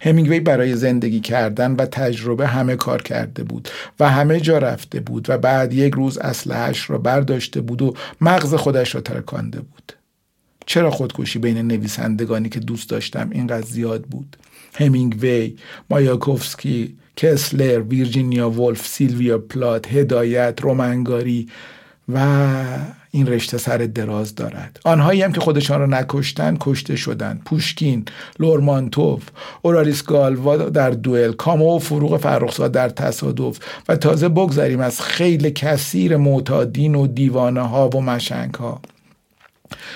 همینگوی 0.00 0.40
برای 0.40 0.76
زندگی 0.76 1.20
کردن 1.20 1.72
و 1.72 1.86
تجربه 1.86 2.46
همه 2.46 2.76
کار 2.76 3.02
کرده 3.02 3.44
بود 3.44 3.68
و 4.00 4.10
همه 4.10 4.40
جا 4.40 4.58
رفته 4.58 5.00
بود 5.00 5.30
و 5.30 5.38
بعد 5.38 5.72
یک 5.72 5.94
روز 5.94 6.18
اسلحهاش 6.18 6.90
را 6.90 6.98
برداشته 6.98 7.60
بود 7.60 7.82
و 7.82 7.94
مغز 8.20 8.54
خودش 8.54 8.94
را 8.94 9.00
ترکانده 9.00 9.60
بود. 9.60 9.97
چرا 10.68 10.90
خودکشی 10.90 11.38
بین 11.38 11.58
نویسندگانی 11.58 12.48
که 12.48 12.60
دوست 12.60 12.90
داشتم 12.90 13.30
اینقدر 13.32 13.66
زیاد 13.66 14.02
بود؟ 14.02 14.36
همینگوی 14.74 15.56
مایاکوفسکی 15.90 16.96
کسلر 17.16 17.80
ویرجینیا 17.80 18.50
ولف 18.50 18.86
سیلویا 18.86 19.38
پلات 19.38 19.92
هدایت 19.92 20.58
رومنگاری 20.62 21.48
و 22.08 22.18
این 23.10 23.26
رشته 23.26 23.58
سر 23.58 23.78
دراز 23.78 24.34
دارد. 24.34 24.80
آنهایی 24.84 25.22
هم 25.22 25.32
که 25.32 25.40
خودشان 25.40 25.80
را 25.80 25.86
نکشتن 25.86 26.56
کشته 26.60 26.96
شدند 26.96 27.42
پوشکین 27.44 28.04
لورمانتوف 28.38 29.22
اورالیس 29.62 30.02
گالوا 30.02 30.56
در 30.56 30.90
دوئل 30.90 31.32
کامو 31.32 31.76
و 31.76 31.78
فروغ 31.78 32.16
فرخزاد 32.16 32.72
در 32.72 32.88
تصادف 32.88 33.58
و 33.88 33.96
تازه 33.96 34.28
بگذاریم 34.28 34.80
از 34.80 35.00
خیلی 35.00 35.50
کثیر 35.50 36.16
معتادین 36.16 36.94
و 36.94 37.06
دیوانه 37.06 37.68
ها 37.68 37.88
و 37.88 38.00
مشنگ 38.00 38.54
ها 38.54 38.80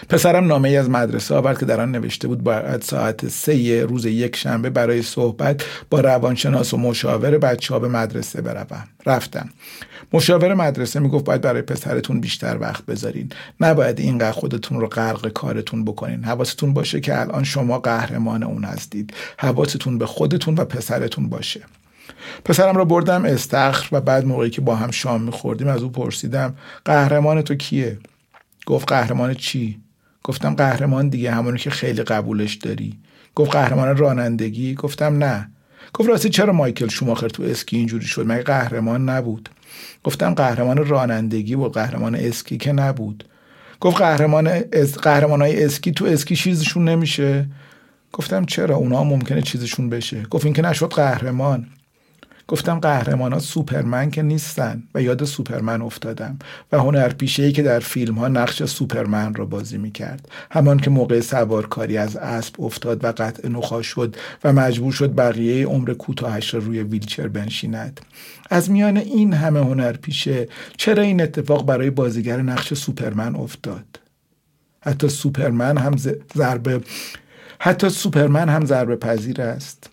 پسرم 0.09 0.47
نامه 0.47 0.69
ای 0.69 0.77
از 0.77 0.91
مدرسه 0.91 1.35
آورد 1.35 1.59
که 1.59 1.67
در 1.67 1.81
آن 1.81 1.91
نوشته 1.91 2.29
بود 2.29 2.43
باید 2.43 2.83
ساعت 2.83 3.29
سه 3.29 3.85
روز 3.85 4.07
یک 4.07 4.37
شنبه 4.37 4.71
برای 4.71 5.03
صحبت 5.03 5.65
با 5.91 6.01
روانشناس 6.01 6.75
و 6.75 6.77
مشاور 6.77 7.39
بچه 7.39 7.75
ها 7.75 7.81
به 7.81 7.89
مدرسه 7.89 8.41
بروم. 8.41 8.85
رفتم. 9.07 9.49
مشاور 10.13 10.55
مدرسه 10.55 11.01
می‌گفت 11.01 11.25
باید 11.25 11.41
برای 11.41 11.63
پسرتون 11.63 12.21
بیشتر 12.21 12.59
وقت 12.61 12.87
بذارین. 12.87 13.29
نباید 13.61 14.01
اینقدر 14.01 14.33
خودتون 14.33 14.81
رو 14.81 14.87
غرق 14.87 15.29
کارتون 15.29 15.85
بکنین. 15.85 16.25
حواستون 16.25 16.75
باشه 16.75 17.01
که 17.01 17.21
الان 17.21 17.45
شما 17.45 17.79
قهرمان 17.79 18.43
اون 18.43 18.65
هستید. 18.65 19.15
حواستون 19.39 19.99
به 19.99 20.07
خودتون 20.07 20.55
و 20.55 20.65
پسرتون 20.65 21.29
باشه. 21.29 21.61
پسرم 22.45 22.77
رو 22.77 22.85
بردم 22.85 23.25
استخر 23.25 23.89
و 23.93 24.01
بعد 24.01 24.27
موقعی 24.27 24.51
که 24.51 24.61
با 24.61 24.77
هم 24.77 24.91
شام 24.91 25.23
میخوردیم 25.23 25.69
از 25.69 25.83
او 25.83 25.91
پرسیدم 25.91 26.55
قهرمان 26.85 27.43
تو 27.43 27.55
کیه؟ 27.55 27.99
گفت 28.67 28.89
قهرمان 28.89 29.35
چی؟ 29.35 29.81
گفتم 30.25 30.55
قهرمان 30.55 31.09
دیگه 31.09 31.33
همونی 31.33 31.59
که 31.59 31.71
خیلی 31.71 32.03
قبولش 32.03 32.55
داری. 32.55 32.99
گفت 33.35 33.53
قهرمان 33.53 33.97
رانندگی؟ 33.97 34.75
گفتم 34.75 35.25
نه. 35.25 35.51
گفت 35.95 36.09
راستی 36.09 36.29
چرا 36.29 36.53
مایکل 36.53 36.89
شوماخر 36.89 37.29
تو 37.29 37.43
اسکی 37.43 37.77
اینجوری 37.77 38.07
شد؟ 38.07 38.27
مگه 38.27 38.43
قهرمان 38.43 39.09
نبود؟ 39.09 39.49
گفتم 40.05 40.35
قهرمان 40.35 40.87
رانندگی 40.87 41.55
و 41.55 41.69
قهرمان 41.69 42.15
اسکی 42.15 42.57
که 42.57 42.73
نبود. 42.73 43.25
گفت 43.81 43.97
قهرمان 43.97 44.47
اس... 44.73 44.99
قهرمان 44.99 45.43
های 45.43 45.65
اسکی 45.65 45.93
تو 45.93 46.05
اسکی 46.05 46.37
چیزشون 46.37 46.89
نمیشه. 46.89 47.47
گفتم 48.13 48.45
چرا؟ 48.45 48.77
اونا 48.77 49.05
ممکنه 49.05 49.43
چیزشون 49.43 49.91
بشه. 49.91 50.23
گفت 50.23 50.45
این 50.45 50.55
که 50.55 50.63
نشد 50.63 50.91
قهرمان. 50.93 51.67
گفتم 52.53 52.79
قهرمان 52.79 53.33
ها 53.33 53.39
سوپرمن 53.39 54.11
که 54.11 54.23
نیستن 54.23 54.83
و 54.95 55.03
یاد 55.03 55.25
سوپرمن 55.25 55.83
افتادم 55.83 56.39
و 56.73 56.79
هنرپیشه 56.79 57.43
ای 57.43 57.53
که 57.53 57.63
در 57.63 57.81
فیلم 57.81 58.15
ها 58.15 58.29
نقش 58.29 58.63
سوپرمن 58.63 59.35
را 59.35 59.45
بازی 59.45 59.79
می 59.79 59.91
کرد 59.91 60.29
همان 60.51 60.79
که 60.79 60.91
موقع 60.91 61.21
سوارکاری 61.21 61.97
از 61.97 62.17
اسب 62.17 62.61
افتاد 62.61 63.05
و 63.05 63.13
قطع 63.13 63.49
نخا 63.49 63.83
شد 63.83 64.17
و 64.45 64.53
مجبور 64.53 64.93
شد 64.93 65.15
بقیه 65.15 65.67
عمر 65.67 65.95
کوتاهش 65.95 66.55
را 66.55 66.61
روی 66.61 66.83
ویلچر 66.83 67.29
بنشیند. 67.29 68.01
از 68.51 68.71
میان 68.71 68.97
این 68.97 69.33
همه 69.33 69.61
هنرپیشه 69.61 70.49
چرا 70.77 71.03
این 71.03 71.23
اتفاق 71.23 71.67
برای 71.67 71.91
بازیگر 71.91 72.43
نقش 72.43 72.75
سوپرمن 72.75 73.37
افتاد؟ 73.37 74.01
حتی 74.81 75.09
سوپرمن 75.09 75.79
هم 75.79 75.97
ضربه 76.37 76.81
حتی 77.59 77.89
سوپرمن 77.89 78.49
هم 78.49 78.65
ضربه 78.65 78.97
پذیر 78.97 79.43
است. 79.43 79.92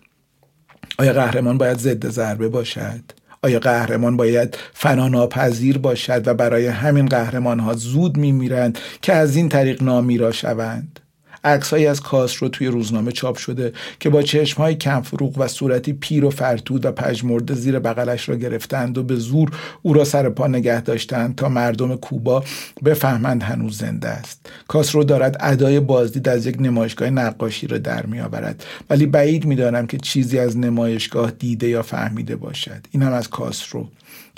آیا 1.00 1.12
قهرمان 1.12 1.58
باید 1.58 1.78
ضد 1.78 2.08
ضربه 2.08 2.48
باشد؟ 2.48 3.00
آیا 3.42 3.58
قهرمان 3.58 4.16
باید 4.16 4.58
فناناپذیر 4.74 5.78
باشد 5.78 6.28
و 6.28 6.34
برای 6.34 6.66
همین 6.66 7.06
قهرمان 7.06 7.60
ها 7.60 7.72
زود 7.74 8.16
میمیرند 8.16 8.78
که 9.02 9.12
از 9.12 9.36
این 9.36 9.48
طریق 9.48 9.82
نامیرا 9.82 10.32
شوند؟ 10.32 11.00
عکسهایی 11.44 11.86
از 11.86 12.00
رو 12.38 12.48
توی 12.48 12.66
روزنامه 12.66 13.12
چاپ 13.12 13.36
شده 13.36 13.72
که 14.00 14.10
با 14.10 14.22
چشمهای 14.22 14.74
کم 14.74 15.00
فروغ 15.02 15.38
و 15.38 15.48
صورتی 15.48 15.92
پیر 15.92 16.24
و 16.24 16.30
فرتود 16.30 16.84
و 16.84 16.92
پژمرده 16.92 17.54
زیر 17.54 17.78
بغلش 17.78 18.28
را 18.28 18.36
گرفتند 18.36 18.98
و 18.98 19.02
به 19.02 19.16
زور 19.16 19.50
او 19.82 19.92
را 19.92 20.04
سر 20.04 20.28
پا 20.28 20.46
نگه 20.46 20.80
داشتند 20.80 21.34
تا 21.34 21.48
مردم 21.48 21.96
کوبا 21.96 22.44
بفهمند 22.84 23.42
هنوز 23.42 23.78
زنده 23.78 24.08
است. 24.08 24.50
کاسرو 24.68 25.04
دارد 25.04 25.36
ادای 25.40 25.80
بازدید 25.80 26.28
از 26.28 26.46
یک 26.46 26.56
نمایشگاه 26.60 27.10
نقاشی 27.10 27.66
را 27.66 27.78
در 27.78 28.06
میآورد 28.06 28.64
ولی 28.90 29.06
بعید 29.06 29.44
می‌دانم 29.44 29.86
که 29.86 29.98
چیزی 29.98 30.38
از 30.38 30.58
نمایشگاه 30.58 31.30
دیده 31.30 31.68
یا 31.68 31.82
فهمیده 31.82 32.36
باشد. 32.36 32.86
این 32.90 33.02
هم 33.02 33.12
از 33.12 33.28
کاسرو 33.28 33.88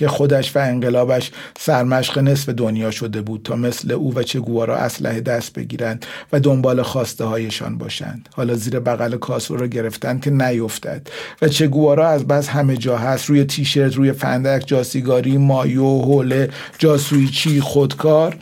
که 0.02 0.08
خودش 0.08 0.56
و 0.56 0.58
انقلابش 0.58 1.30
سرمشق 1.58 2.18
نصف 2.18 2.48
دنیا 2.48 2.90
شده 2.90 3.22
بود 3.22 3.42
تا 3.44 3.56
مثل 3.56 3.92
او 3.92 4.14
و 4.14 4.22
چگوارا 4.22 4.76
اسلحه 4.76 5.20
دست 5.20 5.52
بگیرند 5.52 6.06
و 6.32 6.40
دنبال 6.40 6.82
خواسته 6.82 7.24
هایشان 7.24 7.78
باشند. 7.78 8.28
حالا 8.34 8.54
زیر 8.54 8.80
بغل 8.80 9.16
کاسو 9.16 9.56
را 9.56 9.66
گرفتند 9.66 10.22
که 10.22 10.30
نیفتد 10.30 11.08
و 11.42 11.48
چگوارا 11.48 12.08
از 12.08 12.26
بس 12.26 12.48
همه 12.48 12.76
جا 12.76 12.98
هست. 12.98 13.26
روی 13.26 13.44
تیشرت 13.44 13.94
روی 13.94 14.12
فندک 14.12 14.66
جاسیگاری 14.66 15.38
مایو 15.38 15.98
حوله 15.98 16.50
جاسویچی 16.78 17.60
خودکار. 17.60 18.36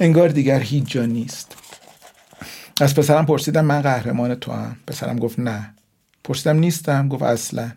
انگار 0.00 0.28
دیگر 0.28 0.60
هیچ 0.60 0.84
جا 0.86 1.04
نیست. 1.04 1.56
از 2.80 2.94
پسرم 2.94 3.26
پرسیدم 3.26 3.64
من 3.64 3.82
قهرمان 3.82 4.34
تو 4.34 4.52
هم 4.52 4.76
پسرم 4.86 5.18
گفت 5.18 5.38
نه. 5.38 5.74
پرسیدم 6.24 6.58
نیستم. 6.58 7.08
گفت 7.08 7.22
اصلا. 7.22 7.70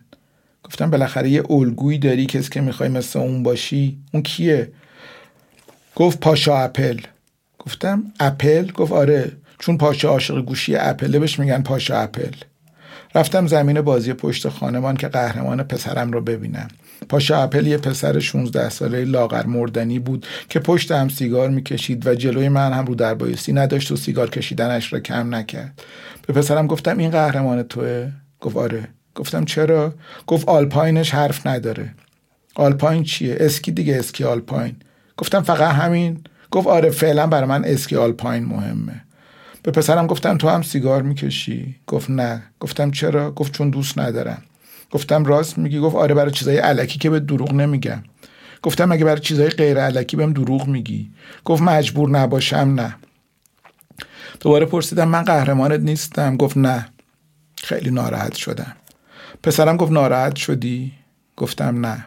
گفتم 0.64 0.90
بالاخره 0.90 1.30
یه 1.30 1.50
الگویی 1.50 1.98
داری 1.98 2.26
کسی 2.26 2.50
که 2.50 2.60
می‌خوای 2.60 2.88
مثل 2.88 3.18
اون 3.18 3.42
باشی. 3.42 3.98
اون 4.12 4.22
کیه؟ 4.22 4.72
گفت 5.94 6.20
پاشا 6.20 6.58
اپل. 6.58 7.00
گفتم 7.58 8.04
اپل؟ 8.20 8.70
گفت 8.70 8.92
آره 8.92 9.32
چون 9.58 9.78
پاشا 9.78 10.08
عاشق 10.08 10.44
گوشی 10.44 10.76
اپله 10.76 11.18
بهش 11.18 11.38
میگن 11.38 11.62
پاشا 11.62 11.96
اپل. 11.98 12.32
رفتم 13.14 13.46
زمین 13.46 13.80
بازی 13.80 14.12
پشت 14.12 14.48
خانمان 14.48 14.96
که 14.96 15.08
قهرمان 15.08 15.62
پسرم 15.62 16.10
رو 16.10 16.20
ببینم. 16.20 16.68
پاشا 17.08 17.42
اپل 17.42 17.66
یه 17.66 17.76
پسر 17.78 18.18
16 18.18 18.68
ساله 18.68 19.04
لاغر 19.04 19.46
مردنی 19.46 19.98
بود 19.98 20.26
که 20.48 20.58
پشت 20.58 20.92
هم 20.92 21.08
سیگار 21.08 21.48
می‌کشید 21.48 22.06
و 22.06 22.14
جلوی 22.14 22.48
من 22.48 22.72
هم 22.72 22.86
رو 22.86 22.94
در 22.94 23.14
بایستی 23.14 23.52
نداشت 23.52 23.92
و 23.92 23.96
سیگار 23.96 24.30
کشیدنش 24.30 24.92
را 24.92 25.00
کم 25.00 25.34
نکرد. 25.34 25.82
به 26.26 26.32
پسرم 26.32 26.66
گفتم 26.66 26.98
این 26.98 27.10
قهرمان 27.10 27.62
توه؟ 27.62 28.12
گفت 28.40 28.56
آره. 28.56 28.88
گفتم 29.14 29.44
چرا؟ 29.44 29.94
گفت 30.26 30.48
آلپاینش 30.48 31.14
حرف 31.14 31.46
نداره. 31.46 31.94
آلپاین 32.54 33.04
چیه؟ 33.04 33.36
اسکی 33.40 33.72
دیگه 33.72 33.96
اسکی 33.96 34.24
آلپاین. 34.24 34.76
گفتم 35.16 35.42
فقط 35.42 35.74
همین. 35.74 36.24
گفت 36.50 36.66
آره 36.66 36.90
فعلا 36.90 37.26
برای 37.26 37.48
من 37.48 37.64
اسکی 37.64 37.96
آلپاین 37.96 38.44
مهمه. 38.44 39.04
به 39.62 39.70
پسرم 39.70 40.06
گفتم 40.06 40.38
تو 40.38 40.48
هم 40.48 40.62
سیگار 40.62 41.02
می‌کشی؟ 41.02 41.76
گفت 41.86 42.10
نه. 42.10 42.42
گفتم 42.60 42.90
چرا؟ 42.90 43.30
گفت 43.32 43.52
چون 43.52 43.70
دوست 43.70 43.98
ندارم. 43.98 44.42
گفتم 44.90 45.24
راست 45.24 45.58
میگی؟ 45.58 45.78
گفت 45.78 45.96
آره 45.96 46.14
برای 46.14 46.30
چیزای 46.30 46.56
علکی 46.56 46.98
که 46.98 47.10
به 47.10 47.20
دروغ 47.20 47.52
نمیگم. 47.52 48.02
گفتم 48.62 48.84
مگه 48.84 49.04
برای 49.04 49.20
چیزای 49.20 49.48
غیر 49.48 49.78
علکی 49.78 50.16
بهم 50.16 50.32
دروغ 50.32 50.66
میگی. 50.66 51.10
گفت 51.44 51.62
مجبور 51.62 52.10
نباشم 52.10 52.56
نه. 52.56 52.96
دوباره 54.40 54.66
پرسیدم 54.66 55.08
من 55.08 55.22
قهرمانت 55.22 55.80
نیستم. 55.80 56.36
گفت 56.36 56.56
نه. 56.56 56.88
خیلی 57.56 57.90
ناراحت 57.90 58.34
شدم. 58.34 58.76
پسرم 59.42 59.76
گفت 59.76 59.92
ناراحت 59.92 60.36
شدی؟ 60.36 60.92
گفتم 61.36 61.86
نه. 61.86 62.04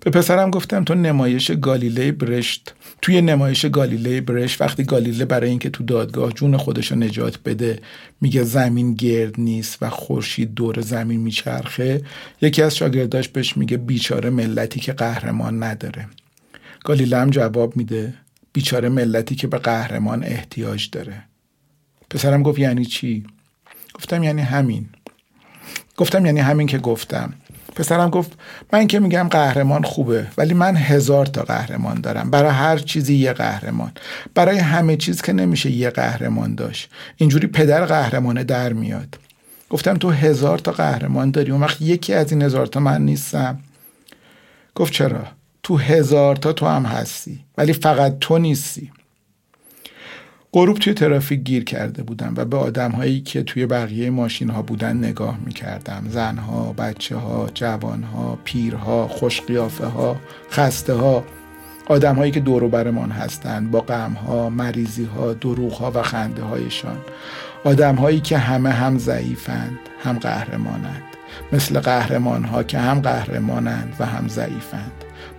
به 0.00 0.10
پسرم 0.10 0.50
گفتم 0.50 0.84
تو 0.84 0.94
نمایش 0.94 1.50
گالیله 1.50 2.12
برشت 2.12 2.74
توی 3.02 3.20
نمایش 3.20 3.66
گالیله 3.66 4.20
برشت 4.20 4.60
وقتی 4.60 4.84
گالیله 4.84 5.24
برای 5.24 5.50
اینکه 5.50 5.70
تو 5.70 5.84
دادگاه 5.84 6.32
جون 6.32 6.56
خودش 6.56 6.92
رو 6.92 6.98
نجات 6.98 7.38
بده 7.44 7.80
میگه 8.20 8.42
زمین 8.42 8.94
گرد 8.94 9.40
نیست 9.40 9.78
و 9.82 9.90
خورشید 9.90 10.54
دور 10.54 10.80
زمین 10.80 11.20
میچرخه 11.20 12.02
یکی 12.40 12.62
از 12.62 12.76
شاگرداش 12.76 13.28
بهش 13.28 13.56
میگه 13.56 13.76
بیچاره 13.76 14.30
ملتی 14.30 14.80
که 14.80 14.92
قهرمان 14.92 15.62
نداره. 15.62 16.08
گالیله 16.84 17.16
هم 17.16 17.30
جواب 17.30 17.76
میده 17.76 18.14
بیچاره 18.52 18.88
ملتی 18.88 19.34
که 19.34 19.46
به 19.46 19.58
قهرمان 19.58 20.24
احتیاج 20.24 20.90
داره. 20.90 21.22
پسرم 22.10 22.42
گفت 22.42 22.58
یعنی 22.58 22.84
چی؟ 22.84 23.24
گفتم 23.94 24.22
یعنی 24.22 24.42
همین. 24.42 24.88
گفتم 26.00 26.26
یعنی 26.26 26.40
همین 26.40 26.66
که 26.66 26.78
گفتم. 26.78 27.32
پسرم 27.76 28.10
گفت 28.10 28.32
من 28.72 28.86
که 28.86 29.00
میگم 29.00 29.28
قهرمان 29.28 29.82
خوبه 29.82 30.26
ولی 30.38 30.54
من 30.54 30.76
هزار 30.76 31.26
تا 31.26 31.42
قهرمان 31.42 32.00
دارم. 32.00 32.30
برای 32.30 32.50
هر 32.50 32.78
چیزی 32.78 33.14
یه 33.14 33.32
قهرمان. 33.32 33.92
برای 34.34 34.58
همه 34.58 34.96
چیز 34.96 35.22
که 35.22 35.32
نمیشه 35.32 35.70
یه 35.70 35.90
قهرمان 35.90 36.54
داشت. 36.54 36.90
اینجوری 37.16 37.46
پدر 37.46 37.84
قهرمانه 37.84 38.44
در 38.44 38.72
میاد. 38.72 39.18
گفتم 39.70 39.94
تو 39.94 40.10
هزار 40.10 40.58
تا 40.58 40.72
قهرمان 40.72 41.30
داری؟ 41.30 41.52
اون 41.52 41.60
وقت 41.60 41.82
یکی 41.82 42.14
از 42.14 42.32
این 42.32 42.42
هزار 42.42 42.66
تا 42.66 42.80
من 42.80 43.04
نیستم. 43.04 43.58
گفت 44.74 44.92
چرا؟ 44.92 45.24
تو 45.62 45.76
هزار 45.76 46.36
تا 46.36 46.52
تو 46.52 46.66
هم 46.66 46.84
هستی 46.84 47.40
ولی 47.58 47.72
فقط 47.72 48.18
تو 48.18 48.38
نیستی. 48.38 48.92
غروب 50.52 50.78
توی 50.78 50.94
ترافیک 50.94 51.40
گیر 51.40 51.64
کرده 51.64 52.02
بودم 52.02 52.34
و 52.36 52.44
به 52.44 52.56
آدم 52.56 52.90
هایی 52.90 53.20
که 53.20 53.42
توی 53.42 53.66
بقیه 53.66 54.10
ماشین 54.10 54.50
ها 54.50 54.62
بودن 54.62 54.96
نگاه 54.96 55.38
می 55.46 55.52
کردم 55.52 56.04
زن 56.08 56.36
ها، 56.36 56.72
بچه 56.72 57.16
ها، 57.16 57.48
جوان 57.54 58.02
ها، 58.02 58.38
پیرها، 58.44 59.08
خوشقیافه 59.08 59.86
ها، 59.86 60.16
خسته 60.50 60.92
ها 60.92 61.24
آدم 61.86 62.14
هایی 62.14 62.32
که 62.32 62.40
دور 62.40 62.68
برمان 62.68 63.10
هستند 63.10 63.70
با 63.70 63.80
غم 63.80 64.12
ها، 64.12 64.50
مریضی 64.50 65.04
ها، 65.04 65.32
دروغ 65.32 65.72
ها 65.72 65.92
و 65.94 66.02
خنده 66.02 66.42
هایشان 66.42 66.98
آدم 67.64 67.94
هایی 67.94 68.20
که 68.20 68.38
همه 68.38 68.70
هم 68.70 68.98
ضعیفند 68.98 69.78
هم 70.04 70.18
قهرمانند. 70.18 71.02
مثل 71.52 71.80
قهرمان 71.80 72.44
ها 72.44 72.62
که 72.62 72.78
هم 72.78 73.00
قهرمانند 73.00 73.96
و 73.98 74.06
هم 74.06 74.28
ضعیفند. 74.28 74.92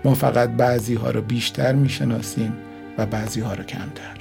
ما 0.05 0.13
فقط 0.13 0.49
بعضی 0.49 0.95
ها 0.95 1.11
رو 1.11 1.21
بیشتر 1.21 1.73
می‌شناسیم 1.73 2.53
و 2.97 3.05
بعضی 3.05 3.41
ها 3.41 3.53
رو 3.53 3.63
کمتر. 3.63 4.20